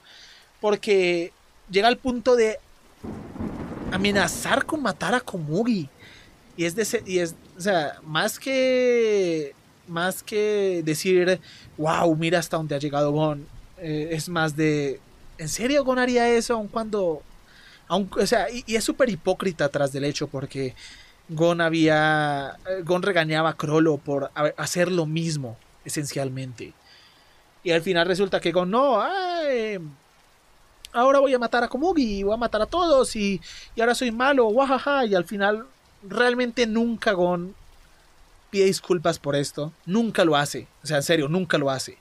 Porque 0.59 1.31
llega 1.69 1.87
al 1.87 1.97
punto 1.97 2.35
de 2.35 2.59
amenazar 3.91 4.65
con 4.65 4.81
matar 4.81 5.15
a 5.15 5.21
Komugi. 5.21 5.89
Y 6.57 6.65
es, 6.65 6.75
de, 6.75 7.03
y 7.05 7.19
es 7.19 7.35
o 7.57 7.61
sea, 7.61 7.99
más 8.03 8.39
que, 8.39 9.53
más 9.87 10.23
que 10.23 10.81
decir, 10.83 11.39
wow, 11.77 12.15
mira 12.15 12.39
hasta 12.39 12.57
dónde 12.57 12.75
ha 12.75 12.79
llegado 12.79 13.11
Gon, 13.11 13.47
eh, 13.77 14.09
es 14.11 14.27
más 14.27 14.55
de, 14.55 14.99
¿en 15.37 15.49
serio 15.49 15.83
Gon 15.83 15.99
haría 15.99 16.27
eso 16.29 16.55
aun 16.55 16.67
cuando, 16.67 17.21
aun, 17.87 18.09
o 18.19 18.25
sea, 18.25 18.47
y, 18.49 18.75
es 18.75 18.83
súper 18.83 19.09
hipócrita 19.09 19.69
tras 19.69 19.91
del 19.93 20.03
hecho 20.03 20.27
porque 20.27 20.75
Gon 21.29 21.61
había, 21.61 22.57
eh, 22.67 22.81
Gon 22.83 23.03
regañaba 23.03 23.49
a 23.49 23.57
Crollo 23.57 23.97
por 23.97 24.31
hacer 24.57 24.91
lo 24.91 25.05
mismo, 25.05 25.57
esencialmente. 25.85 26.73
Y 27.63 27.71
al 27.71 27.81
final 27.81 28.07
resulta 28.07 28.39
que 28.39 28.51
Gon 28.51 28.71
no, 28.71 29.01
ahora 30.93 31.19
voy 31.19 31.33
a 31.33 31.39
matar 31.39 31.63
a 31.63 31.67
Komugi, 31.67 32.23
voy 32.23 32.33
a 32.33 32.37
matar 32.37 32.61
a 32.61 32.65
todos 32.65 33.15
y, 33.15 33.41
ahora 33.79 33.93
soy 33.95 34.11
malo, 34.11 34.45
guajaja, 34.45 35.05
y 35.05 35.15
al 35.15 35.25
final 35.25 35.65
realmente 36.03 36.65
nunca 36.65 37.13
Gon 37.13 37.55
pide 38.49 38.65
disculpas 38.65 39.19
por 39.19 39.35
esto, 39.35 39.71
nunca 39.85 40.23
lo 40.23 40.35
hace, 40.35 40.67
o 40.83 40.87
sea, 40.87 40.97
en 40.97 41.03
serio, 41.03 41.27
nunca 41.27 41.57
lo 41.57 41.69
hace, 41.69 41.97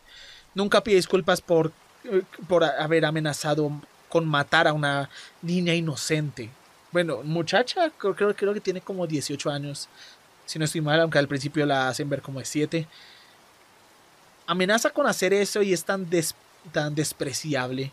nunca 0.55 0.83
pide 0.83 0.97
disculpas 0.97 1.41
por, 1.41 1.73
eh, 2.05 2.23
por 2.49 2.65
haber 2.65 3.05
amenazado 3.05 3.71
con 4.09 4.27
matar 4.27 4.69
a 4.69 4.73
una 4.73 5.11
niña 5.43 5.75
inocente. 5.75 6.51
Bueno, 6.93 7.23
muchacha, 7.25 7.91
creo, 7.91 8.15
creo, 8.15 8.55
que 8.55 8.61
tiene 8.61 8.81
como 8.81 9.07
18 9.07 9.51
años, 9.51 9.89
si 10.47 10.59
no 10.59 10.65
estoy 10.65 10.81
mal, 10.81 11.01
aunque 11.01 11.19
al 11.19 11.29
principio 11.29 11.67
la 11.67 11.89
hacen 11.89 12.09
ver 12.09 12.23
como 12.23 12.39
de 12.39 12.45
7. 12.45 12.87
Amenaza 14.47 14.91
con 14.91 15.07
hacer 15.07 15.33
eso 15.33 15.61
y 15.63 15.73
es 15.73 15.85
tan, 15.85 16.09
tan 16.73 16.95
despreciable 16.95 17.93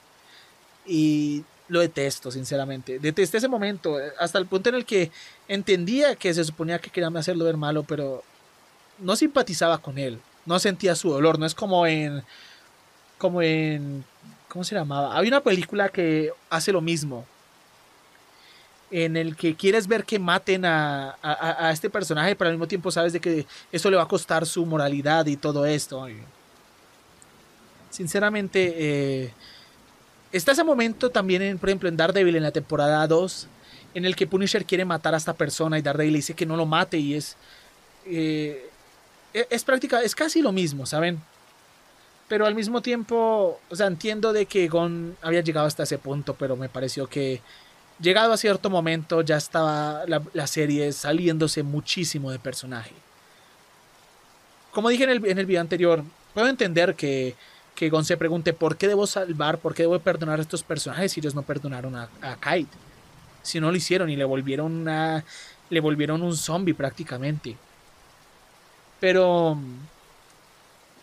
y 0.86 1.44
lo 1.68 1.80
detesto, 1.80 2.32
sinceramente. 2.32 3.00
Detesté 3.00 3.38
ese 3.38 3.48
momento, 3.48 4.00
eh, 4.00 4.12
hasta 4.20 4.38
el 4.38 4.46
punto 4.46 4.70
en 4.70 4.76
el 4.76 4.86
que 4.86 5.12
entendía 5.48 6.16
que 6.16 6.34
se 6.34 6.44
suponía 6.44 6.80
que 6.80 6.90
querían 6.90 7.16
hacerlo 7.18 7.46
ver 7.46 7.58
malo, 7.58 7.84
pero 7.84 8.24
no 9.00 9.16
simpatizaba 9.16 9.78
con 9.78 9.98
él, 9.98 10.20
no 10.46 10.60
sentía 10.60 10.96
su 10.96 11.10
dolor, 11.10 11.40
no 11.40 11.46
es 11.46 11.56
como 11.56 11.86
en... 11.88 12.24
como 13.18 13.42
en... 13.42 14.06
¿Cómo 14.50 14.64
se 14.64 14.76
llamaba? 14.76 15.18
Había 15.18 15.32
una 15.32 15.42
película 15.42 15.90
que 15.90 16.32
hace 16.50 16.72
lo 16.72 16.82
mismo. 16.82 17.26
en 18.92 19.18
el 19.18 19.36
que 19.36 19.56
quieres 19.56 19.88
ver 19.88 20.06
que 20.06 20.20
maten 20.20 20.64
a, 20.66 21.72
este 21.74 21.90
personaje, 21.90 22.36
pero 22.36 22.50
al 22.50 22.56
mismo 22.56 22.68
tiempo 22.68 22.92
sabes 22.92 23.14
de 23.14 23.20
que 23.20 23.48
eso 23.72 23.90
le 23.90 23.98
va 23.98 24.04
a 24.04 24.08
costar 24.08 24.46
su 24.46 24.64
moralidad 24.66 25.26
y 25.26 25.38
todo 25.38 25.66
esto. 25.66 26.08
Sinceramente, 27.90 28.76
eh, 28.78 29.34
está 30.34 30.52
ese 30.52 30.64
momento 30.64 31.12
también, 31.12 31.42
en, 31.42 31.58
por 31.58 31.70
ejemplo, 31.70 31.88
en 31.88 31.96
Daredevil 31.96 32.36
en 32.36 32.44
la 32.44 32.52
temporada 32.52 33.08
2, 33.08 33.48
en 33.94 34.06
el 34.06 34.16
que 34.16 34.28
Punisher 34.28 34.66
quiere 34.66 34.84
matar 34.84 35.14
a 35.14 35.18
esta 35.18 35.34
persona 35.34 35.78
y 35.78 35.82
Daredevil 35.82 36.16
dice 36.16 36.34
que 36.34 36.46
no 36.46 36.58
lo 36.58 36.66
mate 36.66 36.98
y 36.98 37.14
es... 37.14 37.38
Eh, 38.06 38.70
e, 39.34 39.48
es 39.50 39.64
práctica, 39.64 40.02
es 40.02 40.16
casi 40.16 40.42
lo 40.42 40.52
mismo, 40.52 40.86
¿saben? 40.86 41.22
Pero 42.28 42.46
al 42.46 42.56
mismo 42.56 42.82
tiempo, 42.82 43.60
o 43.70 43.76
sea, 43.76 43.88
entiendo 43.88 44.34
de 44.34 44.48
que 44.48 44.68
Gon 44.68 45.16
había 45.22 45.42
llegado 45.42 45.68
hasta 45.68 45.84
ese 45.84 46.00
punto, 46.00 46.34
pero 46.34 46.56
me 46.56 46.70
pareció 46.70 47.08
que 47.08 47.42
llegado 48.00 48.34
a 48.34 48.38
cierto 48.38 48.70
momento 48.70 49.22
ya 49.22 49.38
estaba 49.38 50.04
la, 50.08 50.48
serie 50.48 50.92
saliéndose 50.94 51.62
muchísimo 51.62 52.32
de 52.32 52.40
personaje. 52.40 52.94
Como 54.72 54.90
dije 54.90 55.04
en 55.04 55.12
el, 55.12 55.26
en 55.26 55.38
el 55.38 55.46
video 55.46 55.62
anterior, 55.62 56.04
puedo 56.34 56.48
entender 56.48 56.96
que, 56.96 57.36
que 57.76 57.90
Gon 57.90 58.06
se 58.06 58.18
pregunte 58.18 58.54
por 58.54 58.78
qué 58.78 58.88
debo 58.88 59.08
salvar, 59.08 59.58
por 59.60 59.74
qué 59.74 59.84
debo 59.84 60.00
perdonar 60.00 60.40
a 60.40 60.42
estos 60.42 60.64
personajes 60.64 61.12
si 61.12 61.20
ellos 61.20 61.36
no 61.36 61.42
perdonaron 61.42 61.96
a, 61.96 62.10
a 62.22 62.36
Kite. 62.36 62.78
Si 63.42 63.60
no 63.60 63.72
lo 63.72 63.78
hicieron 63.78 64.10
y 64.10 64.16
le 64.16 64.24
volvieron 64.24 64.88
a, 64.88 65.24
le 65.70 65.80
volvieron 65.80 66.22
un 66.22 66.38
zombie 66.38 66.74
prácticamente. 66.74 67.58
Pero 69.00 69.58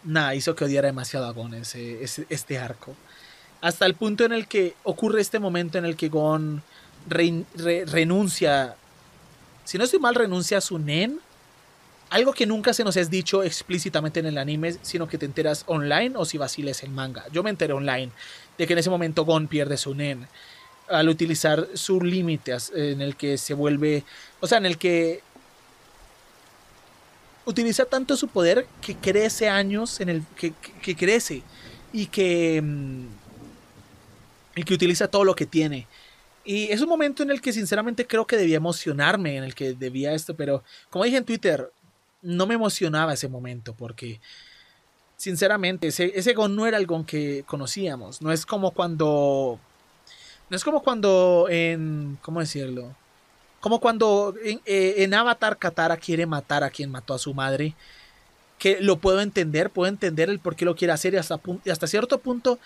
nada, 0.05 0.35
hizo 0.35 0.55
que 0.55 0.65
odiara 0.65 0.87
demasiado 0.87 1.27
a 1.27 1.33
Gon 1.33 1.55
ese, 1.55 2.03
este 2.03 2.59
arco. 2.59 2.95
Hasta 3.61 3.85
el 3.85 3.95
punto 3.95 4.25
en 4.25 4.33
el 4.33 4.47
que 4.47 4.75
ocurre 4.85 5.21
este 5.21 5.39
momento 5.39 5.79
en 5.79 5.85
el 5.85 5.97
que 5.97 6.09
Gon 6.09 6.63
renuncia, 7.07 8.77
si 9.65 9.77
no 9.77 9.85
estoy 9.85 10.01
mal, 10.01 10.15
renuncia 10.15 10.59
a 10.59 10.63
su 10.63 10.79
Nen. 10.79 11.21
Algo 12.11 12.33
que 12.33 12.45
nunca 12.45 12.75
se 12.75 12.83
nos 12.83 12.97
es 12.97 13.09
dicho 13.09 13.45
explícitamente 13.45 14.19
en 14.19 14.27
el 14.27 14.37
anime, 14.37 14.75
sino 14.83 15.07
que 15.07 15.17
te 15.17 15.27
enteras 15.27 15.63
online 15.67 16.13
o 16.17 16.25
si 16.25 16.39
vaciles 16.39 16.83
el 16.83 16.91
manga. 16.91 17.25
Yo 17.33 17.45
me 17.45 17.51
enteré 17.51 17.73
online 17.73 18.11
de 18.59 18.67
que 18.67 18.73
en 18.73 18.81
ese 18.81 18.91
momento 18.91 19.25
Gon 19.25 19.47
pierde 19.47 19.77
su 19.77 19.95
Nen 19.95 20.27
al 20.89 21.09
utilizar 21.09 21.69
su 21.75 22.01
límite 22.01 22.57
en 22.75 23.01
el 23.01 23.15
que 23.15 23.39
se 23.39 23.55
vuelve, 23.55 24.03
o 24.41 24.49
sea, 24.49 24.59
en 24.59 24.67
el 24.67 24.77
que 24.77 25.23
utiliza 27.45 27.85
tanto 27.85 28.17
su 28.17 28.27
poder 28.27 28.67
que 28.81 28.97
crece 28.97 29.49
años 29.49 30.01
en 30.01 30.09
el 30.09 30.25
que, 30.37 30.53
que 30.83 30.97
crece 30.97 31.43
y 31.93 32.07
que 32.07 32.61
mm, 32.61 33.07
y 34.57 34.65
que 34.65 34.75
utiliza 34.75 35.07
todo 35.09 35.23
lo 35.23 35.37
que 35.37 35.47
tiene 35.47 35.87
y 36.45 36.73
es 36.73 36.81
un 36.81 36.89
momento 36.89 37.23
en 37.23 37.31
el 37.31 37.41
que 37.41 37.53
sinceramente 37.53 38.07
creo 38.07 38.27
que 38.27 38.37
debía 38.37 38.57
emocionarme, 38.57 39.37
en 39.37 39.45
el 39.45 39.55
que 39.55 39.75
debía 39.75 40.15
esto, 40.15 40.35
pero 40.35 40.65
como 40.89 41.05
dije 41.05 41.19
en 41.19 41.25
Twitter, 41.25 41.71
no 42.23 42.47
me 42.47 42.55
emocionaba 42.55 43.13
ese 43.15 43.29
momento 43.29 43.75
porque 43.75 44.21
sinceramente 45.17 45.89
ese, 45.89 46.13
ese 46.15 46.35
Gon 46.35 46.57
no 46.57 46.67
era 46.67 46.77
el 46.77 46.87
Gon 46.87 47.05
que 47.05 47.45
conocíamos. 47.47 48.23
No 48.23 48.33
es 48.33 48.47
como 48.47 48.73
cuando... 48.73 49.59
No 50.49 50.57
es 50.57 50.65
como 50.65 50.83
cuando 50.83 51.47
en... 51.49 52.19
¿Cómo 52.23 52.41
decirlo? 52.41 52.95
Como 53.61 53.81
cuando 53.81 54.35
en, 54.43 54.61
eh, 54.65 55.11
Avatar 55.15 55.59
Katara 55.59 55.97
quiere 55.97 56.27
matar 56.27 56.65
a 56.65 56.71
quien 56.71 56.91
mató 56.91 57.15
a 57.15 57.19
su 57.19 57.35
madre. 57.35 57.75
Que 58.59 58.81
lo 58.81 58.99
puedo 58.99 59.21
entender, 59.21 59.71
puedo 59.71 59.89
entender 59.89 60.29
el 60.29 60.39
por 60.39 60.57
qué 60.57 60.65
lo 60.65 60.75
quiere 60.75 60.93
hacer 60.93 61.15
y 61.15 61.17
hasta, 61.19 61.41
hasta 61.71 61.87
cierto 61.87 62.19
punto 62.19 62.59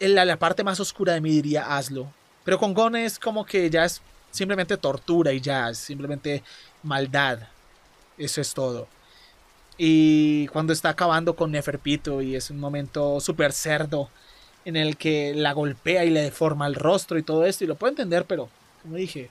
en 0.00 0.14
la, 0.14 0.24
la 0.24 0.38
parte 0.38 0.64
más 0.64 0.80
oscura 0.80 1.14
de 1.14 1.20
mí 1.20 1.30
diría 1.30 1.76
hazlo 1.76 2.10
pero 2.46 2.60
con 2.60 2.74
Gon 2.74 2.94
es 2.94 3.18
como 3.18 3.44
que 3.44 3.68
ya 3.68 3.84
es 3.84 4.00
simplemente 4.30 4.76
tortura 4.76 5.32
y 5.32 5.40
ya, 5.40 5.68
es 5.70 5.78
simplemente 5.78 6.44
maldad. 6.84 7.40
Eso 8.18 8.40
es 8.40 8.54
todo. 8.54 8.88
Y 9.78 10.46
cuando 10.48 10.72
está 10.72 10.90
acabando 10.90 11.36
con 11.36 11.50
Neferpito 11.50 12.22
y 12.22 12.34
es 12.34 12.50
un 12.50 12.58
momento 12.58 13.20
súper 13.20 13.52
cerdo 13.52 14.08
en 14.64 14.76
el 14.76 14.96
que 14.96 15.34
la 15.34 15.52
golpea 15.52 16.04
y 16.04 16.10
le 16.10 16.22
deforma 16.22 16.66
el 16.66 16.74
rostro 16.74 17.18
y 17.18 17.22
todo 17.22 17.44
esto, 17.44 17.64
y 17.64 17.66
lo 17.66 17.76
puedo 17.76 17.90
entender, 17.90 18.24
pero 18.24 18.48
como 18.82 18.96
dije, 18.96 19.30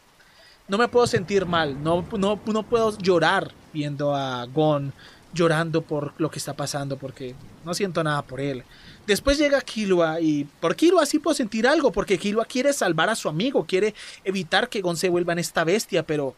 no 0.68 0.78
me 0.78 0.88
puedo 0.88 1.08
sentir 1.08 1.46
mal, 1.46 1.84
no, 1.84 2.06
no, 2.18 2.40
no 2.46 2.64
puedo 2.64 2.98
llorar 3.00 3.52
viendo 3.74 4.16
a 4.16 4.46
Gon 4.46 4.94
llorando 5.36 5.82
por 5.82 6.14
lo 6.18 6.32
que 6.32 6.40
está 6.40 6.54
pasando 6.54 6.98
porque 6.98 7.36
no 7.66 7.74
siento 7.74 8.04
nada 8.04 8.22
por 8.22 8.40
él. 8.40 8.64
Después 9.06 9.38
llega 9.38 9.62
Killua 9.62 10.22
y 10.22 10.46
por 10.46 10.76
Killua 10.76 11.06
sí 11.06 11.20
puedo 11.20 11.36
sentir 11.36 11.68
algo, 11.68 11.92
porque 11.92 12.18
Killua 12.18 12.46
quiere 12.46 12.74
salvar 12.74 13.10
a 13.10 13.16
su 13.16 13.30
amigo, 13.30 13.66
quiere 13.66 13.94
evitar 14.24 14.70
que 14.70 14.82
Gon 14.82 14.98
se 14.98 15.10
vuelva 15.10 15.34
en 15.34 15.40
esta 15.40 15.64
bestia, 15.64 16.04
pero 16.04 16.36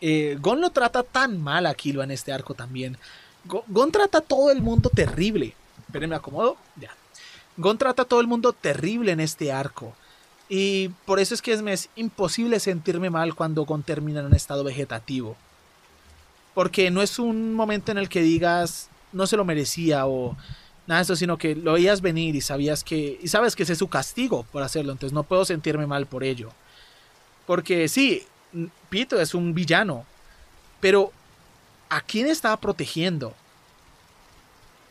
eh, 0.00 0.36
Gon 0.40 0.60
lo 0.60 0.70
trata 0.70 1.02
tan 1.02 1.40
mal 1.40 1.66
a 1.66 1.74
en 1.82 2.10
este 2.10 2.32
arco 2.32 2.54
también. 2.54 2.96
Gon, 3.44 3.92
trata 3.92 4.18
a 4.18 4.20
todo 4.22 4.50
el 4.50 4.60
mundo 4.60 4.90
terrible. 4.90 5.54
Esperen, 5.86 6.10
me 6.10 6.16
acomodo. 6.16 6.56
Ya. 6.80 6.90
Gon 7.56 7.78
trata 7.78 8.02
a 8.02 8.04
todo 8.04 8.20
el 8.20 8.26
mundo 8.26 8.52
terrible 8.52 9.12
en 9.12 9.20
este 9.20 9.52
arco. 9.52 9.94
Y 10.48 10.88
por 11.04 11.18
eso 11.18 11.34
es 11.34 11.42
que 11.42 11.52
es, 11.52 11.60
es 11.60 11.88
imposible 11.96 12.60
sentirme 12.60 13.10
mal 13.10 13.34
cuando 13.34 13.64
Gon 13.64 13.82
termina 13.82 14.20
en 14.20 14.26
un 14.26 14.34
estado 14.34 14.64
vegetativo. 14.64 15.36
Porque 16.54 16.90
no 16.90 17.02
es 17.02 17.18
un 17.18 17.54
momento 17.54 17.92
en 17.92 17.98
el 17.98 18.08
que 18.08 18.22
digas 18.22 18.88
no 19.12 19.26
se 19.26 19.36
lo 19.36 19.44
merecía 19.44 20.06
o 20.06 20.36
nada 20.86 21.00
de 21.00 21.04
eso, 21.04 21.16
sino 21.16 21.36
que 21.38 21.54
lo 21.56 21.72
veías 21.72 22.00
venir 22.00 22.36
y 22.36 22.40
sabías 22.40 22.84
que, 22.84 23.18
y 23.20 23.28
sabes 23.28 23.56
que 23.56 23.64
ese 23.64 23.72
es 23.72 23.78
su 23.78 23.88
castigo 23.88 24.44
por 24.52 24.62
hacerlo, 24.62 24.92
entonces 24.92 25.12
no 25.12 25.24
puedo 25.24 25.44
sentirme 25.44 25.86
mal 25.86 26.06
por 26.06 26.22
ello. 26.22 26.50
Porque 27.46 27.88
sí, 27.88 28.24
Pito 28.88 29.20
es 29.20 29.34
un 29.34 29.54
villano, 29.54 30.04
pero 30.80 31.12
¿a 31.88 32.00
quién 32.00 32.26
estaba 32.26 32.56
protegiendo? 32.58 33.34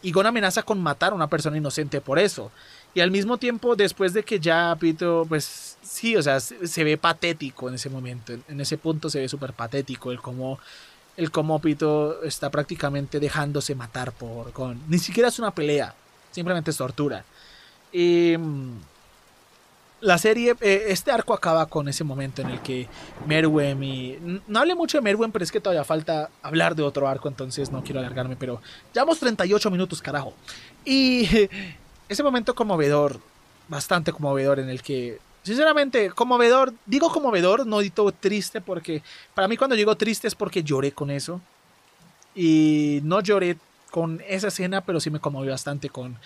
Y 0.01 0.11
Gon 0.11 0.27
amenaza 0.27 0.61
con 0.61 0.81
matar 0.81 1.11
a 1.11 1.15
una 1.15 1.27
persona 1.27 1.57
inocente 1.57 1.99
por 1.99 2.19
eso. 2.19 2.51
Y 2.93 3.01
al 3.01 3.11
mismo 3.11 3.37
tiempo, 3.37 3.75
después 3.75 4.13
de 4.13 4.23
que 4.23 4.39
ya 4.39 4.75
Pito, 4.79 5.25
pues 5.27 5.77
sí, 5.81 6.15
o 6.15 6.21
sea, 6.21 6.39
se, 6.39 6.83
ve 6.83 6.97
patético 6.97 7.67
en 7.67 7.75
ese 7.75 7.89
momento. 7.89 8.33
En 8.47 8.61
ese 8.61 8.77
punto 8.77 9.09
se 9.09 9.19
ve 9.19 9.27
súper 9.27 9.53
patético 9.53 10.11
el 10.11 10.21
cómo 10.21 10.59
el 11.17 11.31
cómo 11.31 11.59
Pito 11.59 12.23
está 12.23 12.49
prácticamente 12.49 13.19
dejándose 13.19 13.73
matar 13.73 14.11
por 14.11 14.51
Gon. 14.51 14.81
Ni 14.87 14.99
siquiera 14.99 15.29
es 15.29 15.39
una 15.39 15.51
pelea, 15.51 15.95
simplemente 16.31 16.71
es 16.71 16.77
tortura. 16.77 17.23
Mm, 17.93 18.77
la 20.01 20.17
serie, 20.17 20.55
eh, 20.61 20.87
este 20.89 21.11
arco 21.11 21.33
acaba 21.33 21.65
con 21.65 21.87
ese 21.87 22.03
momento 22.03 22.41
en 22.41 22.49
el 22.49 22.61
que 22.61 22.87
Merwem 23.25 23.81
y... 23.83 24.41
No 24.47 24.59
hablé 24.59 24.75
mucho 24.75 24.97
de 24.97 25.01
Merwem, 25.01 25.31
pero 25.31 25.43
es 25.43 25.51
que 25.51 25.59
todavía 25.59 25.83
falta 25.83 26.29
hablar 26.43 26.75
de 26.75 26.83
otro 26.83 27.07
arco, 27.07 27.27
entonces 27.27 27.71
no 27.71 27.83
quiero 27.83 27.99
alargarme, 27.99 28.35
pero 28.35 28.61
llevamos 28.93 29.19
38 29.19 29.71
minutos, 29.71 30.01
carajo. 30.01 30.33
Y 30.83 31.27
ese 32.09 32.23
momento 32.23 32.53
conmovedor, 32.53 33.19
bastante 33.67 34.11
conmovedor, 34.11 34.59
en 34.59 34.69
el 34.69 34.81
que 34.81 35.19
Sinceramente, 35.45 36.09
conmovedor, 36.09 36.73
digo 36.87 37.11
conmovedor, 37.11 37.67
no 37.67 37.77
digo 37.77 38.11
triste, 38.11 38.61
porque 38.61 39.03
para 39.35 39.47
mí 39.47 39.57
cuando 39.57 39.75
digo 39.75 39.95
triste 39.95 40.27
es 40.27 40.33
porque 40.33 40.63
lloré 40.63 40.91
con 40.91 41.11
eso. 41.11 41.39
Y 42.33 42.99
no 43.03 43.21
lloré 43.21 43.55
con 43.91 44.23
esa 44.27 44.47
escena, 44.47 44.81
pero 44.81 44.99
sí 44.99 45.11
me 45.11 45.19
conmovió 45.19 45.51
bastante 45.51 45.87
con 45.87 46.17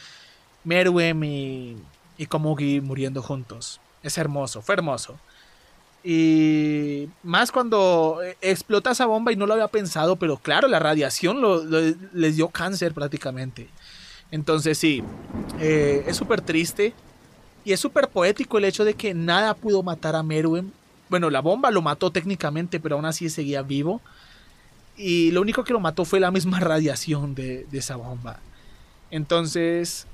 Meruem 0.63 1.21
y, 1.25 1.77
y 2.19 2.27
Komugi 2.27 2.81
muriendo 2.81 3.23
juntos. 3.23 3.79
Es 4.03 4.19
hermoso, 4.19 4.61
fue 4.61 4.75
hermoso. 4.75 5.17
Y 6.03 7.09
más 7.23 7.51
cuando 7.51 8.19
explota 8.41 8.91
esa 8.91 9.05
bomba 9.05 9.31
y 9.31 9.37
no 9.37 9.47
lo 9.47 9.53
había 9.53 9.69
pensado, 9.69 10.17
pero 10.17 10.37
claro, 10.37 10.67
la 10.67 10.79
radiación 10.79 11.41
lo, 11.41 11.63
les 12.13 12.35
dio 12.35 12.49
cáncer 12.49 12.93
prácticamente. 12.93 13.69
Entonces 14.31 14.77
sí, 14.77 15.01
eh, 15.59 16.03
es 16.05 16.17
súper 16.17 16.41
triste. 16.41 16.93
Y 17.63 17.71
es 17.71 17.79
súper 17.79 18.09
poético 18.09 18.57
el 18.57 18.65
hecho 18.65 18.83
de 18.83 18.93
que 18.93 19.13
nada 19.13 19.53
pudo 19.53 19.81
matar 19.81 20.15
a 20.15 20.23
Meruem. 20.23 20.71
Bueno, 21.09 21.29
la 21.29 21.39
bomba 21.39 21.71
lo 21.71 21.81
mató 21.81 22.11
técnicamente, 22.11 22.79
pero 22.79 22.95
aún 22.95 23.05
así 23.05 23.29
seguía 23.29 23.61
vivo. 23.61 24.01
Y 24.97 25.31
lo 25.31 25.41
único 25.41 25.63
que 25.63 25.73
lo 25.73 25.79
mató 25.79 26.03
fue 26.03 26.19
la 26.19 26.31
misma 26.31 26.59
radiación 26.59 27.33
de, 27.33 27.65
esa 27.71 27.95
bomba. 27.95 28.39
Entonces... 29.09 30.05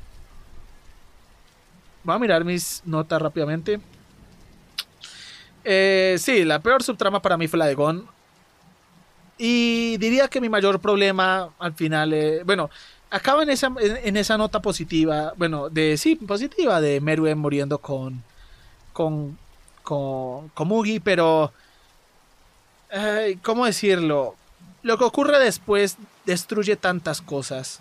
Voy 2.06 2.16
a 2.16 2.20
mirar 2.20 2.46
mis 2.46 2.84
notas 2.86 3.20
rápidamente. 3.20 3.80
Eh, 5.64 6.18
sí, 6.20 6.46
la 6.46 6.60
peor 6.60 6.84
subtrama 6.84 7.20
para 7.20 7.36
mí 7.36 7.48
fue 7.48 7.58
la 7.58 7.66
de 7.66 7.74
Gon. 7.74 8.08
Y 9.40 9.98
diría 9.98 10.28
que 10.28 10.40
mi 10.40 10.48
mayor 10.48 10.80
problema 10.80 11.50
al 11.58 11.74
final, 11.74 12.14
eh, 12.14 12.44
bueno, 12.46 12.70
acaba 13.10 13.42
en 13.42 13.50
esa, 13.50 13.74
en, 13.80 14.18
esa 14.18 14.38
nota 14.38 14.62
positiva, 14.62 15.34
bueno, 15.36 15.70
de 15.70 15.98
sí, 15.98 16.16
positiva, 16.16 16.80
de 16.80 17.02
Meruen 17.02 17.40
muriendo 17.40 17.80
con, 17.80 18.24
con, 18.94 19.38
con, 19.82 20.50
con 20.50 20.68
Mugi, 20.68 21.00
pero, 21.00 21.52
¿cómo 23.42 23.66
decirlo? 23.66 24.36
Lo 24.84 24.98
que 25.00 25.04
ocurre 25.04 25.40
después 25.40 25.98
destruye 26.26 26.76
tantas 26.76 27.22
cosas, 27.22 27.80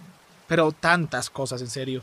pero 0.48 0.72
tantas 0.72 1.28
cosas, 1.28 1.60
en 1.60 1.68
serio. 1.68 2.02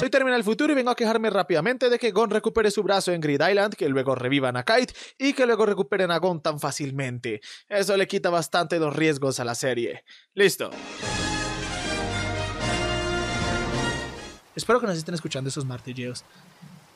Soy 0.00 0.08
Terminal 0.08 0.42
Futuro 0.42 0.72
y 0.72 0.74
vengo 0.74 0.90
a 0.90 0.96
quejarme 0.96 1.28
rápidamente 1.28 1.90
de 1.90 1.98
que 1.98 2.10
Gon 2.10 2.30
recupere 2.30 2.70
su 2.70 2.82
brazo 2.82 3.12
en 3.12 3.20
Grid 3.20 3.46
Island, 3.46 3.74
que 3.74 3.86
luego 3.90 4.14
revivan 4.14 4.56
a 4.56 4.62
Kite 4.62 4.94
y 5.18 5.34
que 5.34 5.44
luego 5.44 5.66
recuperen 5.66 6.10
a 6.10 6.16
Gon 6.16 6.40
tan 6.40 6.58
fácilmente. 6.58 7.42
Eso 7.68 7.94
le 7.98 8.08
quita 8.08 8.30
bastante 8.30 8.78
los 8.78 8.96
riesgos 8.96 9.40
a 9.40 9.44
la 9.44 9.54
serie. 9.54 10.02
Listo. 10.32 10.70
Espero 14.56 14.80
que 14.80 14.86
nos 14.86 14.96
estén 14.96 15.14
escuchando 15.14 15.50
esos 15.50 15.66
martilleos. 15.66 16.24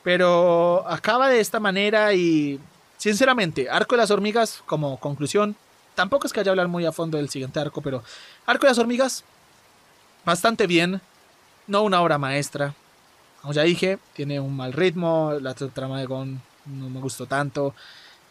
Pero 0.01 0.83
acaba 0.89 1.29
de 1.29 1.41
esta 1.41 1.59
manera 1.59 2.11
y, 2.15 2.59
sinceramente, 2.97 3.69
Arco 3.69 3.93
de 3.93 4.01
las 4.01 4.09
Hormigas, 4.09 4.63
como 4.65 4.99
conclusión, 4.99 5.55
tampoco 5.93 6.25
es 6.25 6.33
que 6.33 6.39
haya 6.39 6.49
hablar 6.49 6.69
muy 6.69 6.87
a 6.87 6.91
fondo 6.91 7.19
del 7.19 7.29
siguiente 7.29 7.59
arco, 7.59 7.81
pero 7.81 8.03
Arco 8.47 8.65
de 8.65 8.71
las 8.71 8.79
Hormigas, 8.79 9.23
bastante 10.25 10.65
bien. 10.65 11.01
No 11.67 11.83
una 11.83 12.01
obra 12.01 12.17
maestra. 12.17 12.73
Como 13.45 13.53
ya 13.53 13.61
dije, 13.61 13.99
tiene 14.15 14.39
un 14.39 14.55
mal 14.55 14.73
ritmo. 14.73 15.31
La 15.39 15.53
trama 15.53 15.99
de 15.99 16.07
Gon 16.07 16.41
no 16.65 16.89
me 16.89 16.99
gustó 16.99 17.27
tanto. 17.27 17.75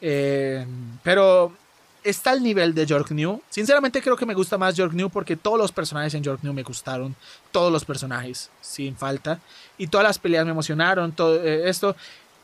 Eh, 0.00 0.66
pero 1.04 1.52
está 2.02 2.32
al 2.32 2.42
nivel 2.42 2.74
de 2.74 2.84
York 2.84 3.12
New. 3.12 3.40
Sinceramente 3.48 4.02
creo 4.02 4.16
que 4.16 4.26
me 4.26 4.34
gusta 4.34 4.58
más 4.58 4.74
York 4.74 4.92
New 4.92 5.10
porque 5.10 5.36
todos 5.36 5.56
los 5.56 5.70
personajes 5.70 6.14
en 6.14 6.24
York 6.24 6.40
New 6.42 6.52
me 6.52 6.64
gustaron. 6.64 7.14
Todos 7.52 7.72
los 7.72 7.84
personajes, 7.84 8.50
sin 8.60 8.96
falta. 8.96 9.38
Y 9.78 9.86
todas 9.86 10.04
las 10.04 10.18
peleas 10.18 10.46
me 10.46 10.50
emocionaron. 10.50 11.12
Todo 11.12 11.40
eh, 11.44 11.68
esto. 11.70 11.94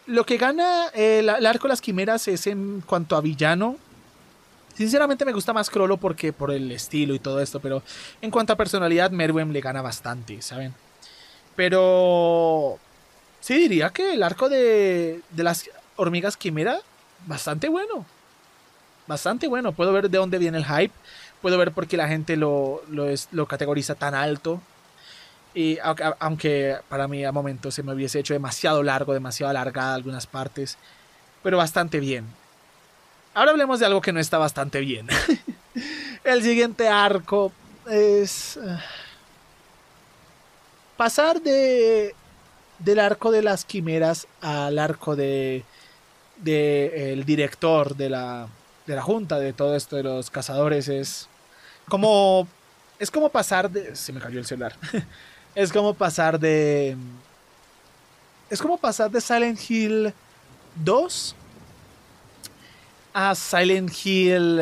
Lo 0.06 0.24
que 0.24 0.36
gana 0.36 0.90
el, 0.94 1.28
el, 1.28 1.46
arco 1.46 1.64
de 1.64 1.70
las 1.70 1.80
quimeras 1.80 2.28
es 2.28 2.46
en 2.46 2.84
cuanto 2.86 3.16
a 3.16 3.20
villano. 3.20 3.78
Sinceramente 4.74 5.24
me 5.24 5.32
gusta 5.32 5.52
más 5.52 5.70
Crollo 5.70 5.96
porque 5.96 6.32
por 6.32 6.52
el 6.52 6.70
estilo 6.70 7.16
y 7.16 7.18
todo 7.18 7.40
esto, 7.40 7.58
pero 7.58 7.82
en 8.22 8.30
cuanto 8.30 8.52
a 8.52 8.56
personalidad, 8.56 9.10
Merwem 9.10 9.50
le 9.50 9.60
gana 9.60 9.82
bastante, 9.82 10.40
¿saben? 10.40 10.72
Pero 11.56 12.78
sí 13.40 13.54
diría 13.58 13.90
que 13.90 14.14
el 14.14 14.22
arco 14.22 14.48
de, 14.48 15.20
de 15.30 15.42
las 15.42 15.68
hormigas 15.96 16.36
quimera, 16.36 16.80
bastante 17.26 17.68
bueno. 17.68 18.06
Bastante 19.06 19.48
bueno. 19.48 19.72
Puedo 19.72 19.92
ver 19.92 20.08
de 20.08 20.18
dónde 20.18 20.38
viene 20.38 20.58
el 20.58 20.64
hype. 20.64 20.94
Puedo 21.42 21.58
ver 21.58 21.72
por 21.72 21.86
qué 21.86 21.96
la 21.96 22.08
gente 22.08 22.36
lo, 22.36 22.82
lo, 22.88 23.08
es, 23.08 23.28
lo 23.32 23.46
categoriza 23.46 23.94
tan 23.94 24.14
alto. 24.14 24.60
Y 25.54 25.78
aunque 26.20 26.76
para 26.88 27.08
mí 27.08 27.24
a 27.24 27.32
momentos 27.32 27.74
se 27.74 27.82
me 27.82 27.92
hubiese 27.92 28.20
hecho 28.20 28.34
demasiado 28.34 28.82
largo, 28.82 29.12
demasiado 29.12 29.50
alargada 29.50 29.94
algunas 29.94 30.26
partes. 30.26 30.78
Pero 31.42 31.56
bastante 31.56 31.98
bien. 31.98 32.26
Ahora 33.34 33.52
hablemos 33.52 33.80
de 33.80 33.86
algo 33.86 34.00
que 34.00 34.12
no 34.12 34.20
está 34.20 34.38
bastante 34.38 34.80
bien. 34.80 35.08
el 36.24 36.42
siguiente 36.42 36.88
arco 36.88 37.52
es... 37.88 38.58
Pasar 41.00 41.40
de 41.40 42.14
del 42.78 42.98
arco 42.98 43.30
de 43.30 43.40
las 43.40 43.64
quimeras 43.64 44.28
al 44.42 44.78
arco 44.78 45.16
de, 45.16 45.64
de 46.36 47.14
el 47.14 47.24
director 47.24 47.96
de 47.96 48.10
la, 48.10 48.48
de 48.86 48.96
la 48.96 49.00
junta 49.00 49.38
de 49.38 49.54
todo 49.54 49.74
esto 49.76 49.96
de 49.96 50.02
los 50.02 50.28
cazadores 50.28 50.88
es 50.88 51.26
como 51.88 52.46
es 52.98 53.10
como 53.10 53.30
pasar 53.30 53.70
de 53.70 53.96
se 53.96 54.12
me 54.12 54.20
cayó 54.20 54.40
el 54.40 54.44
celular. 54.44 54.76
Es 55.54 55.72
como 55.72 55.94
pasar 55.94 56.38
de 56.38 56.98
es 58.50 58.60
como 58.60 58.76
pasar 58.76 59.10
de 59.10 59.22
Silent 59.22 59.70
Hill 59.70 60.12
2 60.84 61.34
a 63.14 63.34
Silent 63.34 63.90
Hill 64.04 64.60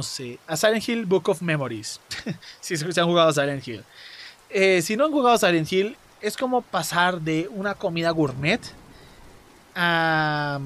no 0.00 0.02
sé 0.02 0.38
a 0.46 0.56
Silent 0.56 0.88
Hill 0.88 1.04
Book 1.04 1.28
of 1.28 1.42
Memories 1.42 2.00
si 2.60 2.76
se 2.76 3.00
han 3.00 3.06
jugado 3.06 3.32
Silent 3.32 3.66
Hill 3.68 3.84
eh, 4.50 4.82
si 4.82 4.96
no 4.96 5.04
han 5.04 5.12
jugado 5.12 5.38
Silent 5.38 5.72
Hill, 5.72 5.96
es 6.20 6.36
como 6.36 6.62
pasar 6.62 7.20
de 7.20 7.48
una 7.50 7.74
comida 7.74 8.10
gourmet 8.10 8.60
a... 9.74 10.60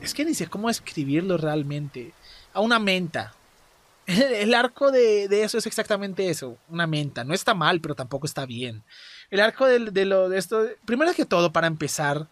Es 0.00 0.14
que 0.14 0.24
ni 0.24 0.34
sé 0.34 0.46
cómo 0.46 0.70
escribirlo 0.70 1.36
realmente. 1.36 2.12
A 2.54 2.60
una 2.60 2.78
menta. 2.78 3.34
El, 4.06 4.54
arco 4.54 4.90
de, 4.90 5.28
de, 5.28 5.42
eso 5.42 5.58
es 5.58 5.66
exactamente 5.66 6.30
eso, 6.30 6.56
una 6.68 6.86
menta. 6.86 7.24
No 7.24 7.34
está 7.34 7.54
mal, 7.54 7.80
pero 7.80 7.94
tampoco 7.94 8.26
está 8.26 8.46
bien. 8.46 8.82
El 9.30 9.40
arco 9.40 9.66
de, 9.66 9.90
de 9.90 10.04
lo 10.06 10.28
de 10.28 10.38
esto, 10.38 10.66
primero 10.84 11.12
que 11.12 11.26
todo, 11.26 11.52
para 11.52 11.66
empezar, 11.66 12.28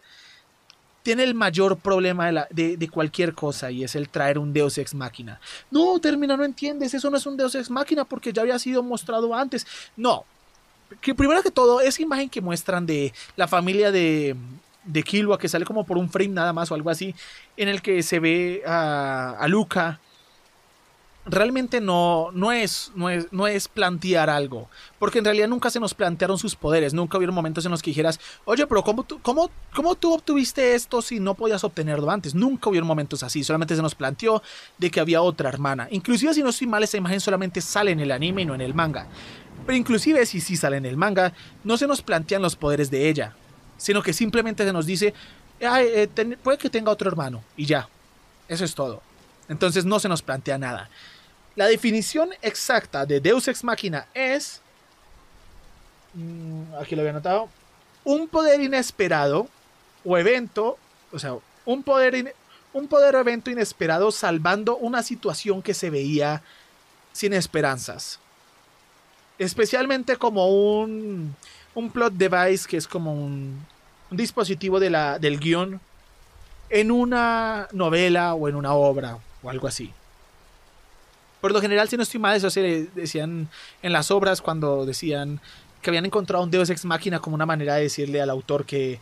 tiene 1.05 1.23
el 1.23 1.35
mayor 1.35 1.77
problema 1.77 2.25
de, 2.25 2.31
la, 2.31 2.47
de, 2.49 2.89
cualquier 2.89 3.35
cosa 3.35 3.69
y 3.69 3.83
es 3.83 3.93
el 3.95 4.09
traer 4.09 4.39
un 4.39 4.51
Deus 4.51 4.79
Ex 4.79 4.95
Máquina. 4.95 5.39
No, 5.69 5.99
termina, 5.99 6.35
no 6.35 6.43
entiendes, 6.43 6.95
eso 6.95 7.11
no 7.11 7.17
es 7.17 7.27
un 7.27 7.37
Deus 7.37 7.53
Ex 7.53 7.69
Máquina 7.69 8.05
porque 8.05 8.33
ya 8.33 8.41
había 8.41 8.57
sido 8.57 8.81
mostrado 8.81 9.35
antes. 9.35 9.67
No, 9.95 10.25
que 11.01 11.13
primero 11.13 11.43
que 11.43 11.51
todo, 11.51 11.79
esa 11.79 12.01
imagen 12.01 12.27
que 12.27 12.41
muestran 12.41 12.87
de 12.87 13.13
la 13.35 13.47
familia 13.47 13.91
de, 13.91 14.35
de 14.83 15.03
que 15.03 15.47
sale 15.47 15.63
como 15.63 15.85
por 15.85 15.99
un 15.99 16.09
frame 16.09 16.29
nada 16.29 16.53
más 16.53 16.71
o 16.71 16.73
algo 16.73 16.89
así, 16.89 17.13
en 17.55 17.69
el 17.69 17.83
que 17.83 18.01
se 18.01 18.19
ve 18.19 18.63
a, 18.65 19.35
a 19.39 19.47
Luca 19.47 19.99
realmente 21.25 21.81
no, 21.81 22.29
no, 22.33 22.51
es, 22.51 22.91
no, 22.95 23.09
es, 23.09 23.31
no 23.31 23.47
es 23.47 23.67
plantear 23.67 24.29
algo, 24.29 24.69
porque 24.99 25.19
en 25.19 25.25
realidad 25.25 25.47
nunca 25.47 25.69
se 25.69 25.79
nos 25.79 25.93
plantearon 25.93 26.37
sus 26.37 26.55
poderes, 26.55 26.93
nunca 26.93 27.17
hubieron 27.17 27.35
momentos 27.35 27.65
en 27.65 27.71
los 27.71 27.81
que 27.81 27.89
dijeras, 27.91 28.19
oye, 28.45 28.67
pero 28.67 28.83
¿cómo 28.83 29.03
tú, 29.03 29.19
cómo, 29.21 29.49
cómo 29.73 29.95
tú 29.95 30.13
obtuviste 30.13 30.75
esto 30.75 31.01
si 31.01 31.19
no 31.19 31.33
podías 31.33 31.63
obtenerlo 31.63 32.09
antes? 32.11 32.35
Nunca 32.35 32.69
hubieron 32.69 32.87
momentos 32.87 33.23
así, 33.23 33.43
solamente 33.43 33.75
se 33.75 33.81
nos 33.81 33.95
planteó 33.95 34.43
de 34.77 34.91
que 34.91 34.99
había 34.99 35.21
otra 35.21 35.49
hermana. 35.49 35.87
Inclusive 35.91 36.33
si 36.33 36.43
no 36.43 36.49
estoy 36.49 36.67
mal, 36.67 36.83
esa 36.83 36.97
imagen 36.97 37.19
solamente 37.19 37.61
sale 37.61 37.91
en 37.91 37.99
el 37.99 38.11
anime 38.11 38.43
y 38.43 38.45
no 38.45 38.55
en 38.55 38.61
el 38.61 38.73
manga. 38.73 39.07
Pero 39.65 39.77
inclusive 39.77 40.25
si 40.25 40.41
sí 40.41 40.55
sale 40.55 40.77
en 40.77 40.85
el 40.85 40.97
manga, 40.97 41.33
no 41.63 41.77
se 41.77 41.87
nos 41.87 42.01
plantean 42.01 42.41
los 42.41 42.55
poderes 42.55 42.91
de 42.91 43.09
ella, 43.09 43.35
sino 43.77 44.03
que 44.03 44.13
simplemente 44.13 44.63
se 44.63 44.73
nos 44.73 44.85
dice, 44.85 45.13
eh, 45.59 46.07
ten, 46.13 46.37
puede 46.43 46.57
que 46.59 46.69
tenga 46.69 46.91
otro 46.91 47.09
hermano, 47.09 47.43
y 47.57 47.65
ya. 47.65 47.89
Eso 48.47 48.63
es 48.63 48.75
todo. 48.75 49.01
Entonces 49.49 49.85
no 49.85 49.99
se 49.99 50.09
nos 50.09 50.21
plantea 50.21 50.57
nada. 50.57 50.89
La 51.55 51.67
definición 51.67 52.31
exacta 52.41 53.05
de 53.05 53.19
Deus 53.19 53.47
Ex 53.47 53.63
Machina 53.63 54.07
es. 54.13 54.61
Mm, 56.13 56.75
aquí 56.81 56.95
lo 56.95 57.01
había 57.01 57.11
anotado. 57.11 57.49
Un 58.03 58.27
poder 58.27 58.59
inesperado 58.61 59.47
o 60.03 60.17
evento. 60.17 60.77
O 61.11 61.19
sea, 61.19 61.37
un 61.65 61.81
poder, 61.83 62.35
un 62.73 62.87
poder 62.87 63.15
o 63.15 63.19
evento 63.19 63.49
inesperado 63.49 64.11
salvando 64.11 64.75
una 64.77 65.01
situación 65.01 65.61
que 65.61 65.73
se 65.73 65.89
veía 65.89 66.41
sin 67.13 67.31
esperanzas. 67.31 68.19
Especialmente 69.39 70.17
como 70.17 70.47
un, 70.47 71.35
un 71.73 71.89
plot 71.89 72.13
device 72.13 72.67
que 72.67 72.77
es 72.77 72.87
como 72.87 73.13
un, 73.13 73.65
un 74.11 74.17
dispositivo 74.17 74.79
de 74.79 74.89
la, 74.89 75.19
del 75.19 75.39
guion 75.39 75.79
en 76.69 76.91
una 76.91 77.67
novela 77.71 78.33
o 78.33 78.49
en 78.49 78.55
una 78.55 78.73
obra 78.73 79.19
o 79.41 79.49
algo 79.49 79.67
así. 79.67 79.93
Por 81.41 81.51
lo 81.51 81.61
general, 81.61 81.87
si 81.89 81.97
no 81.97 82.03
estoy 82.03 82.19
mal, 82.19 82.35
eso 82.35 82.49
se 82.49 82.89
decían 82.95 83.49
en 83.81 83.93
las 83.93 84.11
obras 84.11 84.41
cuando 84.41 84.85
decían 84.85 85.39
que 85.81 85.91
habían 85.91 86.05
encontrado 86.05 86.43
un 86.43 86.49
Deus 86.49 86.69
Ex 86.69 86.85
Máquina 86.85 87.19
como 87.19 87.35
una 87.35 87.45
manera 87.45 87.75
de 87.75 87.83
decirle 87.83 88.19
al 88.19 88.31
autor 88.31 88.65
que, 88.65 88.99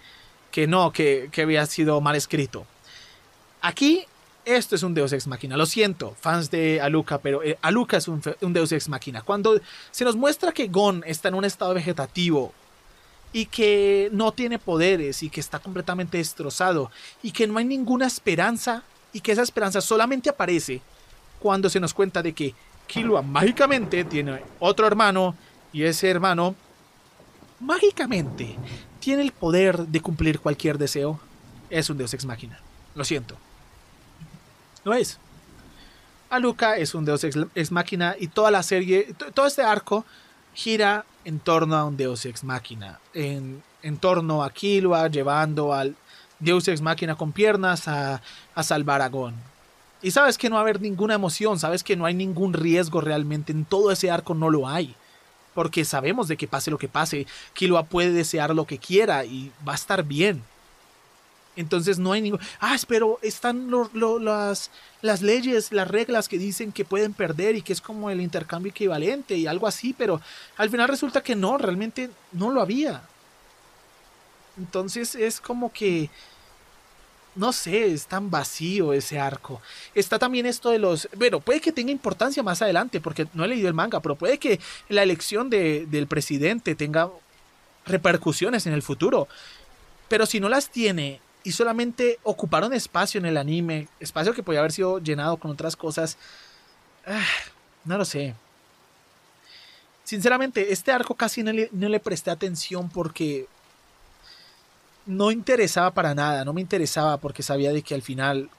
que 0.51 0.67
no, 0.67 0.91
que, 0.91 1.29
que 1.31 1.43
había 1.43 1.65
sido 1.65 2.01
mal 2.01 2.15
escrito. 2.15 2.65
Aquí, 3.61 4.05
esto 4.43 4.75
es 4.75 4.83
un 4.83 4.93
Deus 4.93 5.13
Ex 5.13 5.25
Máquina. 5.27 5.55
Lo 5.55 5.65
siento, 5.65 6.15
fans 6.19 6.51
de 6.51 6.81
Aluka, 6.81 7.19
pero 7.19 7.41
eh, 7.41 7.57
es 7.91 8.07
un, 8.09 8.21
un 8.41 8.53
Deus 8.53 8.71
Ex 8.73 8.89
Máquina. 8.89 9.21
Cuando 9.21 9.61
se 9.91 10.03
nos 10.03 10.17
muestra 10.17 10.51
que 10.51 10.67
Gon 10.67 11.03
está 11.07 11.29
en 11.29 11.35
un 11.35 11.45
estado 11.45 11.73
vegetativo 11.73 12.53
y 13.31 13.45
que 13.45 14.09
no 14.11 14.33
tiene 14.33 14.59
poderes 14.59 15.23
y 15.23 15.29
que 15.29 15.39
está 15.39 15.59
completamente 15.59 16.17
destrozado 16.17 16.91
y 17.21 17.31
que 17.31 17.47
no 17.47 17.57
hay 17.57 17.65
ninguna 17.65 18.05
esperanza 18.05 18.83
y 19.13 19.21
que 19.21 19.31
esa 19.31 19.43
esperanza 19.43 19.79
solamente 19.79 20.29
aparece 20.29 20.81
cuando 21.43 21.69
se 21.69 21.81
nos 21.81 21.93
cuenta 21.93 22.23
de 22.23 22.31
que 22.31 22.55
Killua 22.87 23.21
mágicamente 23.21 24.05
tiene 24.05 24.41
otro 24.59 24.87
hermano 24.87 25.35
y 25.73 25.83
ese 25.83 26.09
hermano 26.09 26.55
mágicamente 27.59 28.55
tiene 29.01 29.23
el 29.23 29.33
poder 29.33 29.79
de 29.79 29.99
cumplir 29.99 30.39
cualquier 30.39 30.77
deseo, 30.77 31.19
es 31.69 31.89
un 31.89 31.97
Deus 31.97 32.13
Ex 32.13 32.23
Máquina. 32.23 32.61
Lo 32.95 33.03
siento. 33.03 33.35
Lo 34.85 34.93
es. 34.93 35.19
Aluka 36.29 36.77
es 36.77 36.95
un 36.95 37.03
Deus 37.03 37.25
Ex, 37.25 37.37
ex 37.55 37.71
Máquina 37.73 38.15
y 38.17 38.27
toda 38.27 38.49
la 38.49 38.63
serie, 38.63 39.13
todo 39.33 39.45
este 39.45 39.63
arco 39.63 40.05
gira 40.53 41.03
en 41.25 41.39
torno 41.39 41.75
a 41.75 41.83
un 41.83 41.97
Deus 41.97 42.25
Ex 42.25 42.45
Máquina. 42.45 43.01
En, 43.13 43.61
en 43.81 43.97
torno 43.97 44.45
a 44.45 44.49
Killua 44.49 45.09
llevando 45.09 45.73
al 45.73 45.97
Deus 46.39 46.69
Ex 46.69 46.79
Máquina 46.79 47.15
con 47.15 47.33
piernas 47.33 47.89
a, 47.89 48.21
a 48.55 48.63
salvar 48.63 49.01
a 49.01 49.09
Gon. 49.09 49.52
Y 50.03 50.11
sabes 50.11 50.37
que 50.37 50.49
no 50.49 50.55
va 50.55 50.61
a 50.61 50.63
haber 50.63 50.81
ninguna 50.81 51.15
emoción, 51.15 51.57
sabes 51.57 51.81
que 51.81 51.95
no 51.95 52.05
hay 52.05 52.13
ningún 52.13 52.53
riesgo 52.53 52.99
realmente, 52.99 53.53
en 53.53 53.63
todo 53.63 53.89
ese 53.89 54.11
arco 54.11 54.35
no 54.35 54.49
lo 54.49 54.67
hay. 54.67 54.95
Porque 55.55 55.85
sabemos 55.85 56.27
de 56.27 56.35
que 56.35 56.47
pase 56.47 56.71
lo 56.71 56.77
que 56.77 56.89
pase, 56.89 57.25
Killua 57.53 57.85
puede 57.85 58.11
desear 58.11 58.53
lo 58.53 58.67
que 58.67 58.79
quiera 58.79 59.23
y 59.23 59.51
va 59.65 59.71
a 59.71 59.75
estar 59.75 60.03
bien. 60.03 60.43
Entonces 61.55 61.99
no 61.99 62.11
hay 62.11 62.21
ningún... 62.21 62.39
Ah, 62.59 62.75
pero 62.87 63.19
están 63.21 63.71
las, 63.93 64.71
las 65.01 65.21
leyes, 65.21 65.71
las 65.71 65.87
reglas 65.87 66.27
que 66.27 66.37
dicen 66.37 66.71
que 66.71 66.83
pueden 66.83 67.13
perder 67.13 67.55
y 67.55 67.61
que 67.61 67.71
es 67.71 67.79
como 67.79 68.09
el 68.09 68.19
intercambio 68.19 68.71
equivalente 68.71 69.37
y 69.37 69.47
algo 69.47 69.67
así, 69.67 69.93
pero 69.97 70.19
al 70.57 70.69
final 70.69 70.89
resulta 70.89 71.21
que 71.21 71.35
no, 71.35 71.57
realmente 71.57 72.09
no 72.33 72.51
lo 72.51 72.61
había. 72.61 73.03
Entonces 74.57 75.15
es 75.15 75.39
como 75.39 75.71
que... 75.71 76.09
No 77.35 77.51
sé, 77.51 77.91
es 77.91 78.05
tan 78.05 78.29
vacío 78.29 78.93
ese 78.93 79.19
arco. 79.19 79.61
Está 79.95 80.19
también 80.19 80.45
esto 80.45 80.69
de 80.69 80.79
los... 80.79 81.09
Bueno, 81.17 81.39
puede 81.39 81.61
que 81.61 81.71
tenga 81.71 81.91
importancia 81.91 82.43
más 82.43 82.61
adelante, 82.61 83.01
porque 83.01 83.27
no 83.33 83.43
he 83.43 83.47
leído 83.47 83.67
el 83.67 83.73
manga, 83.73 83.99
pero 84.01 84.15
puede 84.15 84.37
que 84.37 84.59
la 84.89 85.03
elección 85.03 85.49
de, 85.49 85.85
del 85.87 86.07
presidente 86.07 86.75
tenga 86.75 87.09
repercusiones 87.85 88.67
en 88.67 88.73
el 88.73 88.81
futuro. 88.81 89.27
Pero 90.07 90.25
si 90.25 90.39
no 90.39 90.49
las 90.49 90.69
tiene 90.69 91.21
y 91.43 91.51
solamente 91.51 92.19
ocuparon 92.23 92.73
espacio 92.73 93.19
en 93.19 93.25
el 93.25 93.37
anime, 93.37 93.87
espacio 93.99 94.33
que 94.33 94.43
podía 94.43 94.59
haber 94.59 94.71
sido 94.71 94.99
llenado 94.99 95.37
con 95.37 95.51
otras 95.51 95.75
cosas, 95.75 96.17
ah, 97.05 97.25
no 97.85 97.97
lo 97.97 98.05
sé. 98.05 98.35
Sinceramente, 100.03 100.73
este 100.73 100.91
arco 100.91 101.15
casi 101.15 101.43
no 101.43 101.51
le, 101.51 101.99
presté 101.99 102.31
atención 102.31 102.89
porque 102.89 103.47
no 105.05 105.31
interesaba 105.31 105.91
para 105.91 106.15
nada, 106.15 106.45
no 106.45 106.53
me 106.53 106.61
interesaba 106.61 107.17
porque 107.17 107.43
sabía 107.43 107.71
de 107.71 107.81
que 107.81 107.95
al 107.95 108.01
final, 108.01 108.49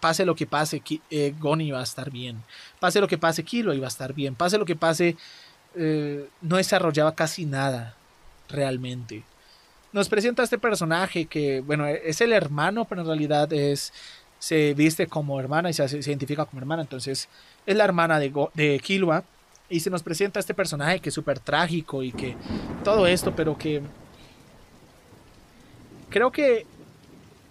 pase 0.00 0.24
lo 0.24 0.34
que 0.34 0.46
pase, 0.46 0.82
eh, 1.10 1.34
Goni 1.38 1.68
iba 1.68 1.80
a 1.80 1.84
estar 1.84 2.10
bien, 2.10 2.42
pase 2.80 3.00
lo 3.00 3.08
que 3.08 3.18
pase, 3.18 3.44
Kilo 3.44 3.74
iba 3.74 3.86
a 3.86 3.88
estar 3.88 4.12
bien, 4.12 4.34
pase 4.34 4.58
lo 4.58 4.64
que 4.64 4.76
pase, 4.76 5.16
eh, 5.74 6.28
no 6.40 6.56
desarrollaba 6.56 7.14
casi 7.14 7.46
nada 7.46 7.96
realmente. 8.48 9.24
Nos 9.92 10.08
presenta 10.08 10.42
este 10.42 10.58
personaje 10.58 11.26
que, 11.26 11.60
bueno, 11.60 11.86
es 11.86 12.20
el 12.20 12.32
hermano, 12.32 12.84
pero 12.84 13.02
en 13.02 13.06
realidad 13.06 13.52
es 13.52 13.92
se 14.44 14.74
viste 14.74 15.06
como 15.06 15.40
hermana 15.40 15.70
y 15.70 15.72
se, 15.72 15.84
identifica 15.84 16.44
como 16.44 16.60
hermana, 16.60 16.82
entonces 16.82 17.30
es 17.64 17.76
la 17.76 17.84
hermana 17.84 18.18
de, 18.18 18.30
de 18.52 18.78
Kilua 18.78 19.24
y 19.70 19.80
se 19.80 19.88
nos 19.88 20.02
presenta 20.02 20.38
este 20.38 20.52
personaje 20.52 21.00
que 21.00 21.08
es 21.08 21.14
súper 21.14 21.38
trágico 21.38 22.02
y 22.02 22.12
que 22.12 22.36
todo 22.82 23.06
esto, 23.06 23.34
pero 23.34 23.56
que 23.56 23.80
creo 26.14 26.30
que 26.30 26.64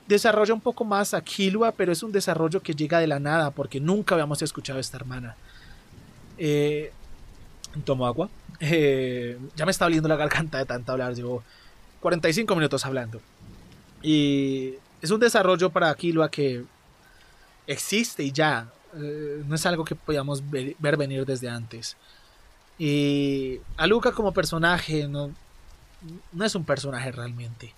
desarrolla 0.07 0.53
un 0.53 0.61
poco 0.61 0.85
más 0.85 1.13
a 1.13 1.21
Kilua, 1.21 1.73
pero 1.73 1.91
es 1.91 2.01
un 2.01 2.13
desarrollo 2.13 2.61
que 2.61 2.73
llega 2.73 2.99
de 2.99 3.07
la 3.07 3.19
nada 3.19 3.51
porque 3.51 3.81
nunca 3.81 4.15
habíamos 4.15 4.41
escuchado 4.41 4.77
a 4.77 4.79
esta 4.79 4.95
hermana. 4.95 5.35
Eh, 6.37 6.93
tomo 7.83 8.07
agua. 8.07 8.29
Eh, 8.61 9.37
ya 9.57 9.65
me 9.65 9.71
está 9.71 9.85
oliendo 9.85 10.07
la 10.07 10.15
garganta 10.15 10.59
de 10.59 10.65
tanto 10.65 10.93
hablar. 10.93 11.13
Digo, 11.13 11.43
45 11.99 12.55
minutos 12.55 12.85
hablando. 12.85 13.19
Y 14.01 14.75
es 15.01 15.11
un 15.11 15.19
desarrollo 15.19 15.69
para 15.69 15.93
Killua 15.93 16.31
que 16.31 16.63
existe 17.67 18.23
y 18.23 18.31
ya. 18.31 18.71
Eh, 18.95 19.43
no 19.45 19.55
es 19.55 19.65
algo 19.65 19.83
que 19.83 19.95
podíamos 19.95 20.41
ver, 20.49 20.95
venir 20.95 21.25
desde 21.25 21.49
antes. 21.49 21.97
Y 22.79 23.59
Aluka 23.75 24.13
como 24.13 24.31
personaje 24.31 25.09
no, 25.09 25.31
no 26.31 26.45
es 26.45 26.55
un 26.55 26.63
personaje 26.63 27.11
realmente. 27.11 27.73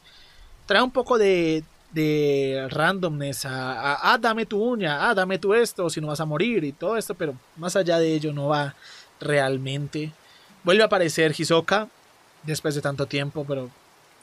Trae 0.66 0.82
un 0.82 0.92
poco 0.92 1.18
de, 1.18 1.64
de 1.92 2.68
randomness 2.70 3.46
a, 3.46 4.14
ah, 4.14 4.18
dame 4.18 4.46
tu 4.46 4.62
uña, 4.64 5.10
ah, 5.10 5.14
dame 5.14 5.38
tu 5.38 5.54
esto, 5.54 5.90
si 5.90 6.02
no 6.02 6.08
vas 6.08 6.20
a 6.20 6.26
morir 6.26 6.64
y 6.64 6.72
todo 6.72 6.98
esto, 6.98 7.14
pero 7.14 7.36
más 7.58 7.76
allá 7.76 8.00
de 8.00 8.14
ello 8.14 8.34
no 8.34 8.48
va 8.48 8.76
realmente. 9.20 10.12
Vuelve 10.64 10.84
a 10.84 10.88
aparecer 10.88 11.34
Hisoka 11.38 11.88
después 12.44 12.76
de 12.76 12.82
tanto 12.82 13.06
tiempo, 13.06 13.46
pero 13.48 13.70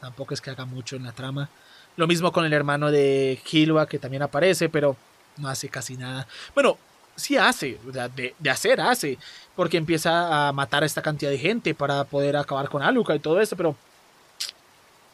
Tampoco 0.02 0.34
es 0.34 0.40
que 0.40 0.50
haga 0.50 0.64
mucho 0.64 0.96
en 0.96 1.04
la 1.04 1.12
trama. 1.12 1.48
Lo 1.94 2.08
mismo 2.08 2.32
con 2.32 2.44
el 2.44 2.52
hermano 2.52 2.90
de 2.90 3.40
Killua, 3.44 3.86
que 3.86 4.00
también 4.00 4.24
aparece, 4.24 4.68
pero 4.68 4.96
no 5.36 5.48
hace 5.48 5.68
casi 5.68 5.96
nada. 5.96 6.26
Bueno, 6.56 6.76
sí 7.14 7.36
hace, 7.36 7.78
de, 7.84 8.34
de, 8.36 8.50
hacer 8.50 8.80
hace, 8.80 9.16
porque 9.54 9.76
empieza 9.76 10.48
a 10.48 10.52
matar 10.52 10.82
a 10.82 10.86
esta 10.86 11.02
cantidad 11.02 11.30
de 11.30 11.38
gente 11.38 11.72
para 11.72 12.02
poder 12.02 12.36
acabar 12.36 12.68
con 12.68 12.82
Aluka 12.82 13.14
y 13.14 13.20
todo 13.20 13.40
eso, 13.40 13.54
pero 13.54 13.76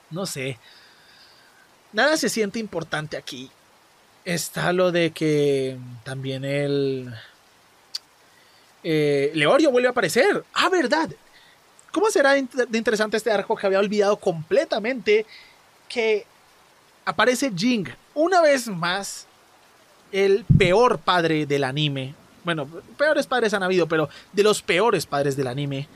no 0.08 0.24
sé. 0.24 0.58
Nada 1.92 2.16
se 2.16 2.28
siente 2.28 2.58
importante 2.58 3.16
aquí. 3.16 3.50
Está 4.24 4.72
lo 4.72 4.92
de 4.92 5.10
que 5.10 5.76
también 6.04 6.44
el... 6.44 7.14
Eh, 8.84 9.32
Leorio 9.34 9.70
vuelve 9.70 9.88
a 9.88 9.92
aparecer. 9.92 10.44
Ah, 10.52 10.68
verdad. 10.68 11.10
¿Cómo 11.90 12.10
será 12.10 12.34
de 12.34 12.78
interesante 12.78 13.16
este 13.16 13.30
arco 13.30 13.56
que 13.56 13.66
había 13.66 13.78
olvidado 13.78 14.16
completamente 14.18 15.26
que 15.88 16.26
aparece 17.04 17.50
Jing 17.56 17.88
una 18.14 18.42
vez 18.42 18.68
más 18.68 19.26
el 20.12 20.44
peor 20.58 20.98
padre 20.98 21.46
del 21.46 21.64
anime. 21.64 22.14
Bueno, 22.44 22.66
peores 22.96 23.26
padres 23.26 23.54
han 23.54 23.62
habido, 23.62 23.88
pero 23.88 24.08
de 24.32 24.42
los 24.42 24.62
peores 24.62 25.06
padres 25.06 25.36
del 25.36 25.46
anime. 25.46 25.88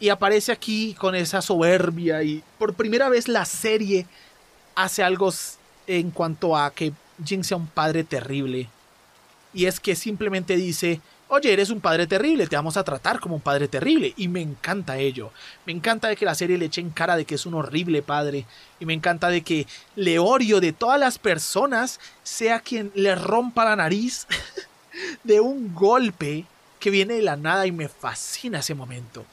Y 0.00 0.08
aparece 0.08 0.52
aquí 0.52 0.94
con 0.94 1.14
esa 1.14 1.42
soberbia 1.42 2.22
y 2.22 2.42
por 2.58 2.74
primera 2.74 3.08
vez 3.08 3.28
la 3.28 3.44
serie 3.44 4.06
hace 4.74 5.02
algo 5.02 5.32
en 5.86 6.10
cuanto 6.10 6.56
a 6.56 6.70
que 6.72 6.92
Jing 7.24 7.44
sea 7.44 7.56
un 7.56 7.66
padre 7.66 8.04
terrible. 8.04 8.68
Y 9.54 9.66
es 9.66 9.80
que 9.80 9.94
simplemente 9.94 10.56
dice, 10.56 11.00
oye, 11.28 11.52
eres 11.52 11.70
un 11.70 11.80
padre 11.80 12.06
terrible, 12.06 12.46
te 12.46 12.56
vamos 12.56 12.76
a 12.76 12.84
tratar 12.84 13.20
como 13.20 13.36
un 13.36 13.40
padre 13.40 13.68
terrible. 13.68 14.14
Y 14.16 14.28
me 14.28 14.40
encanta 14.40 14.98
ello. 14.98 15.30
Me 15.66 15.72
encanta 15.72 16.08
de 16.08 16.16
que 16.16 16.24
la 16.24 16.34
serie 16.34 16.58
le 16.58 16.66
eche 16.66 16.80
en 16.80 16.90
cara 16.90 17.16
de 17.16 17.24
que 17.24 17.34
es 17.36 17.46
un 17.46 17.54
horrible 17.54 18.02
padre. 18.02 18.46
Y 18.80 18.86
me 18.86 18.94
encanta 18.94 19.28
de 19.28 19.42
que 19.42 19.66
Leorio 19.96 20.60
de 20.60 20.72
todas 20.72 20.98
las 21.00 21.18
personas 21.18 22.00
sea 22.22 22.60
quien 22.60 22.92
le 22.94 23.14
rompa 23.14 23.64
la 23.64 23.76
nariz 23.76 24.26
de 25.24 25.40
un 25.40 25.74
golpe 25.74 26.46
que 26.78 26.90
viene 26.90 27.14
de 27.14 27.22
la 27.22 27.36
nada 27.36 27.66
y 27.66 27.72
me 27.72 27.88
fascina 27.88 28.58
ese 28.58 28.74
momento. 28.74 29.24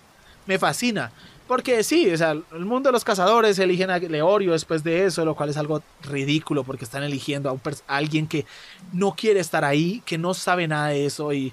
Me 0.46 0.60
fascina. 0.60 1.12
Porque 1.50 1.84
sí, 1.84 2.12
o 2.12 2.16
sea, 2.16 2.34
el 2.34 2.66
mundo 2.66 2.90
de 2.90 2.92
los 2.92 3.04
cazadores 3.04 3.58
eligen 3.58 3.90
a 3.90 3.98
Leorio 3.98 4.52
después 4.52 4.84
de 4.84 5.06
eso, 5.06 5.26
lo 5.26 5.34
cual 5.34 5.50
es 5.50 5.58
algo 5.58 5.82
ridículo 6.04 6.64
porque 6.64 6.86
están 6.86 7.02
eligiendo 7.02 7.50
a, 7.50 7.54
a 7.92 7.98
alguien 7.98 8.28
que 8.28 8.46
no 8.94 9.16
quiere 9.16 9.40
estar 9.40 9.66
ahí, 9.66 10.04
que 10.06 10.20
no 10.20 10.36
sabe 10.36 10.68
nada 10.68 10.90
de 10.90 11.08
eso 11.08 11.34
y 11.34 11.52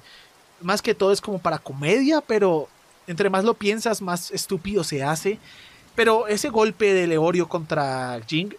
más 0.60 0.82
que 0.82 0.94
todo 0.94 1.12
es 1.12 1.22
como 1.22 1.38
para 1.38 1.58
comedia, 1.58 2.20
pero 2.20 2.68
entre 3.06 3.30
más 3.30 3.44
lo 3.44 3.54
piensas, 3.54 4.02
más 4.02 4.30
estúpido 4.32 4.84
se 4.84 5.02
hace. 5.02 5.38
Pero 5.94 6.28
ese 6.28 6.50
golpe 6.50 6.92
de 6.92 7.06
Leorio 7.06 7.48
contra 7.48 8.20
Jing 8.28 8.54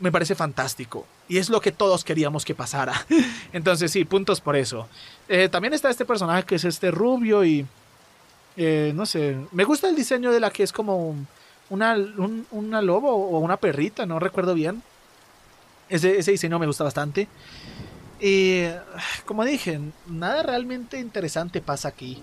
me 0.00 0.10
parece 0.10 0.34
fantástico. 0.34 1.04
Y 1.28 1.36
es 1.36 1.50
lo 1.50 1.60
que 1.60 1.72
todos 1.72 2.02
queríamos 2.02 2.46
que 2.46 2.54
pasara. 2.54 2.94
Entonces 3.52 3.92
sí, 3.92 4.06
puntos 4.06 4.40
por 4.40 4.56
eso. 4.56 4.88
Eh, 5.28 5.50
también 5.50 5.74
está 5.74 5.90
este 5.90 6.06
personaje 6.06 6.44
que 6.44 6.54
es 6.54 6.64
este 6.64 6.90
rubio 6.90 7.44
y... 7.44 7.66
Eh, 8.56 8.92
no 8.94 9.06
sé, 9.06 9.36
me 9.52 9.64
gusta 9.64 9.88
el 9.88 9.96
diseño 9.96 10.30
de 10.30 10.40
la 10.40 10.50
que 10.50 10.62
es 10.62 10.72
como 10.72 11.16
una, 11.70 11.96
una 12.50 12.82
lobo 12.82 13.10
o 13.10 13.38
una 13.38 13.56
perrita, 13.56 14.06
no 14.06 14.18
recuerdo 14.18 14.54
bien. 14.54 14.82
Ese, 15.88 16.18
ese 16.18 16.32
diseño 16.32 16.58
me 16.58 16.66
gusta 16.66 16.84
bastante. 16.84 17.28
Y 18.20 18.64
como 19.26 19.44
dije, 19.44 19.80
nada 20.06 20.42
realmente 20.42 20.98
interesante 20.98 21.60
pasa 21.60 21.88
aquí. 21.88 22.22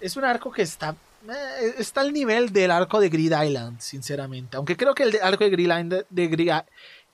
Es 0.00 0.16
un 0.16 0.24
arco 0.24 0.50
que 0.50 0.62
está 0.62 0.94
eh, 1.28 1.74
está 1.78 2.00
al 2.00 2.12
nivel 2.12 2.50
del 2.52 2.70
arco 2.70 2.98
de 2.98 3.10
Grid 3.10 3.32
Island, 3.32 3.78
sinceramente. 3.80 4.56
Aunque 4.56 4.76
creo 4.76 4.94
que 4.94 5.02
el 5.02 5.18
arco 5.22 5.44
de 5.44 5.50
Grid 5.50 5.64
Island, 5.64 6.04
de 6.08 6.28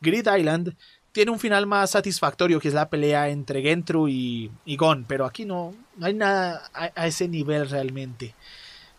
Grid, 0.01 0.27
Island 0.39 0.77
tiene 1.17 1.31
un 1.31 1.39
final 1.39 1.65
más 1.65 1.93
satisfactorio, 1.93 2.61
que 2.61 2.69
es 2.69 2.75
la 2.75 2.91
pelea 2.91 3.31
entre 3.31 3.63
Gentru 3.63 4.07
y, 4.07 4.51
Gon. 4.77 5.07
Pero 5.09 5.25
aquí 5.25 5.47
no, 5.47 5.75
no 5.97 6.05
hay 6.05 6.13
nada 6.13 6.71
a, 6.75 7.07
ese 7.07 7.27
nivel 7.27 7.71
realmente. 7.71 8.35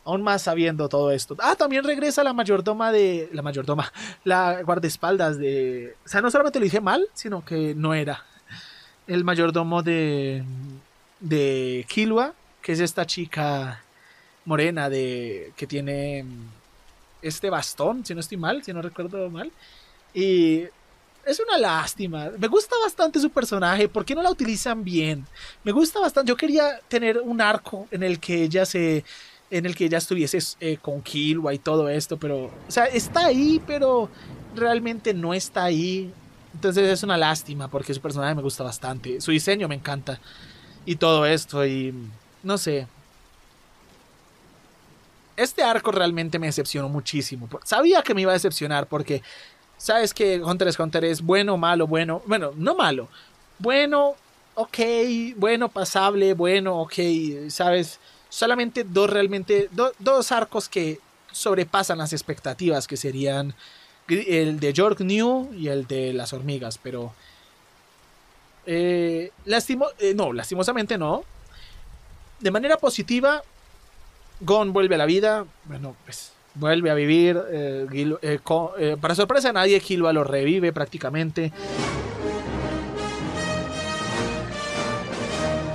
Aún 0.03 0.23
más 0.23 0.41
sabiendo 0.41 0.89
todo 0.89 1.11
esto. 1.11 1.35
Ah, 1.37 1.53
también 1.53 1.83
regresa 1.83 2.23
la 2.23 2.33
mayordoma 2.33 2.91
de. 2.91 3.29
La 3.33 3.43
mayordoma. 3.43 3.93
La 4.23 4.63
guardaespaldas 4.63 5.37
de. 5.37 5.95
O 6.03 6.09
sea, 6.09 6.19
no 6.21 6.31
solamente 6.31 6.57
lo 6.57 6.63
dije 6.63 6.81
mal, 6.81 7.07
sino 7.13 7.45
que 7.45 7.75
no 7.75 7.93
era 7.93 8.25
el 9.05 9.23
mayordomo 9.23 9.83
de, 9.83 10.43
de 11.19 11.85
Kilua, 11.87 12.33
que 12.63 12.71
es 12.71 12.79
esta 12.79 13.05
chica 13.05 13.83
morena 14.43 14.89
de 14.89 15.53
que 15.55 15.67
tiene 15.67 16.25
este 17.21 17.51
bastón, 17.51 18.03
si 18.03 18.15
no 18.15 18.21
estoy 18.21 18.37
mal, 18.37 18.63
si 18.63 18.73
no 18.73 18.81
recuerdo 18.81 19.29
mal. 19.29 19.51
Y 20.15 20.63
es 21.27 21.39
una 21.39 21.57
lástima. 21.57 22.31
Me 22.37 22.47
gusta 22.47 22.75
bastante 22.83 23.19
su 23.19 23.29
personaje. 23.29 23.89
¿Por 23.89 24.05
qué 24.05 24.15
no 24.15 24.21
la 24.21 24.31
utilizan 24.31 24.83
bien? 24.83 25.27
Me 25.63 25.71
gusta 25.71 25.99
bastante. 25.99 26.29
Yo 26.29 26.37
quería 26.37 26.79
tener 26.87 27.19
un 27.19 27.41
arco 27.41 27.87
en 27.91 28.03
el 28.03 28.19
que 28.19 28.43
ella 28.43 28.65
se. 28.65 29.03
En 29.49 29.65
el 29.65 29.75
que 29.75 29.85
ella 29.85 29.97
estuviese 29.97 30.39
eh, 30.59 30.77
con 30.81 31.01
Kilua 31.01 31.53
y 31.53 31.59
todo 31.59 31.89
esto. 31.89 32.17
Pero. 32.17 32.45
O 32.45 32.71
sea, 32.71 32.85
está 32.85 33.25
ahí, 33.25 33.61
pero 33.67 34.09
realmente 34.55 35.13
no 35.13 35.33
está 35.33 35.65
ahí. 35.65 36.11
Entonces 36.53 36.89
es 36.89 37.03
una 37.03 37.17
lástima 37.17 37.67
porque 37.67 37.93
su 37.93 38.01
personaje 38.01 38.33
me 38.33 38.41
gusta 38.41 38.63
bastante. 38.63 39.19
Su 39.19 39.31
diseño 39.31 39.67
me 39.67 39.75
encanta. 39.75 40.19
Y 40.85 40.95
todo 40.95 41.25
esto. 41.25 41.65
Y 41.65 41.93
no 42.41 42.57
sé. 42.57 42.87
Este 45.35 45.61
arco 45.61 45.91
realmente 45.91 46.39
me 46.39 46.47
decepcionó 46.47 46.89
muchísimo. 46.89 47.47
Sabía 47.63 48.01
que 48.01 48.15
me 48.15 48.21
iba 48.21 48.31
a 48.31 48.33
decepcionar 48.33 48.87
porque 48.87 49.21
sabes 49.77 50.13
que 50.13 50.41
Hunter 50.41 50.67
x 50.67 50.79
Hunter 50.79 51.05
es 51.05 51.21
bueno, 51.21 51.57
malo, 51.57 51.87
bueno, 51.87 52.21
bueno, 52.25 52.51
no 52.55 52.75
malo, 52.75 53.07
bueno, 53.59 54.15
ok, 54.55 54.77
bueno, 55.35 55.69
pasable, 55.69 56.33
bueno, 56.33 56.81
ok, 56.81 56.93
sabes, 57.49 57.99
solamente 58.29 58.83
dos 58.83 59.09
realmente, 59.09 59.69
dos 59.99 60.31
arcos 60.31 60.67
que 60.67 60.99
sobrepasan 61.31 61.99
las 61.99 62.13
expectativas, 62.13 62.87
que 62.87 62.97
serían 62.97 63.53
el 64.07 64.59
de 64.59 64.73
York 64.73 65.01
New 65.01 65.53
y 65.53 65.67
el 65.67 65.85
de 65.87 66.13
las 66.13 66.33
hormigas, 66.33 66.77
pero... 66.77 67.13
Eh, 68.69 69.31
eh, 69.45 70.13
no, 70.13 70.33
lastimosamente 70.33 70.97
no. 70.97 71.23
De 72.39 72.51
manera 72.51 72.77
positiva, 72.77 73.41
Gon 74.41 74.73
vuelve 74.73 74.95
a 74.95 74.97
la 74.97 75.05
vida. 75.05 75.45
Bueno, 75.65 75.95
pues 76.03 76.33
vuelve 76.57 76.89
a 76.89 76.93
vivir. 76.95 77.41
Eh, 77.49 77.87
eh, 78.21 78.97
para 78.99 79.15
sorpresa 79.15 79.49
de 79.49 79.53
nadie, 79.53 79.79
Killua 79.79 80.13
lo 80.13 80.23
revive 80.23 80.73
prácticamente. 80.73 81.51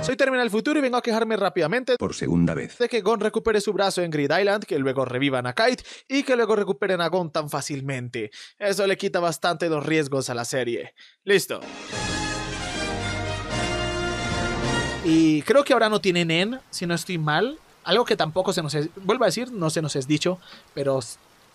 Soy 0.03 0.17
Terminal 0.17 0.49
Futuro 0.49 0.77
y 0.79 0.81
vengo 0.81 0.97
a 0.97 1.01
quejarme 1.01 1.37
rápidamente 1.37 1.95
por 1.97 2.13
segunda 2.13 2.53
vez 2.53 2.77
de 2.77 2.89
que 2.89 2.99
Gon 2.99 3.21
recupere 3.21 3.61
su 3.61 3.71
brazo 3.71 4.01
en 4.01 4.11
Grid 4.11 4.37
Island, 4.37 4.65
que 4.65 4.77
luego 4.77 5.05
revivan 5.05 5.47
a 5.47 5.53
Kite 5.53 5.83
y 6.09 6.23
que 6.23 6.35
luego 6.35 6.57
recuperen 6.57 6.99
a 6.99 7.07
Gon 7.07 7.31
tan 7.31 7.49
fácilmente. 7.49 8.29
Eso 8.59 8.85
le 8.85 8.97
quita 8.97 9.21
bastante 9.21 9.69
los 9.69 9.85
riesgos 9.85 10.29
a 10.29 10.33
la 10.33 10.43
serie. 10.43 10.93
Listo. 11.23 11.61
Y 15.05 15.41
creo 15.43 15.63
que 15.63 15.71
ahora 15.71 15.87
no 15.87 16.01
tiene 16.01 16.25
Nen, 16.25 16.59
si 16.69 16.85
no 16.85 16.95
estoy 16.95 17.17
mal. 17.17 17.57
Algo 17.83 18.05
que 18.05 18.15
tampoco 18.15 18.53
se 18.53 18.61
nos 18.61 18.73
es, 18.75 18.89
vuelvo 19.03 19.23
a 19.23 19.27
decir, 19.27 19.51
no 19.51 19.69
se 19.69 19.81
nos 19.81 19.95
es 19.95 20.07
dicho, 20.07 20.39
pero 20.73 20.99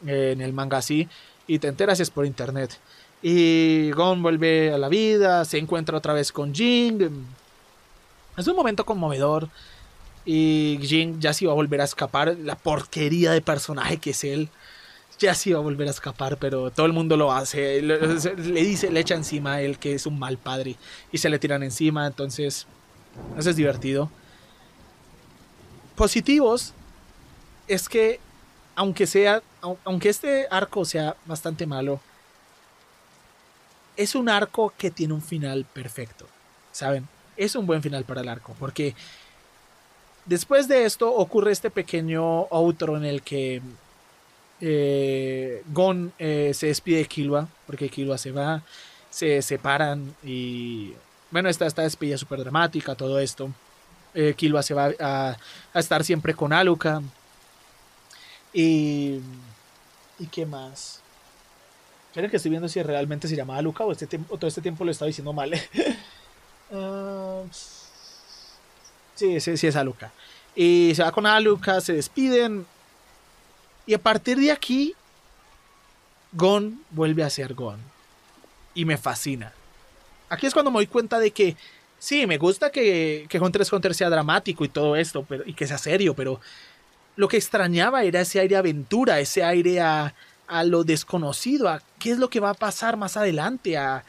eh, 0.06 0.32
en 0.32 0.40
el 0.40 0.52
manga 0.52 0.82
sí. 0.82 1.08
Y 1.46 1.58
te 1.58 1.68
enteras 1.68 2.00
es 2.00 2.10
por 2.10 2.26
internet. 2.26 2.78
Y 3.22 3.90
Gon 3.92 4.22
vuelve 4.22 4.72
a 4.72 4.78
la 4.78 4.88
vida, 4.88 5.44
se 5.44 5.58
encuentra 5.58 5.96
otra 5.96 6.12
vez 6.12 6.30
con 6.30 6.54
Jing 6.54 7.10
es 8.38 8.46
un 8.46 8.56
momento 8.56 8.86
conmovedor. 8.86 9.48
Y 10.24 10.78
Jin 10.82 11.20
ya 11.20 11.32
se 11.32 11.44
iba 11.44 11.52
a 11.52 11.56
volver 11.56 11.80
a 11.80 11.84
escapar. 11.84 12.36
La 12.38 12.56
porquería 12.56 13.32
de 13.32 13.42
personaje 13.42 13.98
que 13.98 14.10
es 14.10 14.24
él. 14.24 14.48
Ya 15.18 15.34
se 15.34 15.50
iba 15.50 15.58
a 15.58 15.62
volver 15.62 15.88
a 15.88 15.90
escapar, 15.90 16.38
pero 16.38 16.70
todo 16.70 16.86
el 16.86 16.92
mundo 16.92 17.16
lo 17.16 17.32
hace. 17.32 17.82
Le, 17.82 17.98
dice, 18.62 18.90
le 18.90 19.00
echa 19.00 19.16
encima 19.16 19.54
a 19.54 19.62
él 19.62 19.78
que 19.78 19.94
es 19.94 20.06
un 20.06 20.18
mal 20.18 20.38
padre. 20.38 20.76
Y 21.10 21.18
se 21.18 21.28
le 21.28 21.38
tiran 21.40 21.64
encima. 21.64 22.06
Entonces, 22.06 22.66
eso 23.36 23.50
es 23.50 23.56
divertido. 23.56 24.10
Positivos 25.98 26.72
es 27.66 27.88
que, 27.88 28.20
aunque 28.74 29.06
sea, 29.06 29.42
aunque 29.84 30.08
este 30.08 30.46
arco 30.50 30.84
sea 30.84 31.16
bastante 31.26 31.66
malo, 31.66 32.00
es 33.96 34.14
un 34.14 34.28
arco 34.28 34.72
que 34.78 34.90
tiene 34.90 35.12
un 35.12 35.22
final 35.22 35.66
perfecto. 35.66 36.26
¿Saben? 36.72 37.08
es 37.38 37.54
un 37.54 37.66
buen 37.66 37.82
final 37.82 38.04
para 38.04 38.20
el 38.20 38.28
arco, 38.28 38.54
porque 38.58 38.94
después 40.26 40.68
de 40.68 40.84
esto 40.84 41.14
ocurre 41.14 41.52
este 41.52 41.70
pequeño 41.70 42.48
outro 42.50 42.96
en 42.98 43.04
el 43.04 43.22
que 43.22 43.62
eh, 44.60 45.62
Gon 45.72 46.12
eh, 46.18 46.50
se 46.52 46.66
despide 46.66 46.98
de 46.98 47.06
Killua, 47.06 47.48
porque 47.64 47.88
Killua 47.88 48.18
se 48.18 48.32
va, 48.32 48.62
se 49.08 49.40
separan 49.40 50.14
y 50.24 50.92
bueno, 51.30 51.48
esta, 51.48 51.66
esta 51.66 51.82
despedida 51.82 52.18
súper 52.18 52.40
dramática, 52.40 52.96
todo 52.96 53.20
esto. 53.20 53.50
Eh, 54.14 54.34
se 54.62 54.74
va 54.74 54.90
a, 55.00 55.36
estar 55.74 56.04
siempre 56.04 56.34
con 56.34 56.52
Aluka. 56.52 57.02
Y... 58.52 59.20
¿Y 60.18 60.26
qué 60.26 60.44
más? 60.44 61.00
Creo 62.12 62.28
que 62.28 62.36
estoy 62.36 62.50
viendo 62.50 62.68
si 62.68 62.82
realmente 62.82 63.28
se 63.28 63.36
llama 63.36 63.56
Aluka 63.56 63.84
o, 63.84 63.92
este 63.92 64.18
o 64.28 64.36
todo 64.36 64.48
este 64.48 64.60
tiempo 64.60 64.84
lo 64.84 64.90
estaba 64.90 65.06
diciendo 65.06 65.32
mal. 65.32 65.52
Ah, 66.70 67.44
sí, 69.14 69.40
sí, 69.40 69.56
sí, 69.56 69.66
es 69.66 69.76
Aluka. 69.76 70.12
Y 70.54 70.92
se 70.94 71.02
va 71.02 71.12
con 71.12 71.24
Aluka, 71.24 71.80
se 71.80 71.94
despiden. 71.94 72.66
Y 73.86 73.94
a 73.94 73.98
partir 73.98 74.36
de 74.36 74.52
aquí, 74.52 74.94
Gon 76.32 76.82
vuelve 76.90 77.24
a 77.24 77.30
ser 77.30 77.54
Gon. 77.54 77.78
Y 78.74 78.84
me 78.84 78.98
fascina. 78.98 79.54
Aquí 80.28 80.46
es 80.46 80.52
cuando 80.52 80.70
me 80.70 80.76
doy 80.76 80.88
cuenta 80.88 81.18
de 81.18 81.30
que 81.30 81.56
sí, 81.98 82.26
me 82.26 82.38
gusta 82.38 82.70
que, 82.70 83.26
que 83.28 83.38
Hunter 83.38 83.62
x 83.62 83.72
Hunter 83.72 83.94
sea 83.94 84.10
dramático 84.10 84.64
y 84.64 84.68
todo 84.68 84.96
esto, 84.96 85.24
pero, 85.28 85.44
y 85.46 85.54
que 85.54 85.66
sea 85.66 85.78
serio, 85.78 86.14
pero 86.14 86.40
lo 87.16 87.28
que 87.28 87.36
extrañaba 87.36 88.04
era 88.04 88.20
ese 88.20 88.40
aire 88.40 88.56
a 88.56 88.60
aventura, 88.60 89.20
ese 89.20 89.42
aire 89.42 89.80
a, 89.80 90.14
a 90.46 90.64
lo 90.64 90.84
desconocido, 90.84 91.68
a 91.68 91.82
qué 91.98 92.10
es 92.10 92.18
lo 92.18 92.30
que 92.30 92.40
va 92.40 92.50
a 92.50 92.54
pasar 92.54 92.96
más 92.96 93.16
adelante, 93.16 93.76
a, 93.76 94.04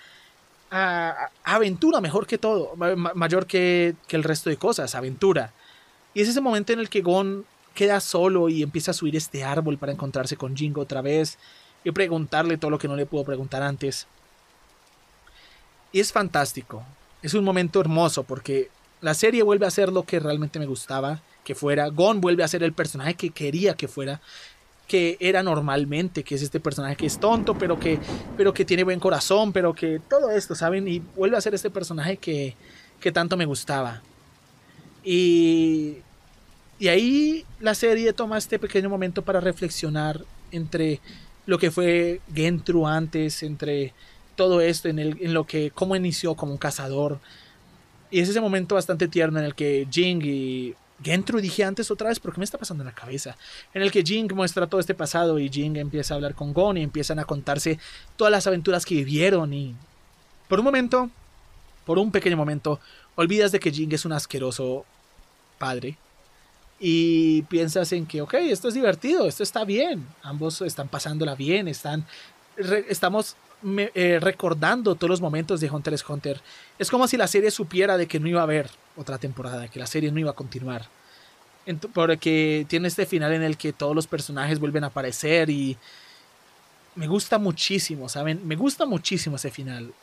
a, 0.71 1.29
aventura 1.43 2.01
mejor 2.01 2.27
que 2.27 2.37
todo, 2.37 2.75
mayor 2.75 3.45
que, 3.45 3.95
el 4.09 4.23
resto 4.23 4.49
de 4.49 4.57
cosas, 4.57 4.95
aventura. 4.95 5.53
Y 6.13 6.21
es 6.21 6.29
ese 6.29 6.41
momento 6.41 6.73
en 6.73 6.79
el 6.79 6.89
que 6.89 7.01
Gon 7.01 7.45
queda 7.73 7.99
solo 7.99 8.49
y 8.49 8.63
empieza 8.63 8.91
a 8.91 8.93
subir 8.93 9.15
este 9.15 9.43
árbol 9.43 9.77
para 9.77 9.91
encontrarse 9.91 10.37
con 10.37 10.55
Jingo 10.55 10.81
otra 10.81 11.01
vez 11.01 11.37
y 11.83 11.91
preguntarle 11.91 12.57
todo 12.57 12.71
lo 12.71 12.79
que 12.79 12.87
no 12.87 12.95
le 12.95 13.05
pudo 13.05 13.23
preguntar 13.23 13.61
antes. 13.61 14.07
Y 15.91 15.99
es 15.99 16.11
fantástico. 16.11 16.83
Es 17.22 17.34
un 17.34 17.43
momento 17.43 17.82
hermoso 17.82 18.24
porque 18.24 18.70
la 19.01 19.13
serie 19.13 19.43
vuelve 19.43 19.65
a 19.65 19.72
ser 19.72 19.91
lo 19.91 20.03
que 20.03 20.20
realmente 20.20 20.59
me 20.59 20.65
gustaba 20.65 21.22
que 21.43 21.55
fuera. 21.55 21.88
Gon 21.88 22.22
vuelve 22.22 22.43
a 22.43 22.47
ser 22.47 22.63
el 22.63 22.74
personaje 22.74 23.15
que 23.15 23.30
quería 23.32 23.76
que 23.76 23.88
fuera 23.88 24.22
que 24.89 25.17
era 25.20 25.43
normalmente, 25.43 26.24
que 26.24 26.34
es 26.34 26.41
este 26.41 26.59
personaje 26.59 26.95
que 26.95 27.05
es 27.05 27.20
tonto, 27.20 27.55
pero 27.55 27.80
que, 27.80 27.99
pero 28.36 28.55
que 28.55 28.65
tiene 28.65 28.84
buen 28.84 28.99
corazón, 28.99 29.53
pero 29.53 29.72
que 29.76 30.01
todo 30.09 30.32
esto, 30.32 30.55
¿saben? 30.55 30.88
Y 30.88 30.97
vuelve 31.15 31.38
a 31.38 31.41
ser 31.41 31.53
este 31.53 31.70
personaje 31.70 32.17
que, 32.17 32.55
que 32.99 33.11
tanto 33.11 33.38
me 33.38 33.45
gustaba. 33.45 34.01
Y, 35.03 35.97
y 36.80 36.88
ahí 36.88 37.45
la 37.59 37.76
serie 37.76 38.13
toma 38.13 38.39
este 38.39 38.57
pequeño 38.57 38.89
momento 38.89 39.22
para 39.22 39.39
reflexionar 39.39 40.26
entre 40.51 40.99
lo 41.45 41.59
que 41.59 41.70
fue 41.70 42.20
Gentru 42.34 42.88
antes, 42.88 43.43
entre 43.43 43.93
todo 44.39 44.61
esto, 44.61 44.87
en, 44.87 45.33
lo 45.33 45.43
que, 45.43 45.69
cómo 45.69 45.97
inició 45.97 46.33
como 46.33 46.53
un 46.53 46.57
cazador. 46.57 47.19
Y 48.09 48.21
es 48.21 48.29
ese 48.29 48.39
momento 48.39 48.75
bastante 48.75 49.09
tierno 49.09 49.37
en 49.37 49.43
el 49.43 49.53
que 49.53 49.85
Jing 49.91 50.21
y 50.23 50.75
Gentru 51.03 51.41
dije 51.41 51.65
antes 51.65 51.91
otra 51.91 52.07
vez, 52.07 52.21
pero 52.21 52.33
¿qué 52.33 52.39
me 52.39 52.45
está 52.45 52.57
pasando 52.57 52.81
en 52.83 52.87
la 52.87 52.95
cabeza? 52.95 53.35
En 53.73 53.81
el 53.81 53.91
que 53.91 54.01
Jing 54.01 54.33
muestra 54.33 54.67
todo 54.67 54.79
este 54.79 54.93
pasado 54.93 55.39
y 55.39 55.49
Jing 55.49 55.75
empieza 55.75 56.13
a 56.13 56.15
hablar 56.15 56.35
con 56.35 56.53
Gon 56.53 56.77
y 56.77 56.83
empiezan 56.83 57.19
a 57.19 57.25
contarse 57.25 57.79
todas 58.15 58.31
las 58.31 58.47
aventuras 58.47 58.85
que 58.85 58.95
vivieron 58.95 59.53
y 59.53 59.75
por 60.47 60.59
un 60.59 60.65
momento, 60.65 61.09
por 61.85 61.99
un 61.99 62.09
pequeño 62.09 62.37
momento, 62.37 62.79
olvidas 63.15 63.51
de 63.51 63.59
que 63.59 63.71
Jing 63.71 63.91
es 63.91 64.05
un 64.05 64.13
asqueroso 64.13 64.85
padre 65.57 65.97
y 66.79 67.41
piensas 67.41 67.91
en 67.91 68.05
que, 68.05 68.21
ok, 68.21 68.35
esto 68.35 68.69
es 68.69 68.73
divertido, 68.73 69.27
esto 69.27 69.43
está 69.43 69.65
bien, 69.65 70.07
ambos 70.23 70.61
están 70.61 70.87
pasándola 70.87 71.35
bien, 71.35 71.67
están, 71.67 72.05
estamos 72.87 73.35
eh, 73.62 74.20
recordando 74.22 74.95
todos 74.95 75.10
los 75.10 75.22
momentos 75.22 75.60
de 75.60 75.70
Hunter 75.70 75.93
x 75.93 76.05
Hunter. 76.07 76.41
Es 76.78 76.89
como 76.89 77.07
si 77.07 77.18
la 77.18 77.28
serie 77.28 77.51
supiera 77.51 77.97
de 77.97 78.07
que 78.07 78.20
no 78.20 78.28
iba 78.28 78.39
a 78.39 78.43
haber 78.43 78.70
otra 78.95 79.18
temporada, 79.18 79.68
que 79.68 79.80
la 79.80 79.88
serie 79.88 80.12
no 80.12 80.20
iba 80.20 80.32
a 80.32 80.36
continuar. 80.36 80.88
porque 81.93 82.66
tiene 82.70 82.88
este 82.88 83.05
final 83.05 83.34
en 83.34 83.43
el 83.43 83.57
que 83.57 83.74
todos 83.74 83.95
los 83.95 84.07
personajes 84.07 84.60
vuelven 84.60 84.84
a 84.84 84.88
aparecer 84.88 85.49
y 85.49 85.78
me 86.95 87.07
gusta 87.07 87.38
muchísimo, 87.38 88.10
¿saben? 88.10 88.45
Me 88.47 88.55
gusta 88.55 88.86
muchísimo 88.86 89.36
ese 89.36 89.51
final. 89.51 89.93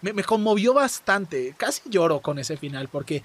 Me, 0.00 0.24
conmovió 0.24 0.74
bastante, 0.74 1.54
casi 1.56 1.82
lloro 1.88 2.20
con 2.20 2.38
ese 2.38 2.56
final 2.56 2.88
porque 2.88 3.22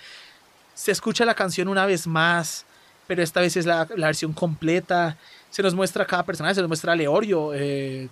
se 0.75 0.91
escucha 0.91 1.25
la 1.25 1.33
canción 1.33 1.67
una 1.67 1.87
vez 1.87 2.05
más, 2.05 2.65
pero 3.07 3.23
esta 3.23 3.41
vez 3.41 3.57
es 3.57 3.65
la, 3.65 3.87
la 3.95 4.07
versión 4.07 4.33
completa. 4.33 5.17
Se 5.49 5.63
nos 5.63 5.73
muestra 5.73 6.05
cada 6.05 6.23
personaje, 6.23 6.55
se 6.55 6.61
nos 6.61 6.67
muestra 6.67 6.93
a 6.93 6.95
Leorio. 6.95 7.53
Eh, 7.53 8.09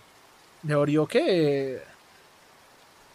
Leorio 0.68 1.05
que 1.05 1.82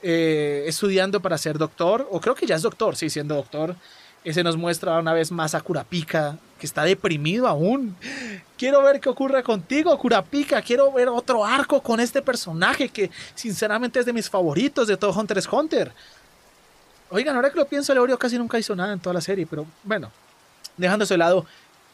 eh, 0.02 0.64
estudiando 0.66 1.20
para 1.20 1.36
ser 1.36 1.58
doctor, 1.58 2.08
o 2.10 2.20
creo 2.20 2.34
que 2.34 2.46
ya 2.46 2.54
es 2.54 2.62
doctor, 2.62 2.96
sí, 2.96 3.10
siendo 3.10 3.34
doctor. 3.34 3.76
Ese 4.22 4.42
nos 4.42 4.56
muestra 4.56 4.98
una 4.98 5.14
vez 5.14 5.32
más 5.32 5.54
a 5.54 5.62
Kurapika, 5.62 6.36
que 6.58 6.66
está 6.66 6.84
deprimido 6.84 7.48
aún. 7.48 7.96
Quiero 8.58 8.82
ver 8.82 9.00
qué 9.00 9.08
ocurre 9.08 9.42
contigo, 9.42 9.96
Kurapika. 9.98 10.60
Quiero 10.60 10.92
ver 10.92 11.08
otro 11.08 11.44
arco 11.44 11.82
con 11.82 12.00
este 12.00 12.20
personaje 12.20 12.90
que 12.90 13.10
sinceramente 13.34 13.98
es 13.98 14.06
de 14.06 14.12
mis 14.12 14.28
favoritos 14.28 14.86
de 14.86 14.98
todo 14.98 15.18
Hunter 15.18 15.38
x 15.38 15.48
Hunter. 15.50 15.92
Oigan, 17.08 17.34
ahora 17.34 17.50
que 17.50 17.58
lo 17.58 17.66
pienso, 17.66 17.94
Leorio 17.94 18.18
casi 18.18 18.36
nunca 18.38 18.58
hizo 18.58 18.76
nada 18.76 18.92
en 18.92 19.00
toda 19.00 19.14
la 19.14 19.20
serie, 19.20 19.46
pero 19.46 19.66
bueno, 19.82 20.12
dejando 20.76 21.06
de 21.06 21.16
lado, 21.16 21.46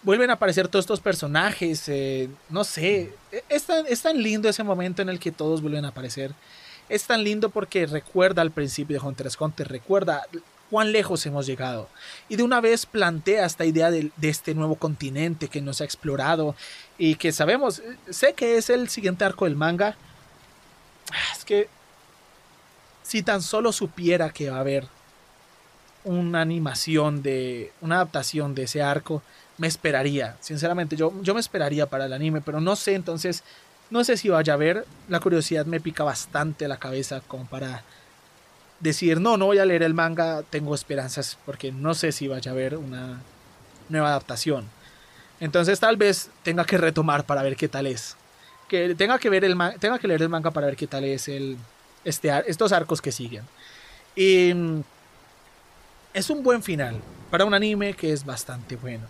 vuelven 0.07 0.31
a 0.31 0.35
aparecer 0.35 0.69
todos 0.69 0.85
estos 0.85 1.01
personajes. 1.01 1.87
Eh, 1.89 2.31
no 2.49 2.65
sé, 2.65 3.13
es 3.51 3.67
es 3.69 4.01
tan 4.01 4.23
lindo 4.23 4.49
ese 4.49 4.63
momento 4.63 5.03
en 5.03 5.11
el 5.11 5.19
que 5.19 5.33
todos 5.33 5.61
vuelven 5.61 5.85
a 5.85 5.89
aparecer 5.89 6.33
es 6.89 7.05
tan 7.05 7.25
lindo 7.25 7.51
porque 7.51 7.87
recuerda 7.87 8.43
al 8.43 8.51
principio 8.51 8.99
de 8.99 9.07
Hunter 9.07 9.27
x 9.27 9.41
Hunter, 9.41 9.69
recuerda 9.69 10.27
cuán 10.71 10.93
lejos 10.93 11.25
hemos 11.27 11.47
llegado. 11.47 11.89
Y 12.29 12.37
de 12.37 12.43
una 12.43 12.61
vez 12.61 12.87
plantea 12.87 13.47
esta 13.47 13.65
idea 13.65 13.91
de, 13.91 14.11
este 14.23 14.55
nuevo 14.55 14.77
continente 14.77 15.49
que 15.49 15.61
nos 15.61 15.81
ha 15.81 15.85
explorado 15.85 16.55
y 16.99 17.17
que 17.17 17.33
sabemos, 17.33 17.83
sé 18.11 18.35
que 18.35 18.57
es 18.57 18.71
el 18.71 18.89
siguiente 18.89 19.25
arco 19.25 19.45
del 19.45 19.57
manga, 19.57 19.97
Es 21.37 21.45
que 21.45 21.69
si 23.03 23.23
tan 23.23 23.43
solo 23.43 23.73
supiera 23.73 24.31
que 24.31 24.51
va 24.51 24.57
a 24.57 24.61
haber 24.61 24.89
una 26.03 26.41
animación 26.41 27.23
de 27.23 27.73
una 27.81 27.97
adaptación 27.97 28.55
de 28.55 28.65
ese 28.65 28.83
arco, 28.83 29.23
me 29.59 29.67
esperaría. 29.67 30.37
Sinceramente, 30.41 30.97
yo, 30.97 31.13
yo 31.23 31.35
me 31.35 31.41
esperaría 31.41 31.87
para 31.87 32.07
el 32.07 32.13
anime, 32.13 32.41
pero 32.41 32.61
no 32.61 32.77
sé, 32.77 32.95
entonces 32.95 33.43
no 33.91 34.05
sé 34.05 34.17
si 34.17 34.29
vaya 34.29 34.55
a 34.55 34.57
ver. 34.57 34.87
La 35.09 35.21
curiosidad 35.21 35.67
me 35.67 35.81
pica 35.81 36.05
bastante 36.05 36.69
la 36.69 36.79
cabeza 36.79 37.21
como 37.27 37.47
para 37.47 37.83
decir, 38.81 39.21
no, 39.21 39.37
no 39.37 39.47
voy 39.47 39.59
a 39.59 39.65
leer 39.65 39.83
el 39.83 39.95
manga, 39.95 40.43
tengo 40.43 40.75
esperanzas 40.75 41.39
porque 41.47 41.73
no 41.73 41.95
sé 41.95 42.13
si 42.13 42.29
vaya 42.29 42.51
a 42.51 42.55
haber 42.55 42.77
una 42.77 43.21
nueva 43.89 44.09
adaptación. 44.09 44.67
Entonces 45.41 45.81
tal 45.81 45.97
vez 45.97 46.31
tenga 46.43 46.65
que 46.65 46.79
retomar 46.79 47.25
para 47.25 47.43
ver 47.43 47.57
qué 47.57 47.69
tal 47.69 47.87
es. 47.87 48.17
Que 48.69 48.95
tenga 48.95 49.19
que, 49.19 49.31
ver 49.31 49.45
el 49.45 49.57
tenga 49.79 49.99
que 49.99 50.09
leer 50.09 50.23
el 50.23 50.29
manga 50.29 50.51
para 50.51 50.67
ver 50.67 50.77
qué 50.77 50.87
tal 50.87 51.05
es 51.05 51.29
el, 51.29 51.57
este, 52.05 52.31
estos 52.47 52.73
arcos 52.73 53.01
que 53.01 53.13
siguen. 53.13 53.45
Y 54.15 54.53
mm, 54.55 54.83
es 56.15 56.31
un 56.31 56.43
buen 56.43 56.63
final 56.63 57.01
para 57.31 57.45
un 57.45 57.55
anime 57.55 57.95
que 57.95 58.13
es 58.13 58.25
bastante 58.25 58.77
bueno. 58.77 59.07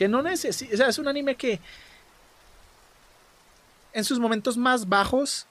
Que 0.00 0.08
no 0.08 0.22
necesita, 0.22 0.72
o 0.72 0.76
sea, 0.78 0.88
es 0.88 0.98
un 0.98 1.08
anime 1.08 1.34
que 1.34 1.60
en 3.92 4.02
sus 4.02 4.18
momentos 4.18 4.56
más 4.56 4.88
bajos 4.88 5.46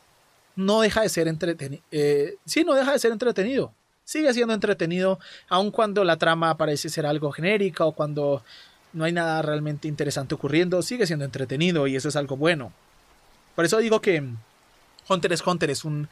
no 0.56 0.82
deja 0.82 1.04
de 1.04 1.10
ser 1.10 1.28
entretenido. 1.28 1.84
Eh, 1.91 2.36
sí, 2.45 2.64
no 2.64 2.74
deja 2.74 2.91
de 2.93 2.97
ser 2.97 3.12
entretenido. 3.12 3.72
Sigue 4.06 4.34
siendo 4.34 4.56
entretenido, 4.56 5.20
aun 5.50 5.70
cuando 5.70 6.04
la 6.04 6.18
trama 6.18 6.58
parece 6.58 6.89
ser 6.89 7.06
algo 7.06 7.32
genérica 7.32 7.86
o 7.86 7.91
cuando 7.91 8.43
no 8.91 9.04
hay 9.04 9.12
nada 9.12 9.39
realmente 9.43 9.88
interesante 9.88 10.34
ocurriendo, 10.34 10.82
sigue 10.82 11.06
siendo 11.06 11.26
entretenido 11.26 11.86
y 11.86 11.95
eso 11.95 12.10
es 12.10 12.16
algo 12.16 12.36
bueno. 12.36 12.74
Por 13.54 13.66
eso 13.66 13.78
digo 13.78 14.02
que 14.02 14.28
Hunter 15.08 15.32
x 15.32 15.45
Hunter 15.45 15.70
es 15.70 15.86
un 15.86 16.10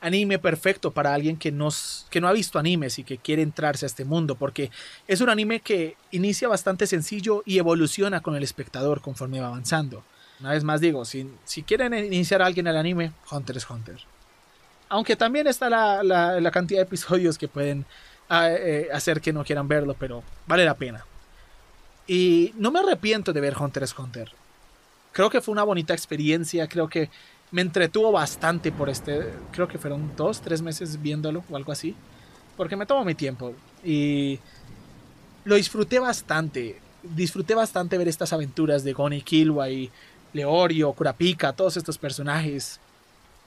anime 0.00 0.38
perfecto 0.38 0.92
para 0.92 1.14
alguien 1.14 1.36
que 1.36 1.52
no, 1.52 1.68
que 2.10 2.20
no 2.20 2.28
ha 2.28 2.32
visto 2.32 2.58
animes 2.58 2.98
y 2.98 3.04
que 3.04 3.18
quiere 3.18 3.42
entrarse 3.42 3.86
a 3.86 3.88
este 3.88 4.04
mundo, 4.04 4.34
porque 4.34 4.70
es 5.06 5.20
un 5.20 5.28
anime 5.28 5.60
que 5.60 5.96
inicia 6.10 6.48
bastante 6.48 6.86
sencillo 6.86 7.42
y 7.44 7.58
evoluciona 7.58 8.20
con 8.20 8.36
el 8.36 8.42
espectador 8.42 9.00
conforme 9.00 9.40
va 9.40 9.48
avanzando. 9.48 10.04
Una 10.40 10.52
vez 10.52 10.62
más 10.62 10.80
digo, 10.80 11.04
si, 11.04 11.30
si 11.44 11.62
quieren 11.62 11.92
iniciar 11.94 12.42
a 12.42 12.46
alguien 12.46 12.66
el 12.66 12.76
anime, 12.76 13.12
Hunter 13.30 13.56
x 13.56 13.68
Hunter. 13.68 13.98
Aunque 14.88 15.16
también 15.16 15.46
está 15.46 15.68
la, 15.68 16.02
la, 16.02 16.50
cantidad 16.50 16.80
de 16.80 16.84
episodios 16.84 17.36
que 17.36 17.48
pueden 17.48 17.84
ah, 18.28 18.48
eh, 18.50 18.88
hacer 18.92 19.20
que 19.20 19.32
no 19.32 19.44
quieran 19.44 19.68
verlo, 19.68 19.94
pero 19.98 20.22
vale 20.46 20.64
la 20.64 20.74
pena. 20.74 21.04
Y 22.06 22.54
no 22.56 22.70
me 22.70 22.80
arrepiento 22.80 23.32
de 23.32 23.40
ver 23.40 23.56
Hunter 23.58 23.82
x 23.82 23.94
Hunter. 23.98 24.32
Creo 25.12 25.28
que 25.28 25.40
fue 25.40 25.52
una 25.52 25.64
bonita 25.64 25.92
experiencia, 25.92 26.68
creo 26.68 26.88
que 26.88 27.10
me 27.50 27.62
entretuvo 27.62 28.12
bastante 28.12 28.72
por 28.72 28.90
este, 28.90 29.32
creo 29.52 29.68
que 29.68 29.78
fueron 29.78 30.12
dos, 30.16 30.40
tres 30.40 30.62
meses 30.62 31.00
viéndolo 31.00 31.44
o 31.50 31.56
algo 31.56 31.72
así, 31.72 31.94
porque 32.56 32.76
me 32.76 32.86
tomo 32.86 33.04
mi 33.04 33.14
tiempo 33.14 33.54
y 33.84 34.38
lo 35.44 35.54
disfruté 35.54 35.98
bastante, 35.98 36.80
disfruté 37.02 37.54
bastante 37.54 37.96
ver 37.96 38.08
estas 38.08 38.32
aventuras 38.32 38.84
de 38.84 38.92
Gon 38.92 39.12
y 39.12 39.24
y 39.26 39.90
Leorio, 40.32 40.92
Kurapika, 40.92 41.52
todos 41.52 41.76
estos 41.76 41.96
personajes. 41.96 42.80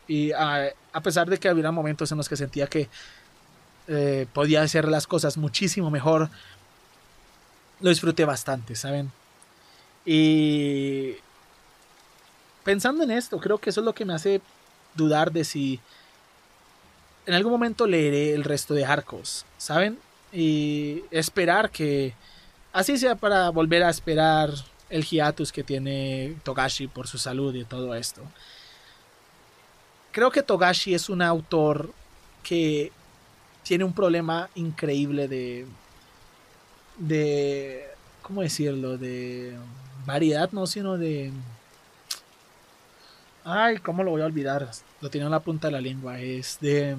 Y 0.07 0.31
a, 0.31 0.73
pesar 1.03 1.29
de 1.29 1.37
que 1.37 1.47
había 1.47 1.71
momentos 1.71 2.11
en 2.11 2.17
los 2.17 2.27
que 2.27 2.35
sentía 2.35 2.67
que 2.67 2.89
eh, 3.87 4.25
podía 4.33 4.61
hacer 4.61 4.87
las 4.87 5.05
cosas 5.07 5.37
muchísimo 5.37 5.91
mejor, 5.91 6.29
lo 7.81 7.89
disfruté 7.89 8.25
bastante, 8.25 8.75
¿saben? 8.75 9.11
Y 10.05 11.15
pensando 12.63 13.03
en 13.03 13.11
esto, 13.11 13.39
creo 13.39 13.57
que 13.57 13.69
eso 13.69 13.81
es 13.81 13.85
lo 13.85 13.93
que 13.93 14.05
me 14.05 14.13
hace 14.13 14.41
dudar 14.95 15.31
de 15.31 15.43
si 15.43 15.79
en 17.25 17.33
algún 17.33 17.51
momento 17.51 17.87
leeré 17.87 18.33
el 18.33 18.43
resto 18.43 18.73
de 18.73 18.85
arcos, 18.85 19.45
¿saben? 19.57 19.99
Y 20.33 21.03
esperar 21.11 21.69
que 21.69 22.13
así 22.73 22.97
sea 22.97 23.15
para 23.15 23.49
volver 23.49 23.83
a 23.83 23.89
esperar 23.89 24.51
el 24.89 25.05
hiatus 25.05 25.51
que 25.51 25.63
tiene 25.63 26.35
Togashi 26.43 26.87
por 26.87 27.07
su 27.07 27.17
salud 27.17 27.53
y 27.55 27.63
todo 27.63 27.95
esto. 27.95 28.21
Creo 30.11 30.31
que 30.31 30.43
Togashi 30.43 30.93
es 30.93 31.09
un 31.09 31.21
autor 31.21 31.93
que 32.43 32.91
tiene 33.63 33.83
un 33.83 33.93
problema 33.93 34.49
increíble 34.55 35.27
de 35.27 35.65
de 36.97 37.87
cómo 38.21 38.41
decirlo, 38.41 38.97
de 38.97 39.57
variedad, 40.05 40.51
no, 40.51 40.67
sino 40.67 40.97
de 40.97 41.31
ay, 43.43 43.77
cómo 43.77 44.03
lo 44.03 44.11
voy 44.11 44.21
a 44.21 44.25
olvidar, 44.25 44.69
lo 45.01 45.09
tiene 45.09 45.25
en 45.25 45.31
la 45.31 45.39
punta 45.39 45.67
de 45.67 45.71
la 45.73 45.81
lengua, 45.81 46.19
es 46.19 46.57
de 46.61 46.95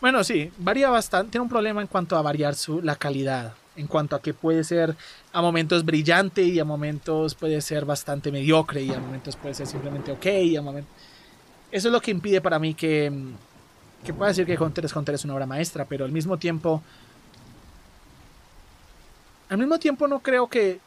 bueno, 0.00 0.22
sí, 0.24 0.52
varía 0.58 0.90
bastante, 0.90 1.32
tiene 1.32 1.42
un 1.42 1.48
problema 1.48 1.80
en 1.80 1.86
cuanto 1.86 2.16
a 2.16 2.22
variar 2.22 2.54
su, 2.54 2.82
la 2.82 2.96
calidad 2.96 3.54
en 3.76 3.86
cuanto 3.86 4.16
a 4.16 4.22
que 4.22 4.34
puede 4.34 4.64
ser 4.64 4.96
a 5.32 5.42
momentos 5.42 5.84
brillante 5.84 6.42
y 6.42 6.58
a 6.58 6.64
momentos 6.64 7.34
puede 7.34 7.60
ser 7.60 7.84
bastante 7.84 8.32
mediocre 8.32 8.82
y 8.82 8.92
a 8.92 8.98
momentos 8.98 9.36
puede 9.36 9.54
ser 9.54 9.66
simplemente 9.66 10.12
ok. 10.12 10.26
Eso 11.70 11.88
es 11.88 11.92
lo 11.92 12.00
que 12.00 12.10
impide 12.10 12.40
para 12.40 12.58
mí 12.58 12.74
que, 12.74 13.12
que 14.04 14.14
pueda 14.14 14.28
decir 14.28 14.46
que 14.46 14.58
Hunter 14.58 14.84
x 14.84 14.96
Hunter 14.96 15.14
es 15.14 15.24
una 15.24 15.34
obra 15.34 15.46
maestra, 15.46 15.84
pero 15.84 16.04
al 16.04 16.12
mismo 16.12 16.38
tiempo... 16.38 16.82
Al 19.48 19.58
mismo 19.58 19.78
tiempo 19.78 20.08
no 20.08 20.20
creo 20.20 20.48
que 20.48 20.80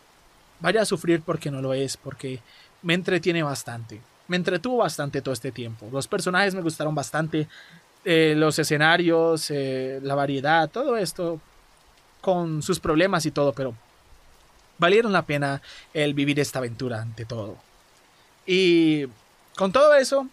vaya 0.59 0.81
a 0.81 0.85
sufrir 0.85 1.21
porque 1.21 1.51
no 1.51 1.61
lo 1.61 1.73
es, 1.73 1.97
porque 1.97 2.39
me 2.81 2.93
entretiene 2.93 3.43
bastante. 3.43 4.01
Me 4.27 4.37
entretuvo 4.37 4.77
bastante 4.77 5.21
todo 5.21 5.33
este 5.33 5.51
tiempo. 5.51 5.87
Los 5.91 6.07
personajes 6.07 6.53
me 6.55 6.61
gustaron 6.61 6.93
bastante. 6.93 7.47
Eh, 8.05 8.33
los 8.37 8.57
escenarios, 8.59 9.51
eh, 9.51 9.99
la 10.01 10.15
variedad, 10.15 10.69
todo 10.69 10.95
esto 10.95 11.41
con 12.21 12.61
sus 12.61 12.79
problemas 12.79 13.25
y 13.25 13.31
todo, 13.31 13.53
pero 13.53 13.75
valieron 14.77 15.11
la 15.11 15.23
pena 15.23 15.61
el 15.93 16.13
vivir 16.13 16.39
esta 16.39 16.59
aventura 16.59 17.01
ante 17.01 17.25
todo. 17.25 17.57
Y 18.45 19.05
con 19.57 19.71
todo 19.71 19.93
eso, 19.95 20.27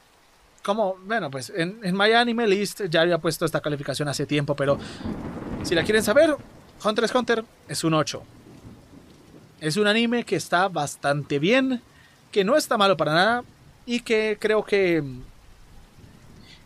como, 0.62 0.96
bueno, 1.04 1.30
pues 1.30 1.50
en, 1.54 1.80
en 1.82 1.96
My 1.96 2.12
Anime 2.12 2.46
List 2.46 2.82
ya 2.88 3.02
había 3.02 3.18
puesto 3.18 3.44
esta 3.44 3.60
calificación 3.60 4.08
hace 4.08 4.26
tiempo, 4.26 4.54
pero 4.54 4.78
si 5.64 5.74
la 5.74 5.84
quieren 5.84 6.02
saber, 6.02 6.36
Hunter 6.84 7.04
x 7.04 7.14
Hunter 7.14 7.44
es 7.68 7.82
un 7.84 7.94
8. 7.94 8.22
Es 9.60 9.76
un 9.76 9.86
anime 9.86 10.24
que 10.24 10.36
está 10.36 10.68
bastante 10.68 11.38
bien, 11.38 11.82
que 12.30 12.44
no 12.44 12.56
está 12.56 12.76
malo 12.76 12.96
para 12.96 13.14
nada 13.14 13.44
y 13.86 14.00
que 14.00 14.36
creo 14.40 14.64
que... 14.64 15.02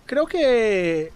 Creo 0.06 0.26
que 0.26 1.12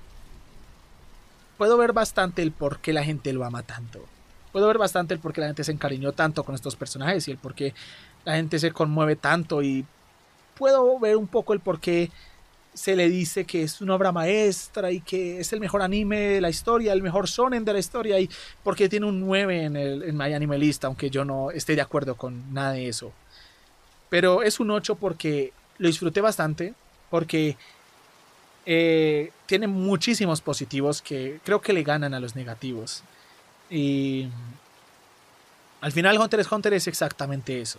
puedo 1.58 1.76
ver 1.76 1.92
bastante 1.92 2.42
el 2.42 2.52
por 2.52 2.78
qué 2.78 2.92
la 2.92 3.02
gente 3.02 3.32
lo 3.32 3.44
ama 3.44 3.62
tanto. 3.62 4.04
Puedo 4.52 4.68
ver 4.68 4.78
bastante 4.78 5.14
el 5.14 5.20
por 5.20 5.32
qué 5.32 5.40
la 5.40 5.48
gente 5.48 5.64
se 5.64 5.72
encariñó 5.72 6.12
tanto 6.12 6.44
con 6.44 6.54
estos 6.54 6.76
personajes 6.76 7.26
y 7.26 7.32
el 7.32 7.38
por 7.38 7.54
qué 7.54 7.74
la 8.24 8.36
gente 8.36 8.60
se 8.60 8.70
conmueve 8.70 9.16
tanto 9.16 9.62
y 9.62 9.84
puedo 10.56 10.98
ver 11.00 11.16
un 11.16 11.26
poco 11.26 11.52
el 11.52 11.60
por 11.60 11.80
qué 11.80 12.10
se 12.74 12.96
le 12.96 13.08
dice 13.08 13.44
que 13.44 13.62
es 13.62 13.80
una 13.80 13.94
obra 13.94 14.10
maestra 14.10 14.90
y 14.90 15.00
que 15.00 15.40
es 15.40 15.52
el 15.52 15.60
mejor 15.60 15.80
anime 15.80 16.18
de 16.18 16.40
la 16.40 16.50
historia, 16.50 16.92
el 16.92 17.02
mejor 17.02 17.28
shonen 17.28 17.64
de 17.64 17.72
la 17.72 17.78
historia 17.78 18.18
y 18.18 18.28
porque 18.62 18.88
tiene 18.88 19.06
un 19.06 19.20
9 19.20 19.64
en, 19.64 19.76
el, 19.76 20.02
en 20.02 20.16
My 20.16 20.34
Anime 20.34 20.58
List, 20.58 20.84
aunque 20.84 21.08
yo 21.08 21.24
no 21.24 21.52
esté 21.52 21.76
de 21.76 21.80
acuerdo 21.80 22.16
con 22.16 22.52
nada 22.52 22.72
de 22.72 22.88
eso. 22.88 23.12
Pero 24.10 24.42
es 24.42 24.58
un 24.58 24.70
8 24.70 24.96
porque 24.96 25.52
lo 25.78 25.86
disfruté 25.86 26.20
bastante, 26.20 26.74
porque 27.10 27.56
eh, 28.66 29.30
tiene 29.46 29.68
muchísimos 29.68 30.40
positivos 30.40 31.00
que 31.00 31.40
creo 31.44 31.60
que 31.60 31.72
le 31.72 31.84
ganan 31.84 32.12
a 32.12 32.20
los 32.20 32.34
negativos. 32.34 33.04
Y 33.70 34.28
al 35.80 35.92
final 35.92 36.18
Hunter 36.18 36.40
x 36.40 36.50
Hunter 36.50 36.74
es 36.74 36.86
exactamente 36.88 37.60
eso. 37.60 37.78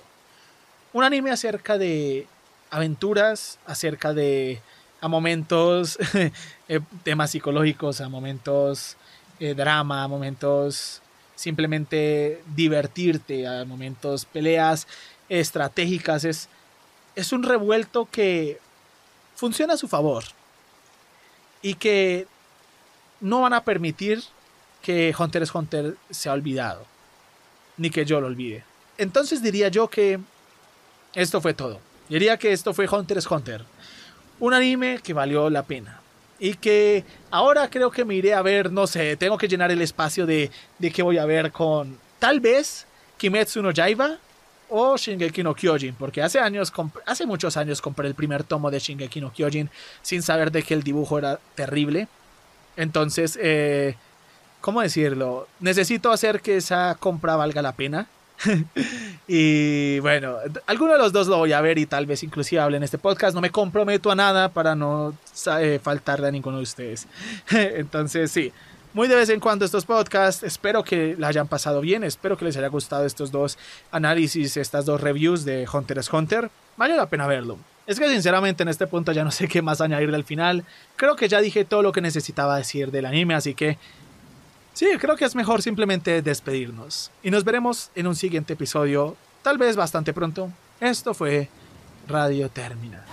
Un 0.94 1.04
anime 1.04 1.32
acerca 1.32 1.78
de 1.78 2.28
aventuras, 2.70 3.60
acerca 3.66 4.14
de 4.14 4.62
a 5.02 5.08
momentos 5.08 5.98
eh, 6.68 6.80
temas 7.04 7.32
psicológicos, 7.32 8.02
a 8.02 8.10
momentos 8.10 8.98
eh, 9.40 9.54
drama, 9.54 10.04
a 10.04 10.08
momentos 10.08 11.02
simplemente 11.36 12.42
divertirte, 12.56 13.48
a 13.48 13.66
momentos 13.66 14.26
peleas 14.26 14.88
estratégicas. 15.30 16.24
Es, 16.24 16.50
es 17.16 17.32
un 17.34 17.44
revuelto 17.44 18.08
que 18.10 18.60
funciona 19.36 19.74
a 19.74 19.78
su 19.78 19.88
favor 19.88 20.24
y 21.62 21.76
que 21.76 22.28
no 23.20 23.42
van 23.42 23.54
a 23.54 23.64
permitir 23.64 24.24
que 24.82 25.14
Hunter 25.18 25.42
x 25.42 25.56
Hunter 25.56 25.98
sea 26.12 26.34
olvidado, 26.34 26.86
ni 27.78 27.90
que 27.90 28.06
yo 28.06 28.22
lo 28.22 28.28
olvide. 28.28 28.64
Entonces 28.98 29.42
diría 29.42 29.68
yo 29.70 29.90
que 29.90 30.20
esto 31.16 31.42
fue 31.42 31.54
todo. 31.54 31.80
Diría 32.08 32.38
que 32.38 32.54
esto 32.54 32.74
fue 32.74 32.88
Hunter 32.88 33.18
x 33.18 33.30
Hunter, 33.30 33.66
un 34.40 34.54
anime 34.54 35.00
que 35.04 35.14
valió 35.14 35.50
la 35.50 35.64
pena. 35.64 36.02
Y 36.40 36.56
que 36.56 37.04
ahora 37.32 37.70
creo 37.70 37.92
que 37.92 38.04
me 38.04 38.16
iré 38.16 38.34
a 38.34 38.42
ver, 38.42 38.72
no 38.72 38.88
sé, 38.88 39.16
tengo 39.16 39.38
que 39.38 39.48
llenar 39.48 39.72
el 39.72 39.82
espacio 39.82 40.26
de, 40.26 40.52
de 40.80 40.92
qué 40.92 41.02
voy 41.02 41.18
a 41.18 41.26
ver 41.26 41.52
con 41.52 41.98
tal 42.20 42.40
vez 42.40 42.86
Kimetsu 43.18 43.62
no 43.62 43.72
Yaiba 43.72 44.18
o 44.70 44.98
Shingeki 44.98 45.44
no 45.44 45.54
Kyojin, 45.54 45.96
porque 45.96 46.22
hace 46.22 46.40
años, 46.40 46.74
hace 47.06 47.26
muchos 47.26 47.56
años 47.56 47.82
compré 47.82 48.08
el 48.08 48.16
primer 48.16 48.44
tomo 48.44 48.72
de 48.72 48.80
Shingeki 48.80 49.22
no 49.22 49.32
Kyojin 49.32 49.70
sin 50.02 50.22
saber 50.22 50.52
de 50.52 50.64
que 50.64 50.74
el 50.74 50.84
dibujo 50.84 51.18
era 51.18 51.40
terrible. 51.56 52.08
Entonces, 52.76 53.40
eh, 53.42 53.96
¿cómo 54.62 54.82
decirlo? 54.82 55.48
Necesito 55.60 56.12
hacer 56.12 56.42
que 56.42 56.58
esa 56.58 56.96
compra 57.00 57.36
valga 57.36 57.62
la 57.62 57.74
pena. 57.74 58.08
y 59.28 60.00
bueno, 60.00 60.38
alguno 60.68 60.94
de 60.94 60.98
los 60.98 61.14
dos 61.14 61.28
lo 61.28 61.38
voy 61.38 61.54
a 61.54 61.62
ver 61.62 61.78
y 61.78 61.86
tal 61.86 62.06
vez 62.06 62.24
inclusive 62.24 62.62
hable 62.62 62.78
en 62.78 62.84
este 62.84 62.98
podcast. 62.98 63.36
No 63.36 63.42
me 63.42 63.50
comprometo 63.50 64.12
a 64.12 64.16
nada 64.16 64.50
para 64.50 64.76
no 64.76 65.14
eh, 65.60 65.80
faltarle 65.82 66.28
a 66.28 66.32
ninguno 66.32 66.58
de 66.58 66.64
ustedes. 66.64 67.08
Entonces, 67.52 68.32
sí, 68.32 68.52
muy 68.94 69.08
de 69.08 69.16
vez 69.16 69.30
en 69.30 69.40
cuando 69.40 69.66
estos 69.66 69.86
podcasts. 69.86 70.44
Espero 70.44 70.84
que 70.84 71.16
la 71.18 71.28
hayan 71.28 71.48
pasado 71.48 71.82
bien. 71.82 72.04
Espero 72.04 72.38
que 72.38 72.46
les 72.46 72.56
haya 72.58 72.68
gustado 72.68 73.06
estos 73.06 73.32
dos 73.32 73.58
análisis, 73.92 74.58
estas 74.58 74.86
dos 74.86 75.02
reviews 75.02 75.44
de 75.46 75.68
Hunter 75.72 75.98
x 75.98 76.14
Hunter. 76.14 76.50
Vale 76.78 76.96
la 76.96 77.08
pena 77.08 77.28
verlo. 77.28 77.58
Es 77.88 78.00
que 78.00 78.10
sinceramente 78.10 78.64
en 78.64 78.70
este 78.70 78.88
punto 78.88 79.12
ya 79.12 79.24
no 79.24 79.32
sé 79.32 79.48
qué 79.48 79.62
más 79.62 79.82
añadir 79.82 80.14
al 80.16 80.24
final. 80.24 80.64
Creo 80.96 81.16
que 81.16 81.28
ya 81.28 81.40
dije 81.40 81.66
todo 81.66 81.82
lo 81.82 81.92
que 81.92 82.02
necesitaba 82.02 82.58
decir 82.58 82.90
del 82.90 83.06
anime, 83.06 83.36
así 83.36 83.54
que 83.54 83.78
Sí, 84.76 84.88
creo 85.00 85.16
que 85.16 85.24
es 85.24 85.36
mejor 85.36 85.62
simplemente 85.62 86.22
despedirnos. 86.22 87.10
Y 87.24 87.32
nos 87.32 87.46
veremos 87.46 87.92
en 87.96 88.08
un 88.08 88.16
siguiente 88.16 88.54
episodio, 88.54 89.16
tal 89.42 89.58
vez 89.58 89.78
bastante 89.78 90.14
pronto. 90.14 90.52
Esto 90.82 91.14
fue 91.14 91.48
Radio 92.10 92.50
Termina. 92.50 93.06